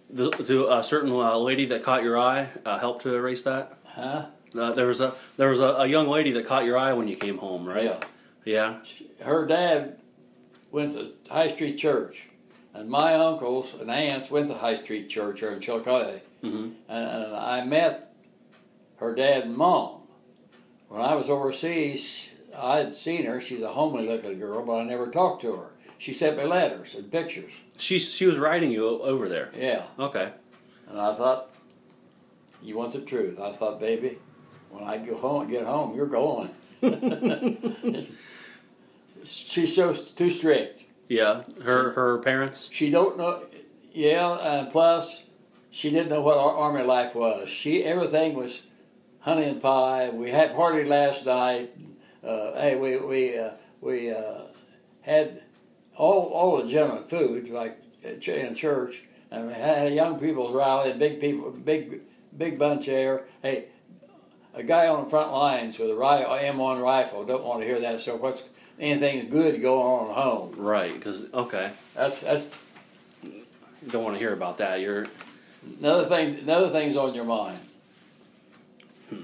the 0.08 0.30
to 0.30 0.72
a 0.72 0.84
certain 0.84 1.10
uh, 1.10 1.36
lady 1.36 1.66
that 1.66 1.82
caught 1.82 2.02
your 2.04 2.18
eye 2.18 2.48
uh, 2.64 2.78
help 2.78 3.02
to 3.02 3.14
erase 3.14 3.42
that? 3.42 3.76
Huh? 3.84 4.26
Uh, 4.56 4.72
there 4.72 4.86
was 4.86 5.00
a 5.00 5.14
there 5.36 5.48
was 5.48 5.60
a, 5.60 5.74
a 5.78 5.86
young 5.86 6.08
lady 6.08 6.30
that 6.32 6.46
caught 6.46 6.64
your 6.64 6.78
eye 6.78 6.92
when 6.92 7.08
you 7.08 7.16
came 7.16 7.38
home, 7.38 7.66
right? 7.66 7.84
Yeah. 7.84 8.00
Yeah. 8.44 8.76
her 9.24 9.44
dad 9.46 9.98
went 10.70 10.92
to 10.92 11.12
High 11.30 11.48
Street 11.48 11.76
Church, 11.76 12.26
and 12.74 12.88
my 12.88 13.14
uncles 13.14 13.74
and 13.74 13.90
aunts 13.90 14.30
went 14.30 14.48
to 14.48 14.54
High 14.54 14.74
Street 14.74 15.08
Church 15.08 15.40
here 15.40 15.50
in 15.52 15.60
Chillicothe, 15.60 16.20
Mhm. 16.44 16.74
and, 16.88 17.04
and 17.24 17.36
I 17.36 17.64
met 17.64 18.12
her 18.98 19.14
dad 19.14 19.44
and 19.44 19.56
mom. 19.56 20.02
When 20.88 21.00
I 21.02 21.14
was 21.14 21.28
overseas, 21.28 22.30
I'd 22.56 22.94
seen 22.94 23.26
her. 23.26 23.40
She's 23.40 23.62
a 23.62 23.68
homely 23.72 24.06
looking 24.06 24.38
girl, 24.38 24.64
but 24.64 24.76
I 24.76 24.84
never 24.84 25.08
talked 25.10 25.42
to 25.42 25.56
her. 25.56 25.70
She 25.98 26.12
sent 26.12 26.36
me 26.36 26.44
letters 26.44 26.94
and 26.94 27.10
pictures. 27.10 27.52
She 27.78 27.98
she 27.98 28.26
was 28.26 28.38
writing 28.38 28.70
you 28.70 28.86
over 29.02 29.28
there. 29.28 29.50
Yeah, 29.58 29.82
Okay. 29.98 30.30
and 30.88 31.00
I 31.00 31.16
thought, 31.16 31.50
you 32.62 32.76
want 32.76 32.92
the 32.92 33.00
truth? 33.00 33.40
I 33.40 33.52
thought, 33.52 33.80
baby, 33.80 34.18
when 34.70 34.84
I 34.84 34.98
go 34.98 35.16
home, 35.16 35.48
get 35.48 35.64
home, 35.64 35.94
you're 35.96 36.06
going. 36.06 36.50
She's 39.24 39.74
so 39.74 39.92
too 39.92 40.30
strict. 40.30 40.84
Yeah. 41.08 41.42
Her 41.62 41.90
her 41.92 42.18
parents. 42.18 42.70
She 42.72 42.90
don't 42.90 43.16
know. 43.16 43.44
Yeah, 43.92 44.32
and 44.34 44.70
plus, 44.70 45.24
she 45.70 45.90
didn't 45.90 46.10
know 46.10 46.20
what 46.20 46.36
our 46.36 46.54
army 46.54 46.82
life 46.82 47.14
was. 47.14 47.48
She 47.48 47.84
everything 47.84 48.34
was 48.34 48.66
honey 49.20 49.44
and 49.44 49.60
pie. 49.60 50.10
We 50.10 50.30
had 50.30 50.54
party 50.54 50.84
last 50.84 51.26
night. 51.26 51.74
Uh, 52.22 52.52
hey, 52.54 52.76
we 52.76 52.98
we 52.98 53.38
uh, 53.38 53.50
we 53.80 54.10
uh, 54.10 54.42
had 55.00 55.42
all 55.96 56.24
all 56.26 56.52
legitimate 56.58 57.08
food 57.08 57.48
like 57.48 57.78
in 58.02 58.54
church, 58.54 59.02
and 59.30 59.48
we 59.48 59.54
had 59.54 59.92
young 59.92 60.18
people 60.18 60.52
rally, 60.52 60.92
big 60.92 61.20
people, 61.20 61.50
big 61.50 62.02
big 62.36 62.58
bunch 62.58 62.86
there. 62.86 63.24
Hey, 63.42 63.66
a 64.56 64.62
guy 64.62 64.88
on 64.88 65.04
the 65.04 65.10
front 65.10 65.30
lines 65.32 65.78
with 65.78 65.90
a 65.90 65.94
ri- 65.94 66.48
M1 66.48 66.82
rifle 66.82 67.24
don't 67.24 67.44
want 67.44 67.60
to 67.60 67.66
hear 67.66 67.78
that. 67.80 68.00
So 68.00 68.16
what's 68.16 68.48
anything 68.80 69.28
good 69.28 69.60
going 69.62 69.86
on 69.86 70.10
at 70.10 70.16
home? 70.16 70.54
Right. 70.56 70.92
Because 70.94 71.24
okay, 71.32 71.70
That's 71.94 72.22
that's 72.22 72.54
don't 73.88 74.02
want 74.02 74.14
to 74.16 74.18
hear 74.18 74.32
about 74.32 74.58
that. 74.58 74.80
You're 74.80 75.06
Another 75.80 76.08
thing, 76.08 76.38
another 76.38 76.70
thing's 76.70 76.96
on 76.96 77.12
your 77.14 77.24
mind. 77.24 77.58
Hmm. 79.10 79.22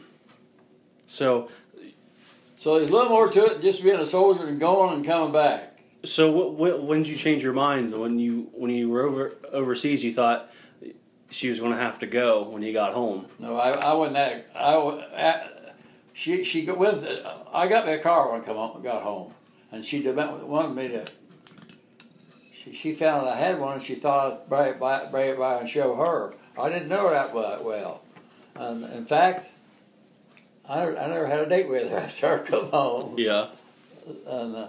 so 1.07 1.49
So 2.57 2.79
there's 2.79 2.91
a 2.91 2.93
little 2.93 3.11
more 3.11 3.29
to 3.29 3.45
it 3.47 3.53
than 3.55 3.63
just 3.63 3.83
being 3.83 4.01
a 4.01 4.07
soldier 4.07 4.47
and 4.47 4.59
going 4.61 4.93
and 4.93 5.05
coming 5.05 5.33
back. 5.33 5.79
so. 6.05 6.31
What, 6.33 6.55
what, 6.55 6.83
when 6.83 7.03
did 7.03 7.11
you 7.11 7.17
change 7.17 7.43
your 7.45 7.53
mind? 7.53 7.97
When 7.99 8.19
you 8.19 8.51
when 8.53 8.71
you 8.73 8.91
were 8.91 9.03
over 9.03 9.37
overseas, 9.53 10.03
you 10.03 10.13
thought 10.13 10.51
she 11.33 11.49
was 11.49 11.59
going 11.59 11.73
to 11.73 11.79
have 11.79 11.99
to 12.01 12.07
go 12.07 12.43
when 12.43 12.63
he 12.63 12.73
got 12.73 12.93
home. 12.93 13.27
No, 13.39 13.57
I, 13.57 13.71
I 13.71 13.95
wasn't 13.95 14.17
that. 14.17 14.47
I, 14.55 15.07
at, 15.17 15.77
she 16.13 16.45
she 16.45 16.71
with. 16.71 17.27
I 17.53 17.67
got 17.67 17.87
me 17.87 17.95
a 17.95 17.99
car 17.99 18.31
when 18.31 18.43
I 18.43 18.45
come 18.45 18.57
home, 18.57 18.83
got 18.83 19.03
home, 19.03 19.33
and 19.71 19.85
she 19.85 20.03
wanted 20.09 20.75
me 20.75 20.89
to. 20.89 21.05
She, 22.63 22.73
she 22.75 22.95
found 22.95 23.29
I 23.29 23.37
had 23.37 23.59
one, 23.59 23.75
and 23.75 23.83
she 23.83 23.95
thought 23.95 24.33
I'd 24.33 24.49
bring 24.49 24.69
it 24.69 24.81
by, 24.81 25.07
bring 25.07 25.31
it 25.31 25.39
by 25.39 25.59
and 25.59 25.69
show 25.69 25.97
her. 25.97 26.35
I 26.61 26.69
didn't 26.69 26.89
know 26.89 27.09
her 27.09 27.15
that 27.15 27.65
well. 27.65 28.03
And 28.55 28.85
in 28.93 29.07
fact, 29.07 29.51
I, 30.69 30.83
I 30.83 31.09
never 31.09 31.27
had 31.27 31.41
a 31.41 31.49
date 31.49 31.69
with 31.69 31.91
her 31.91 31.97
after 31.99 32.35
I 32.35 32.39
come 32.39 32.67
home. 32.67 33.15
Yeah. 33.17 33.49
and 34.27 34.55
uh, 34.55 34.69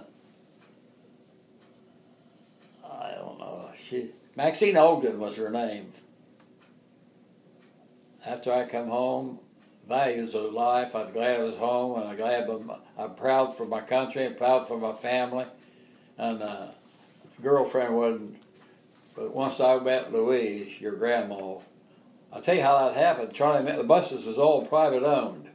I 2.89 3.11
don't 3.11 3.37
know. 3.37 3.69
She 3.77 4.11
Maxine 4.35 4.77
Ogden 4.77 5.19
was 5.19 5.37
her 5.37 5.49
name. 5.49 5.91
After 8.25 8.53
I 8.53 8.65
come 8.65 8.87
home, 8.87 9.39
values 9.87 10.33
of 10.35 10.53
life. 10.53 10.95
I 10.95 11.03
was 11.03 11.11
glad 11.11 11.39
I 11.39 11.43
was 11.43 11.55
home, 11.55 11.99
and 11.99 12.09
I'm 12.09 12.15
glad 12.15 12.49
I'm, 12.49 12.71
I'm 12.97 13.15
proud 13.15 13.55
for 13.55 13.65
my 13.65 13.81
country 13.81 14.25
and 14.25 14.37
proud 14.37 14.67
for 14.67 14.77
my 14.77 14.93
family. 14.93 15.45
And 16.17 16.41
uh, 16.41 16.67
girlfriend 17.41 17.95
wasn't. 17.95 18.37
But 19.15 19.33
once 19.33 19.59
I 19.59 19.77
met 19.79 20.11
Louise, 20.11 20.79
your 20.79 20.93
grandma, 20.93 21.57
I'll 22.31 22.41
tell 22.41 22.55
you 22.55 22.63
how 22.63 22.77
that 22.89 22.97
happened. 22.97 23.33
Charlie, 23.33 23.71
the 23.71 23.83
buses 23.83 24.25
was 24.25 24.37
all 24.37 24.65
private 24.65 25.03
owned. 25.03 25.49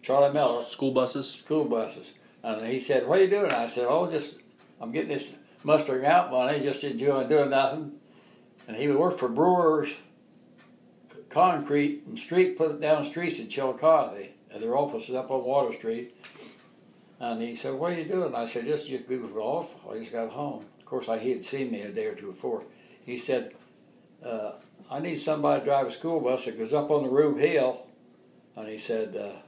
Charlie 0.00 0.32
Miller, 0.32 0.64
School 0.64 0.92
buses. 0.92 1.30
school 1.30 1.64
buses. 1.64 2.14
And 2.42 2.66
he 2.66 2.80
said, 2.80 3.06
What 3.06 3.18
are 3.18 3.22
you 3.22 3.30
doing? 3.30 3.52
I 3.52 3.68
said, 3.68 3.86
Oh, 3.88 4.10
just, 4.10 4.38
I'm 4.80 4.92
getting 4.92 5.10
this 5.10 5.36
mustering 5.62 6.06
out 6.06 6.30
money, 6.30 6.60
just 6.60 6.82
enjoying 6.82 7.28
doing 7.28 7.50
nothing. 7.50 7.92
And 8.66 8.76
he 8.76 8.88
would 8.88 8.96
work 8.96 9.18
for 9.18 9.28
Brewers 9.28 9.94
Concrete 11.32 12.02
and 12.06 12.18
Street, 12.18 12.56
put 12.56 12.70
it 12.70 12.80
down 12.80 13.04
streets 13.04 13.38
in 13.38 13.48
Chillicothe. 13.48 14.28
And 14.50 14.62
their 14.62 14.76
office 14.76 15.08
is 15.08 15.14
up 15.14 15.30
on 15.30 15.44
Water 15.44 15.72
Street. 15.72 16.14
And 17.18 17.40
he 17.40 17.54
said, 17.54 17.74
What 17.74 17.92
are 17.92 17.98
you 17.98 18.04
doing? 18.04 18.34
I 18.34 18.44
said, 18.44 18.66
Just 18.66 18.88
just 18.88 19.08
goof 19.08 19.34
off. 19.36 19.74
I 19.88 19.98
just 19.98 20.12
got 20.12 20.30
home. 20.30 20.64
Of 20.78 20.84
course, 20.84 21.08
I, 21.08 21.18
he 21.18 21.30
had 21.30 21.44
seen 21.44 21.70
me 21.70 21.80
a 21.82 21.90
day 21.90 22.06
or 22.06 22.14
two 22.14 22.26
before. 22.26 22.64
He 23.04 23.16
said, 23.16 23.54
uh, 24.24 24.52
I 24.90 25.00
need 25.00 25.18
somebody 25.18 25.60
to 25.60 25.64
drive 25.64 25.86
a 25.86 25.90
school 25.90 26.20
bus 26.20 26.44
that 26.44 26.58
goes 26.58 26.74
up 26.74 26.90
on 26.90 27.04
the 27.04 27.08
Rube 27.08 27.38
Hill. 27.38 27.86
And 28.56 28.68
he 28.68 28.76
said, 28.76 29.16
uh, 29.16 29.40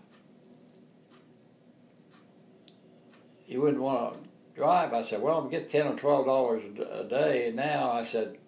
you 3.47 3.61
wouldn't 3.61 3.83
want 3.83 4.15
to 4.15 4.29
drive. 4.55 4.95
I 4.95 5.03
said, 5.03 5.21
well, 5.21 5.39
I'm 5.39 5.51
getting 5.51 5.69
ten 5.69 5.87
or 5.87 5.97
twelve 5.97 6.27
dollars 6.27 6.63
a 6.65 7.05
day 7.05 7.53
now. 7.55 7.93
I 7.93 8.05
said, 8.05 8.39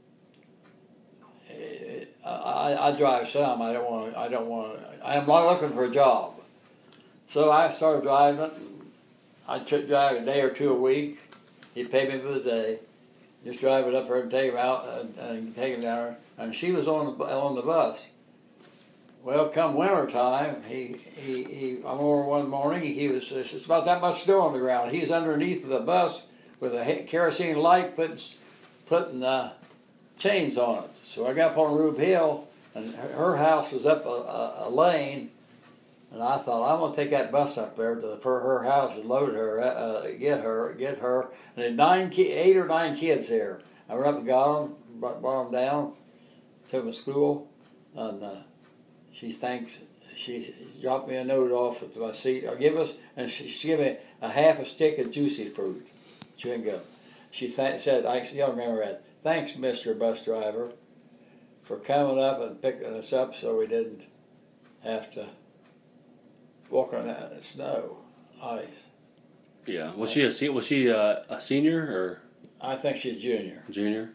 I, 2.26 2.88
I 2.88 2.92
drive 2.92 3.28
some. 3.28 3.62
I 3.62 3.72
don't 3.72 3.90
want. 3.90 4.16
I 4.16 4.28
don't 4.28 4.48
want. 4.48 4.80
I'm 5.04 5.26
not 5.26 5.46
looking 5.46 5.74
for 5.74 5.84
a 5.84 5.90
job. 5.90 6.34
So 7.28 7.50
I 7.52 7.70
started 7.70 8.02
driving. 8.02 8.50
I 9.48 9.60
took 9.60 9.86
drive 9.86 10.22
a 10.22 10.24
day 10.24 10.40
or 10.40 10.50
two 10.50 10.70
a 10.70 10.78
week. 10.78 11.20
He 11.74 11.84
paid 11.84 12.08
me 12.08 12.18
for 12.18 12.32
the 12.32 12.40
day. 12.40 12.78
Just 13.44 13.60
drive 13.60 13.86
it 13.86 13.94
up 13.94 14.08
there 14.08 14.20
and 14.20 14.30
take 14.30 14.50
him 14.50 14.58
out 14.58 14.88
and, 14.88 15.16
and 15.18 15.54
take 15.54 15.76
him 15.76 15.82
down. 15.82 16.16
And 16.36 16.54
she 16.54 16.72
was 16.72 16.88
on 16.88 17.16
the 17.16 17.24
on 17.24 17.54
the 17.54 17.62
bus. 17.62 18.08
Well, 19.22 19.48
come 19.48 19.74
winter 19.74 20.06
time, 20.06 20.62
he, 20.68 21.00
he, 21.16 21.42
he 21.42 21.76
I'm 21.78 21.98
over 21.98 22.22
one 22.22 22.48
morning. 22.48 22.94
He 22.94 23.08
was 23.08 23.30
it's 23.32 23.64
about 23.64 23.84
that 23.84 24.00
much 24.00 24.22
snow 24.22 24.42
on 24.42 24.52
the 24.52 24.60
ground. 24.60 24.92
He's 24.92 25.10
underneath 25.10 25.68
the 25.68 25.80
bus 25.80 26.26
with 26.60 26.74
a 26.74 27.04
kerosene 27.08 27.56
light, 27.56 27.96
putting 27.96 28.18
putting 28.86 29.22
uh, 29.22 29.52
chains 30.18 30.56
on 30.56 30.84
it. 30.84 30.90
So 31.07 31.26
I 31.26 31.32
got 31.32 31.52
up 31.52 31.59
on 31.59 31.74
Rube 31.74 31.98
Hill, 31.98 32.46
and 32.74 32.94
her 32.94 33.36
house 33.36 33.72
was 33.72 33.86
up 33.86 34.04
a, 34.04 34.09
a, 34.09 34.68
a 34.68 34.70
lane, 34.70 35.30
and 36.12 36.22
I 36.22 36.36
thought 36.38 36.70
I'm 36.70 36.80
gonna 36.80 36.94
take 36.94 37.11
that 37.11 37.32
bus 37.32 37.57
up 37.57 37.76
there 37.76 37.94
to 37.94 38.07
the, 38.07 38.16
for 38.18 38.40
her 38.40 38.64
house 38.64 38.96
and 38.96 39.07
load 39.07 39.34
her, 39.34 39.62
uh, 39.62 40.11
get 40.18 40.40
her, 40.40 40.74
get 40.78 40.98
her. 40.98 41.28
And 41.54 41.64
had 41.64 41.76
nine, 41.76 42.11
ki- 42.11 42.32
eight 42.32 42.57
or 42.57 42.66
nine 42.66 42.96
kids 42.96 43.28
there. 43.28 43.61
I 43.88 43.94
went 43.94 44.07
up 44.07 44.16
and 44.16 44.26
got 44.26 44.62
them, 44.62 44.74
brought, 44.96 45.22
brought 45.22 45.44
them 45.44 45.52
down, 45.52 45.92
took 46.68 46.82
them 46.84 46.92
to 46.92 46.98
school, 46.98 47.48
and. 47.94 48.22
Uh, 48.22 48.34
she 49.16 49.32
thanks 49.32 49.80
she 50.14 50.54
dropped 50.82 51.09
me 51.09 51.16
a 51.16 51.24
note 51.24 51.50
off 51.50 51.82
at 51.82 51.96
my 51.96 52.12
seat. 52.12 52.46
I'll 52.46 52.54
give 52.54 52.76
us 52.76 52.92
and 53.16 53.30
she, 53.30 53.48
she 53.48 53.68
gave 53.68 53.78
me 53.80 53.96
a 54.20 54.30
half 54.30 54.59
a 54.59 54.66
stick 54.66 54.98
of 54.98 55.11
juicy 55.11 55.46
fruit, 55.46 55.86
chewing 56.36 56.64
gum. 56.64 56.80
She 57.30 57.48
th- 57.48 57.80
said, 57.80 58.04
"I 58.04 58.22
still 58.24 58.50
remember 58.50 58.84
that. 58.84 59.02
Thanks, 59.22 59.57
Mister 59.57 59.94
Bus 59.94 60.22
Driver, 60.24 60.72
for 61.66 61.76
coming 61.76 62.18
up 62.18 62.40
and 62.40 62.62
picking 62.62 62.94
us 62.94 63.12
up, 63.12 63.34
so 63.34 63.58
we 63.58 63.66
didn't 63.66 64.02
have 64.82 65.10
to 65.10 65.26
walk 66.70 66.94
on 66.94 67.06
that 67.06 67.44
snow, 67.44 67.98
ice." 68.42 68.84
Yeah. 69.66 69.92
Was 69.94 70.12
she 70.12 70.22
a 70.22 70.30
se- 70.30 70.48
was 70.50 70.66
she 70.66 70.86
a, 70.86 71.24
a 71.28 71.40
senior 71.40 71.80
or 71.82 72.22
I 72.60 72.76
think 72.76 72.96
she's 72.96 73.20
junior. 73.20 73.64
junior? 73.68 74.10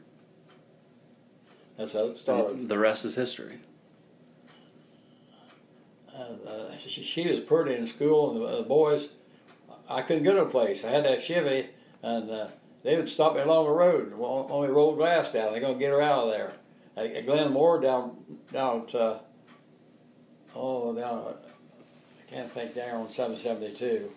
That's 1.78 1.94
how 1.94 2.06
it 2.06 2.18
started. 2.18 2.70
The 2.70 2.78
rest 2.80 3.06
is 3.06 3.16
history. 3.16 3.58
Uh, 6.14 6.50
uh, 6.50 6.78
she, 6.78 7.04
she 7.04 7.28
was 7.30 7.40
pretty 7.40 7.74
in 7.76 7.88
school, 7.88 8.32
and 8.32 8.42
the, 8.42 8.58
the 8.58 8.64
boys, 8.64 9.10
I 9.90 10.02
couldn't 10.02 10.24
go 10.24 10.34
to 10.36 10.44
a 10.44 10.50
place. 10.50 10.86
I 10.86 10.90
had 10.90 11.06
that 11.06 11.22
Chevy, 11.22 11.70
and 12.04 12.30
uh, 12.30 12.48
they 12.84 12.96
would 12.96 13.10
stop 13.10 13.36
me 13.36 13.42
along 13.42 13.66
the 13.66 13.72
road 13.72 14.08
and 14.08 14.18
wa- 14.18 14.44
want 14.44 14.62
me 14.62 14.68
to 14.68 14.74
roll 14.74 14.96
glass 14.96 15.32
down. 15.32 15.52
They're 15.52 15.62
gonna 15.62 15.80
get 15.80 15.92
her 15.92 16.02
out 16.02 16.26
of 16.26 16.32
there. 16.32 16.54
At, 16.98 17.06
at 17.06 17.26
Glen 17.26 17.52
Moore 17.54 17.80
down 17.80 18.18
down 18.52 18.82
at, 18.82 18.96
uh, 18.96 19.20
oh 20.56 20.94
down 20.94 21.28
at- 21.30 21.46
I 22.20 22.34
can't 22.34 22.52
think 22.52 22.76
down 22.76 23.02
on 23.02 23.10
seven 23.10 23.38
seventy 23.38 23.74
two. 23.74 24.12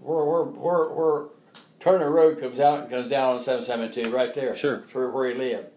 Where 0.00 0.24
where 0.24 0.42
where 0.44 0.88
where 0.88 1.24
Turner 1.80 2.10
Road 2.10 2.40
comes 2.40 2.60
out 2.60 2.80
and 2.80 2.90
comes 2.90 3.08
down 3.10 3.36
on 3.36 3.40
seven 3.42 3.62
seventy 3.62 4.02
two 4.02 4.10
right 4.10 4.32
there. 4.34 4.56
Sure. 4.56 4.84
Where, 4.92 5.10
where 5.10 5.28
he 5.28 5.34
lived, 5.34 5.68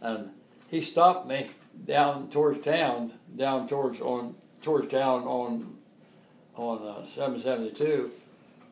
and 0.00 0.30
he 0.68 0.80
stopped 0.80 1.28
me 1.28 1.50
down 1.84 2.30
towards 2.30 2.60
town, 2.60 3.12
down 3.36 3.66
towards 3.68 4.00
on 4.00 4.34
towards 4.60 4.88
town 4.88 5.22
on 5.22 5.76
on 6.56 6.86
uh, 6.86 7.06
seven 7.06 7.38
seventy 7.38 7.70
two, 7.70 8.10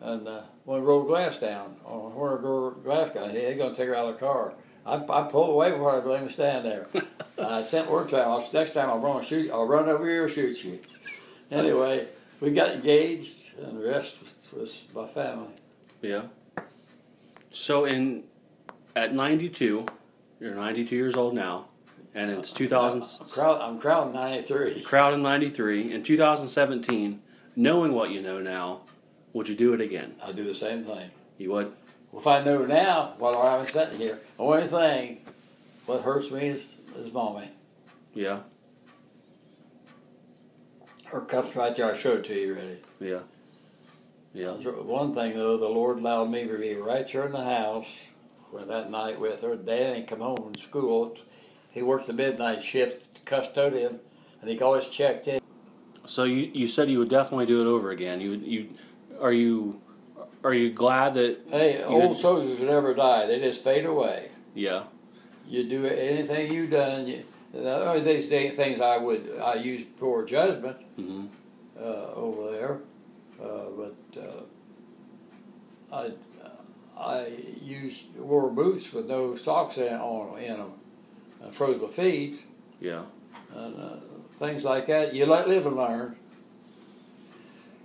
and 0.00 0.26
uh, 0.26 0.42
when 0.64 0.82
rolled 0.82 1.06
glass 1.06 1.38
down 1.38 1.76
on 1.84 2.14
where 2.14 2.38
glass 2.82 3.10
guy, 3.10 3.30
he 3.30 3.54
gonna 3.54 3.74
take 3.74 3.88
her 3.88 3.94
out 3.94 4.08
of 4.08 4.14
the 4.14 4.20
car. 4.20 4.54
I, 4.86 4.96
I 4.96 5.28
pulled 5.28 5.50
away 5.50 5.72
before 5.72 5.92
I 5.92 6.04
let 6.04 6.22
him 6.22 6.30
stand 6.30 6.64
there. 6.64 6.86
I 7.38 7.62
sent 7.62 7.90
word 7.90 8.08
to 8.10 8.22
him. 8.22 8.42
Next 8.52 8.72
time 8.72 8.88
I'll 8.88 8.98
run 8.98 9.22
shoot. 9.22 9.50
I'll 9.50 9.66
run 9.66 9.88
over 9.88 10.04
here 10.04 10.24
and 10.24 10.32
shoot 10.32 10.64
you. 10.64 10.80
Anyway, 11.50 12.06
we 12.40 12.52
got 12.52 12.72
engaged, 12.72 13.58
and 13.58 13.78
the 13.78 13.88
rest 13.88 14.20
was, 14.20 14.48
was 14.52 14.84
my 14.94 15.06
family. 15.06 15.48
Yeah. 16.00 16.22
So 17.50 17.84
in 17.84 18.24
at 18.96 19.14
92, 19.14 19.86
you're 20.40 20.54
92 20.54 20.96
years 20.96 21.16
old 21.16 21.34
now, 21.34 21.66
and 22.14 22.30
it's 22.30 22.52
2000. 22.52 23.02
I'm 23.02 23.28
crowd. 23.28 23.60
I'm 23.60 23.78
crowd 23.78 24.14
ninety 24.14 24.42
three. 24.42 24.82
Crowd 24.82 25.14
in 25.14 25.22
93. 25.22 25.92
In 25.92 26.02
2017, 26.02 27.20
knowing 27.56 27.92
what 27.92 28.10
you 28.10 28.22
know 28.22 28.40
now, 28.40 28.82
would 29.32 29.48
you 29.48 29.54
do 29.54 29.72
it 29.74 29.80
again? 29.80 30.14
I'd 30.22 30.36
do 30.36 30.44
the 30.44 30.54
same 30.54 30.84
thing. 30.84 31.10
You 31.38 31.50
would? 31.52 31.72
If 32.16 32.26
I 32.26 32.42
know 32.42 32.66
now 32.66 33.14
what 33.18 33.36
I'm 33.36 33.66
sitting 33.66 33.98
here, 33.98 34.20
the 34.36 34.42
only 34.42 34.66
thing 34.66 35.20
what 35.86 36.02
hurts 36.02 36.30
me 36.30 36.48
is, 36.48 36.62
is 36.96 37.12
mommy. 37.12 37.50
Yeah. 38.14 38.40
Her 41.06 41.20
cup's 41.20 41.54
right 41.56 41.74
there. 41.74 41.92
I 41.92 41.96
showed 41.96 42.20
it 42.20 42.24
to 42.26 42.34
you 42.34 42.54
already. 42.54 42.78
Yeah. 43.00 43.20
Yeah. 44.32 44.52
One 44.52 45.14
thing 45.14 45.36
though, 45.36 45.56
the 45.56 45.68
Lord 45.68 45.98
allowed 45.98 46.30
me 46.30 46.46
to 46.46 46.58
be 46.58 46.74
right 46.74 47.08
here 47.08 47.24
in 47.24 47.32
the 47.32 47.44
house 47.44 47.98
for 48.50 48.64
that 48.64 48.90
night 48.90 49.20
with 49.20 49.42
her. 49.42 49.56
Dad 49.56 49.94
didn't 49.94 50.06
come 50.08 50.20
home 50.20 50.36
from 50.36 50.54
school. 50.54 51.16
He 51.70 51.82
worked 51.82 52.06
the 52.06 52.12
midnight 52.12 52.62
shift 52.62 53.24
custodian, 53.24 54.00
and 54.40 54.50
he 54.50 54.60
always 54.60 54.88
checked 54.88 55.28
in. 55.28 55.40
So 56.06 56.24
you, 56.24 56.50
you 56.52 56.66
said 56.66 56.90
you 56.90 56.98
would 56.98 57.08
definitely 57.08 57.46
do 57.46 57.60
it 57.60 57.66
over 57.68 57.90
again. 57.90 58.20
You 58.20 58.32
you 58.32 58.68
are 59.20 59.32
you 59.32 59.80
are 60.42 60.54
you 60.54 60.70
glad 60.72 61.14
that 61.14 61.38
Hey, 61.50 61.82
old 61.82 62.16
soldiers 62.16 62.60
never 62.60 62.94
die; 62.94 63.26
they 63.26 63.38
just 63.40 63.62
fade 63.62 63.84
away. 63.84 64.30
yeah 64.54 64.84
You 65.46 65.64
do 65.64 65.86
anything 65.86 66.52
you've 66.52 66.70
done. 66.70 67.06
You, 67.06 67.22
the 67.52 67.84
only 67.88 68.00
these 68.02 68.28
day- 68.28 68.50
things 68.50 68.80
I 68.80 68.96
would 68.96 69.38
I 69.42 69.54
use 69.54 69.82
poor 69.98 70.24
judgment 70.24 70.76
hmm 70.96 71.26
uh, 71.78 72.12
over 72.14 72.50
there, 72.52 72.80
uh, 73.42 73.64
but 73.80 74.20
uh, 74.20 74.42
I 75.92 76.12
I 76.96 77.26
used 77.62 78.16
wore 78.18 78.50
boots 78.50 78.92
with 78.92 79.06
no 79.06 79.34
socks 79.36 79.78
in, 79.78 79.94
on 79.94 80.38
in 80.38 80.56
them, 80.58 80.72
and 81.42 81.54
froze 81.54 81.80
my 81.80 81.88
feet, 81.88 82.42
yeah 82.80 83.04
and 83.54 83.74
uh, 83.80 83.96
things 84.38 84.64
like 84.64 84.86
that. 84.86 85.14
You 85.14 85.26
let 85.26 85.48
live 85.48 85.66
and 85.66 85.76
learn. 85.76 86.16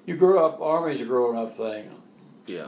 You 0.05 0.15
grew 0.15 0.39
up. 0.39 0.61
Army's 0.61 1.01
a 1.01 1.05
growing 1.05 1.37
up 1.37 1.53
thing. 1.53 1.89
yeah 2.45 2.67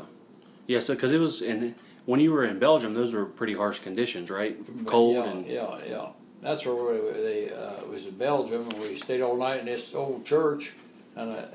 yeah. 0.67 0.79
So 0.79 0.93
because 0.93 1.11
it 1.11 1.19
was 1.19 1.41
in 1.41 1.75
when 2.05 2.19
you 2.19 2.31
were 2.31 2.45
in 2.45 2.59
Belgium, 2.59 2.93
those 2.93 3.13
were 3.13 3.25
pretty 3.25 3.53
harsh 3.53 3.79
conditions, 3.79 4.29
right? 4.29 4.57
Cold 4.85 5.15
yeah, 5.15 5.23
and 5.23 5.45
yeah, 5.45 5.79
yeah. 5.87 6.07
That's 6.41 6.65
where 6.65 6.75
we, 6.75 7.11
they 7.21 7.51
uh, 7.51 7.85
was 7.89 8.05
in 8.05 8.15
Belgium, 8.17 8.69
and 8.69 8.79
we 8.79 8.95
stayed 8.95 9.21
all 9.21 9.35
night 9.35 9.61
in 9.61 9.65
this 9.65 9.93
old 9.95 10.25
church. 10.25 10.73
And 11.15 11.31
a, 11.31 11.49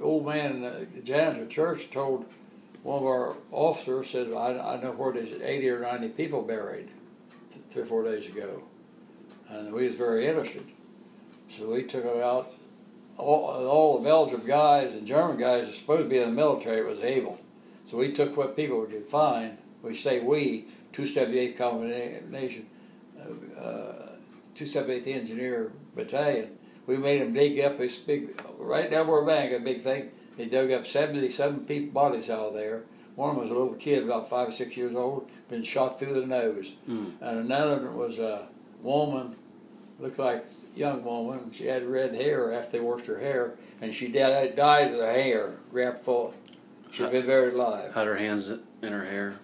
old 0.00 0.24
man 0.24 0.56
in 0.56 0.62
the 0.62 0.86
janitor 1.02 1.46
church 1.46 1.90
told 1.90 2.24
one 2.82 2.98
of 2.98 3.04
our 3.04 3.36
officers 3.50 4.10
said, 4.10 4.32
"I, 4.32 4.76
I 4.76 4.80
know 4.80 4.92
where 4.92 5.12
there's 5.12 5.32
eighty 5.42 5.68
or 5.68 5.80
ninety 5.80 6.08
people 6.08 6.42
buried 6.42 6.88
th- 7.50 7.64
three 7.70 7.82
or 7.82 7.86
four 7.86 8.04
days 8.04 8.26
ago," 8.26 8.62
and 9.48 9.72
we 9.72 9.86
was 9.86 9.94
very 9.94 10.26
interested. 10.26 10.66
So 11.48 11.70
we 11.70 11.82
took 11.82 12.04
it 12.04 12.22
out. 12.22 12.54
All, 13.20 13.66
all 13.66 13.98
the 13.98 14.04
Belgian 14.04 14.46
guys 14.46 14.94
and 14.94 15.06
German 15.06 15.36
guys 15.36 15.68
are 15.68 15.72
supposed 15.72 16.04
to 16.04 16.08
be 16.08 16.18
in 16.18 16.30
the 16.30 16.34
military 16.34 16.84
was 16.84 17.00
able. 17.00 17.38
So 17.90 17.96
we 17.96 18.12
took 18.12 18.36
what 18.36 18.56
people 18.56 18.84
could 18.86 19.06
find. 19.06 19.58
We 19.82 19.94
say 19.94 20.20
we, 20.20 20.68
278th 20.92 21.58
combination, 21.58 22.66
uh, 23.58 24.10
278th 24.54 25.06
Engineer 25.06 25.72
Battalion. 25.94 26.56
We 26.86 26.96
made 26.96 27.20
them 27.20 27.32
dig 27.32 27.60
up 27.60 27.78
this 27.78 27.98
big, 27.98 28.40
right 28.58 28.90
down 28.90 29.06
where 29.06 29.24
bank, 29.24 29.52
a 29.52 29.60
big 29.60 29.82
thing. 29.82 30.10
They 30.36 30.46
dug 30.46 30.70
up 30.70 30.86
77 30.86 31.60
people 31.66 31.92
bodies 31.92 32.30
out 32.30 32.48
of 32.48 32.54
there. 32.54 32.82
One 33.16 33.36
was 33.36 33.50
a 33.50 33.52
little 33.52 33.74
kid, 33.74 34.04
about 34.04 34.30
five 34.30 34.48
or 34.48 34.52
six 34.52 34.76
years 34.76 34.94
old, 34.94 35.28
been 35.48 35.62
shot 35.62 35.98
through 35.98 36.14
the 36.14 36.26
nose. 36.26 36.74
Mm. 36.88 37.12
And 37.20 37.38
another 37.40 37.76
one 37.76 37.96
was 37.96 38.18
a 38.18 38.48
woman, 38.82 39.36
looked 40.00 40.18
like 40.18 40.44
a 40.44 40.78
young 40.78 41.04
woman. 41.04 41.50
She 41.52 41.66
had 41.66 41.86
red 41.86 42.14
hair 42.14 42.52
after 42.52 42.72
they 42.72 42.80
washed 42.80 43.06
her 43.06 43.18
hair, 43.20 43.54
and 43.80 43.92
she 43.94 44.08
died, 44.08 44.56
died 44.56 44.92
of 44.92 44.98
the 44.98 45.06
hair, 45.12 45.56
wrapped 45.70 46.02
full. 46.02 46.34
She'd 46.90 47.10
been 47.12 47.26
buried 47.26 47.54
alive. 47.54 47.94
Had 47.94 48.06
her 48.06 48.16
hands 48.16 48.50
in 48.50 48.92
her 48.92 49.04
hair. 49.04 49.36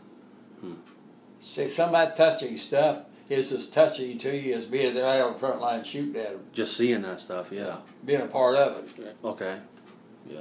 See, 1.38 1.68
somebody 1.68 2.10
touching 2.16 2.56
stuff 2.56 3.02
is 3.28 3.52
as 3.52 3.68
touching 3.68 4.18
to 4.18 4.36
you 4.36 4.54
as 4.54 4.66
being 4.66 4.94
there 4.94 5.06
out 5.06 5.20
on 5.20 5.32
the 5.34 5.38
front 5.38 5.60
line 5.60 5.84
shooting 5.84 6.16
at 6.20 6.32
them, 6.32 6.40
Just 6.52 6.76
seeing 6.76 7.02
that 7.02 7.20
stuff, 7.20 7.52
yeah. 7.52 7.76
being 8.04 8.22
a 8.22 8.26
part 8.26 8.56
of 8.56 8.78
it. 8.98 9.16
Okay. 9.24 9.58
Yeah. 10.28 10.40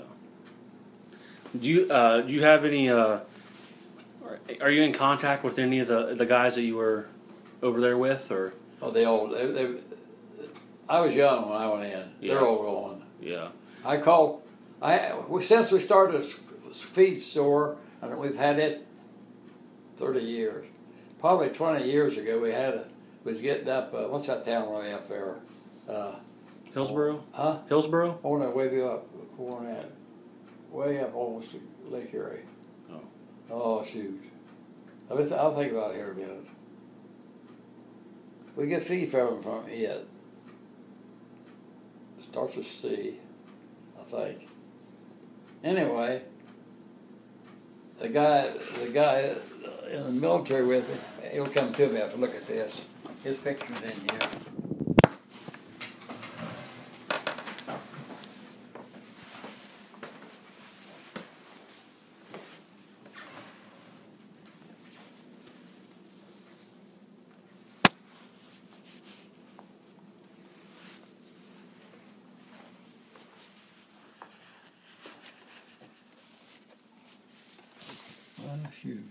Do 1.59 1.69
you 1.69 1.87
uh, 1.91 2.21
do 2.21 2.33
you 2.33 2.41
have 2.43 2.65
any? 2.65 2.89
Uh, 2.89 3.19
are- 4.25 4.39
are 4.61 4.69
you 4.71 4.81
in 4.81 4.93
contact 4.93 5.43
with 5.43 5.59
any 5.59 5.79
of 5.79 5.87
the 5.87 6.15
the 6.15 6.25
guys 6.25 6.55
that 6.55 6.63
you 6.63 6.75
were 6.75 7.05
over 7.61 7.79
there 7.81 7.97
with, 7.97 8.31
or 8.31 8.53
Oh, 8.81 8.91
they 8.91 9.05
all, 9.05 9.27
they, 9.29 9.45
they, 9.47 9.73
I 10.87 10.99
was 10.99 11.15
young 11.15 11.49
when 11.49 11.57
I 11.57 11.67
went 11.67 11.83
in. 11.85 12.11
Yeah. 12.21 12.35
They're 12.35 12.45
all 12.45 12.63
gone. 12.63 13.03
yeah? 13.21 13.49
I 13.83 13.97
called, 13.97 14.41
I, 14.81 15.13
since 15.41 15.71
we 15.71 15.79
started 15.79 16.21
a 16.21 16.23
feed 16.73 17.21
store, 17.21 17.77
and 18.01 18.17
we've 18.17 18.37
had 18.37 18.59
it 18.59 18.85
thirty 19.97 20.21
years. 20.21 20.65
Probably 21.19 21.49
twenty 21.49 21.89
years 21.89 22.17
ago, 22.17 22.39
we 22.39 22.51
had 22.51 22.73
a, 22.73 22.85
was 23.23 23.41
getting 23.41 23.69
up, 23.69 23.93
uh, 23.93 24.07
what's 24.07 24.27
that 24.27 24.43
town 24.45 24.71
way 24.71 24.93
up 24.93 25.09
there? 25.09 25.35
Uh, 25.89 26.15
Hillsboro, 26.73 27.23
huh? 27.31 27.59
Hillsboro. 27.67 28.19
Oh, 28.23 28.37
no, 28.37 28.49
way 28.51 28.81
up, 28.83 29.07
on 29.39 29.65
that, 29.65 29.89
way 30.71 30.99
up 30.99 31.15
almost 31.15 31.55
Lake 31.87 32.13
Erie. 32.13 32.41
Oh. 32.91 33.01
Oh, 33.49 33.85
shoot. 33.85 34.21
I'll, 35.09 35.55
think 35.55 35.71
about 35.71 35.91
it 35.91 35.97
here 35.97 36.11
a 36.11 36.15
minute. 36.15 36.45
We 38.55 38.67
get 38.67 38.81
feed 38.83 39.09
from 39.09 39.41
from 39.41 39.67
it. 39.67 40.07
Starts 42.35 42.57
with 42.57 42.67
C, 42.67 43.13
I 43.97 44.03
think. 44.03 44.49
Anyway, 45.63 46.21
the 47.97 48.09
guy, 48.09 48.51
the 48.83 48.89
guy 48.89 49.35
in 49.89 50.03
the 50.03 50.11
military 50.11 50.65
with 50.65 50.85
me, 50.89 51.29
he'll 51.31 51.47
come 51.47 51.73
to 51.73 51.87
me 51.87 52.01
after 52.01 52.17
look 52.17 52.35
at 52.35 52.45
this. 52.45 52.83
His 53.23 53.37
picture's 53.37 53.81
in 53.83 54.09
here. 54.09 54.29
Oh, 78.47 78.69
shoot. 78.81 79.03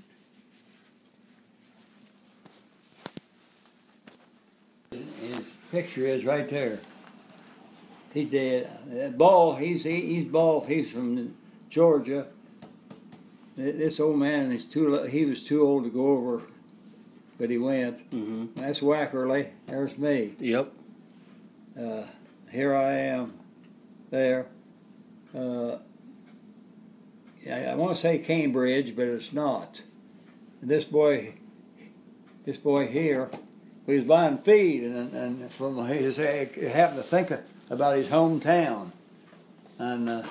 His 4.93 5.47
picture 5.75 6.07
is 6.07 6.25
right 6.25 6.49
there. 6.49 6.79
He 8.13 8.25
dead. 8.25 8.71
That 8.87 9.19
Ball, 9.19 9.57
he's 9.57 9.83
he, 9.83 10.15
he's 10.15 10.25
Ball. 10.25 10.63
He's 10.65 10.93
from 10.93 11.35
Georgia. 11.69 12.29
This 13.57 13.99
old 13.99 14.19
man, 14.21 14.53
he's 14.53 14.65
too. 14.65 15.03
He 15.05 15.25
was 15.25 15.43
too 15.43 15.63
old 15.63 15.83
to 15.83 15.91
go 15.91 16.07
over, 16.07 16.43
but 17.39 17.51
he 17.51 17.59
went. 17.59 18.09
Mm-hmm. 18.13 18.61
That's 18.61 18.79
Wackerly. 18.81 19.49
There's 19.67 19.99
me. 19.99 20.35
Yep. 20.39 20.73
Uh, 21.81 22.05
here 22.53 22.73
I 22.77 22.93
am. 22.93 23.35
There. 24.11 24.47
Uh, 25.35 25.79
I, 27.51 27.65
I 27.65 27.75
want 27.75 27.97
to 27.97 28.01
say 28.01 28.19
Cambridge, 28.19 28.95
but 28.95 29.09
it's 29.09 29.33
not. 29.33 29.83
This 30.63 30.85
boy, 30.85 31.35
this 32.45 32.59
boy 32.59 32.87
here, 32.87 33.29
he 33.87 33.95
was 33.95 34.05
buying 34.05 34.39
feed, 34.39 34.85
and 34.85 35.13
and 35.13 35.53
from 35.53 35.85
his 35.87 36.17
he 36.17 36.23
happened 36.23 37.03
to 37.03 37.03
think 37.03 37.33
about 37.71 37.97
his 37.97 38.09
hometown, 38.09 38.91
and 39.79 40.09
uh, 40.09 40.23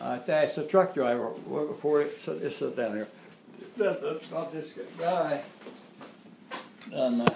I 0.00 0.20
asked 0.28 0.56
the 0.56 0.66
truck 0.66 0.94
driver 0.94 1.30
before 1.30 2.02
it 2.02 2.20
sit, 2.20 2.52
sit 2.52 2.76
down 2.76 2.94
here. 2.94 3.08
About 3.76 4.52
this 4.52 4.78
guy, 4.98 5.42
and 6.92 7.22
uh, 7.22 7.34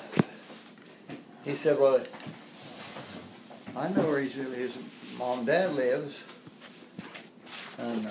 he 1.45 1.55
said, 1.55 1.79
"Well, 1.79 2.01
I 3.77 3.89
know 3.89 4.03
where 4.03 4.21
his 4.21 4.35
his 4.35 4.79
mom 5.19 5.39
and 5.39 5.47
dad 5.47 5.75
lives." 5.75 6.23
And 7.79 8.07
uh, 8.07 8.11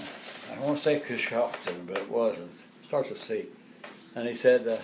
I 0.53 0.59
to 0.77 0.83
say 0.83 0.99
Coshocton, 1.01 1.87
but 1.87 1.97
it 1.97 2.09
wasn't. 2.09 2.51
Starts 2.85 3.09
with 3.09 3.19
C. 3.19 3.47
And 4.15 4.27
he 4.27 4.33
said, 4.33 4.65
uh, 4.65 4.77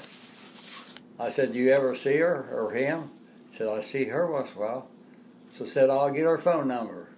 I 1.20 1.30
said, 1.30 1.54
do 1.54 1.60
you 1.60 1.72
ever 1.72 1.96
see 1.96 2.18
her 2.18 2.48
or 2.52 2.72
him? 2.72 3.12
He 3.52 3.58
said, 3.58 3.68
I 3.68 3.82
see 3.82 4.06
her 4.06 4.30
once 4.30 4.52
in 4.52 4.58
a 4.58 4.60
while. 4.62 4.88
So 5.58 5.66
I 5.66 5.68
said, 5.68 5.90
I'll 5.90 6.12
get 6.12 6.24
her 6.24 6.38
phone 6.38 6.68
number. 6.68 7.10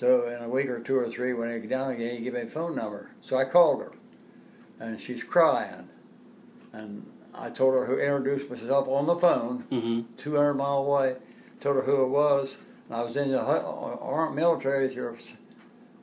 So 0.00 0.28
in 0.28 0.42
a 0.42 0.48
week 0.48 0.66
or 0.68 0.80
two 0.80 0.96
or 0.96 1.08
three, 1.08 1.32
when 1.32 1.52
he 1.52 1.58
get 1.60 1.70
down 1.70 1.90
again, 1.92 2.16
he 2.16 2.22
gave 2.22 2.34
me 2.34 2.42
a 2.42 2.46
phone 2.46 2.76
number. 2.76 3.10
So 3.22 3.36
I 3.36 3.44
called 3.44 3.80
her. 3.82 3.92
And 4.78 5.00
she's 5.00 5.24
crying. 5.24 5.88
And 6.72 7.06
I 7.34 7.50
told 7.50 7.74
her 7.74 7.86
who 7.86 7.98
introduced 7.98 8.50
myself 8.50 8.86
on 8.88 9.06
the 9.06 9.16
phone, 9.16 9.64
Mm-hmm. 9.70 10.16
200 10.18 10.54
mile 10.54 10.78
away. 10.78 11.16
Told 11.60 11.76
her 11.76 11.82
who 11.82 12.02
it 12.04 12.08
was. 12.08 12.56
And 12.88 12.96
I 12.96 13.02
was 13.02 13.16
in 13.16 13.30
the 13.32 13.40
hu- 13.42 13.44
armed 14.00 14.36
military 14.36 14.84
with 14.86 14.94
your, 14.94 15.16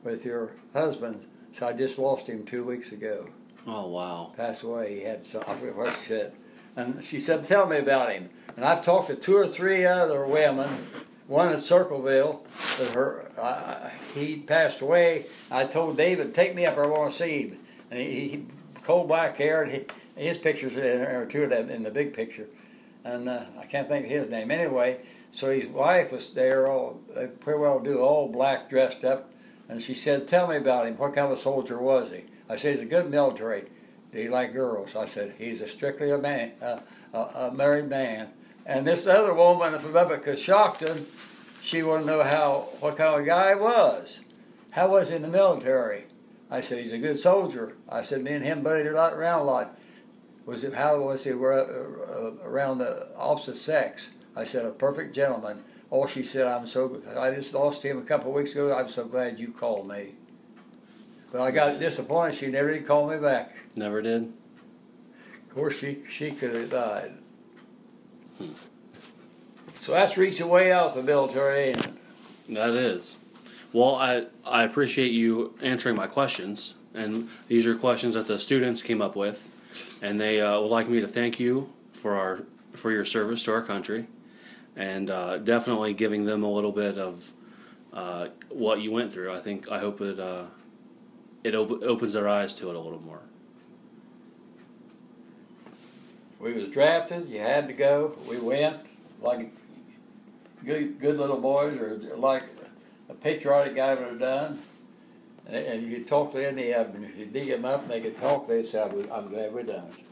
with 0.02 0.24
your 0.24 0.52
husband. 0.74 1.26
So 1.56 1.68
I 1.68 1.72
just 1.72 1.98
lost 1.98 2.26
him 2.26 2.44
two 2.44 2.64
weeks 2.64 2.90
ago. 2.92 3.28
Oh 3.66 3.86
wow. 3.86 4.32
Passed 4.36 4.62
away. 4.64 4.96
He 4.98 5.04
had 5.04 5.24
some, 5.24 5.44
I 5.46 5.54
forget 5.54 5.76
what 5.76 5.94
she 5.94 6.04
said. 6.06 6.32
And 6.76 7.04
she 7.04 7.18
said, 7.20 7.46
tell 7.46 7.66
me 7.66 7.78
about 7.78 8.12
him. 8.12 8.30
And 8.56 8.64
I've 8.64 8.84
talked 8.84 9.08
to 9.08 9.16
two 9.16 9.36
or 9.36 9.48
three 9.48 9.84
other 9.84 10.26
women. 10.26 10.86
One 11.26 11.48
at 11.48 11.62
Circleville, 11.62 12.44
that 12.78 12.90
her, 12.90 13.26
I- 13.40 13.92
he 14.14 14.36
passed 14.36 14.80
away. 14.82 15.26
I 15.50 15.64
told 15.64 15.96
David, 15.96 16.34
take 16.34 16.54
me 16.54 16.66
up, 16.66 16.76
I 16.76 16.86
want 16.86 17.12
to 17.12 17.18
see 17.18 17.48
him. 17.48 17.58
And 17.90 17.98
he, 18.00 18.28
he 18.28 18.46
cold 18.82 19.08
black 19.08 19.36
hair, 19.36 19.62
and 19.62 19.72
he, 19.72 19.84
his 20.22 20.36
pictures 20.36 20.74
there, 20.74 21.26
two 21.30 21.44
of 21.44 21.50
them 21.50 21.70
in 21.70 21.82
the 21.82 21.90
big 21.90 22.12
picture. 22.12 22.46
And 23.04 23.28
uh, 23.28 23.44
I 23.58 23.64
can't 23.66 23.88
think 23.88 24.04
of 24.04 24.10
his 24.10 24.28
name. 24.28 24.50
Anyway, 24.50 25.00
so 25.32 25.50
his 25.50 25.66
wife 25.68 26.12
was 26.12 26.32
there, 26.34 26.70
all 26.70 27.00
pretty 27.40 27.58
well 27.58 27.80
do, 27.80 28.00
all 28.00 28.28
black 28.28 28.68
dressed 28.68 29.04
up. 29.04 29.30
And 29.68 29.82
she 29.82 29.94
said, 29.94 30.28
Tell 30.28 30.46
me 30.46 30.56
about 30.56 30.86
him. 30.86 30.96
What 30.96 31.14
kind 31.14 31.32
of 31.32 31.38
a 31.38 31.40
soldier 31.40 31.78
was 31.78 32.10
he? 32.12 32.24
I 32.48 32.56
said, 32.56 32.74
He's 32.74 32.82
a 32.82 32.86
good 32.88 33.10
military. 33.10 33.64
Did 34.14 34.22
he 34.22 34.28
like 34.28 34.52
girls? 34.52 34.94
I 34.94 35.06
said, 35.06 35.34
He's 35.38 35.60
a 35.60 35.66
strictly 35.66 36.12
a 36.12 36.18
man, 36.18 36.52
a, 36.60 36.80
a 37.18 37.50
married 37.52 37.88
man. 37.88 38.28
And 38.64 38.86
this 38.86 39.08
other 39.08 39.34
woman 39.34 39.76
from 39.80 39.96
up 39.96 40.12
at 40.12 40.24
Coshocton, 40.24 41.06
she 41.60 41.82
wanted 41.82 42.02
to 42.02 42.06
know 42.06 42.22
how 42.22 42.68
what 42.78 42.96
kind 42.96 43.20
of 43.20 43.26
guy 43.26 43.54
he 43.54 43.60
was. 43.60 44.20
How 44.70 44.92
was 44.92 45.10
he 45.10 45.16
in 45.16 45.22
the 45.22 45.28
military? 45.28 46.04
I 46.48 46.60
said, 46.60 46.78
He's 46.78 46.92
a 46.92 46.98
good 46.98 47.18
soldier. 47.18 47.76
I 47.88 48.02
said, 48.02 48.22
Me 48.22 48.32
and 48.32 48.44
him 48.44 48.62
buddied 48.62 48.86
a 48.86 48.92
lot 48.92 49.14
around 49.14 49.40
a 49.40 49.44
lot. 49.44 49.76
Was 50.46 50.62
it 50.62 50.74
how 50.74 51.00
was 51.00 51.24
he 51.24 51.32
uh, 51.32 51.34
around 51.34 52.78
the 52.78 53.08
opposite 53.16 53.56
sex? 53.56 54.12
I 54.36 54.44
said, 54.44 54.64
a 54.64 54.70
perfect 54.70 55.14
gentleman. 55.14 55.64
Oh, 55.90 56.06
she 56.06 56.22
said, 56.22 56.46
I'm 56.46 56.68
so. 56.68 57.02
I 57.18 57.32
just 57.32 57.52
lost 57.52 57.82
him 57.82 57.98
a 57.98 58.02
couple 58.02 58.30
of 58.30 58.36
weeks 58.36 58.52
ago. 58.52 58.76
I'm 58.76 58.88
so 58.88 59.06
glad 59.06 59.40
you 59.40 59.50
called 59.52 59.88
me. 59.88 60.14
But 61.34 61.42
I 61.42 61.50
got 61.50 61.80
disappointed. 61.80 62.36
She 62.36 62.46
never 62.46 62.70
did 62.70 62.86
call 62.86 63.08
me 63.10 63.18
back. 63.18 63.56
Never 63.74 64.00
did. 64.00 64.32
Of 65.48 65.52
course, 65.52 65.76
she 65.76 65.98
she 66.08 66.30
could 66.30 66.54
have 66.54 66.70
died. 66.70 67.12
So 69.74 69.90
that's 69.90 70.16
reaching 70.16 70.48
way 70.48 70.70
out 70.70 70.94
the 70.94 71.02
military. 71.02 71.70
ain't 71.70 71.86
it? 71.86 71.92
That 72.50 72.70
is. 72.70 73.16
Well, 73.72 73.96
I 73.96 74.26
I 74.44 74.62
appreciate 74.62 75.10
you 75.10 75.56
answering 75.60 75.96
my 75.96 76.06
questions, 76.06 76.74
and 76.94 77.28
these 77.48 77.66
are 77.66 77.74
questions 77.74 78.14
that 78.14 78.28
the 78.28 78.38
students 78.38 78.80
came 78.80 79.02
up 79.02 79.16
with, 79.16 79.50
and 80.00 80.20
they 80.20 80.40
uh, 80.40 80.60
would 80.60 80.70
like 80.70 80.88
me 80.88 81.00
to 81.00 81.08
thank 81.08 81.40
you 81.40 81.68
for 81.90 82.14
our 82.14 82.44
for 82.74 82.92
your 82.92 83.04
service 83.04 83.42
to 83.42 83.52
our 83.54 83.62
country, 83.62 84.06
and 84.76 85.10
uh, 85.10 85.38
definitely 85.38 85.94
giving 85.94 86.26
them 86.26 86.44
a 86.44 86.48
little 86.52 86.70
bit 86.70 86.96
of 86.96 87.32
uh, 87.92 88.28
what 88.50 88.82
you 88.82 88.92
went 88.92 89.12
through. 89.12 89.34
I 89.34 89.40
think 89.40 89.68
I 89.68 89.80
hope 89.80 90.00
it 90.00 90.20
uh, 90.20 90.44
it 91.44 91.54
op- 91.54 91.82
opens 91.82 92.14
their 92.14 92.28
eyes 92.28 92.54
to 92.54 92.70
it 92.70 92.76
a 92.76 92.80
little 92.80 93.00
more. 93.00 93.20
We 96.40 96.54
was 96.54 96.68
drafted. 96.68 97.28
You 97.28 97.40
had 97.40 97.68
to 97.68 97.74
go. 97.74 98.16
We 98.28 98.38
went. 98.38 98.78
Like 99.20 99.54
good, 100.64 100.98
good 101.00 101.18
little 101.18 101.40
boys, 101.40 101.78
or 101.78 101.96
like 102.16 102.44
a 103.08 103.14
patriotic 103.14 103.76
guy 103.76 103.94
would 103.94 104.08
have 104.08 104.18
done. 104.18 104.58
And, 105.46 105.56
and 105.56 105.82
you 105.82 105.98
could 105.98 106.08
talk 106.08 106.32
to 106.32 106.46
any 106.46 106.72
of 106.72 106.92
them, 106.92 107.04
if 107.04 107.16
you 107.16 107.26
dig 107.26 107.48
them 107.48 107.64
up 107.64 107.82
and 107.82 107.90
they 107.90 108.00
could 108.00 108.18
talk, 108.18 108.48
they'd 108.48 108.66
say, 108.66 108.82
"I'm 108.82 109.10
I'm 109.12 109.28
glad 109.28 109.54
we 109.54 109.62
done 109.62 109.84
it." 109.86 110.04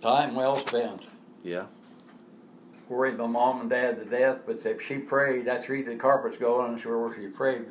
Time 0.00 0.34
well 0.34 0.56
spent. 0.56 1.06
Yeah. 1.42 1.66
Worried 2.88 3.16
my 3.16 3.26
mom 3.26 3.62
and 3.62 3.70
dad 3.70 3.98
to 3.98 4.04
death, 4.04 4.40
but 4.46 4.64
if 4.66 4.82
she 4.82 4.96
prayed, 4.98 5.44
that's 5.44 5.68
reason 5.68 5.92
the 5.92 5.98
carpet's 5.98 6.36
going. 6.36 6.72
I'm 6.72 6.78
sure 6.78 7.14
she 7.14 7.28
prayed. 7.28 7.66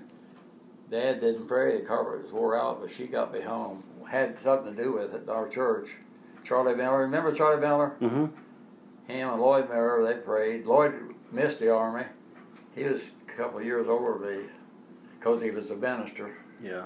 Dad 0.90 1.22
didn't 1.22 1.48
pray; 1.48 1.80
the 1.80 1.86
carpet 1.86 2.24
was 2.24 2.32
wore 2.32 2.60
out, 2.60 2.82
but 2.82 2.92
she 2.92 3.08
got 3.08 3.34
me 3.34 3.42
home. 3.42 3.84
Had 4.10 4.40
something 4.42 4.76
to 4.76 4.84
do 4.84 4.94
with 4.94 5.14
it. 5.14 5.28
Our 5.28 5.48
church, 5.48 5.96
Charlie 6.44 6.76
Miller. 6.76 7.00
Remember 7.00 7.34
Charlie 7.34 7.62
Miller? 7.62 7.96
Mm-hmm. 8.02 8.26
Him 9.12 9.30
and 9.30 9.42
Lloyd 9.42 9.70
Miller, 9.70 10.06
they 10.06 10.20
prayed. 10.20 10.66
Lloyd 10.66 10.94
missed 11.32 11.60
the 11.60 11.74
army. 11.74 12.06
He 12.76 12.84
was 12.84 13.12
a 13.28 13.32
couple 13.32 13.60
of 13.60 13.66
years 13.66 13.88
older 13.88 14.18
than 14.20 14.44
me 14.44 14.50
because 15.18 15.42
he 15.42 15.52
was 15.52 15.72
a 15.72 15.76
minister. 15.76 16.38
Yeah. 16.62 16.86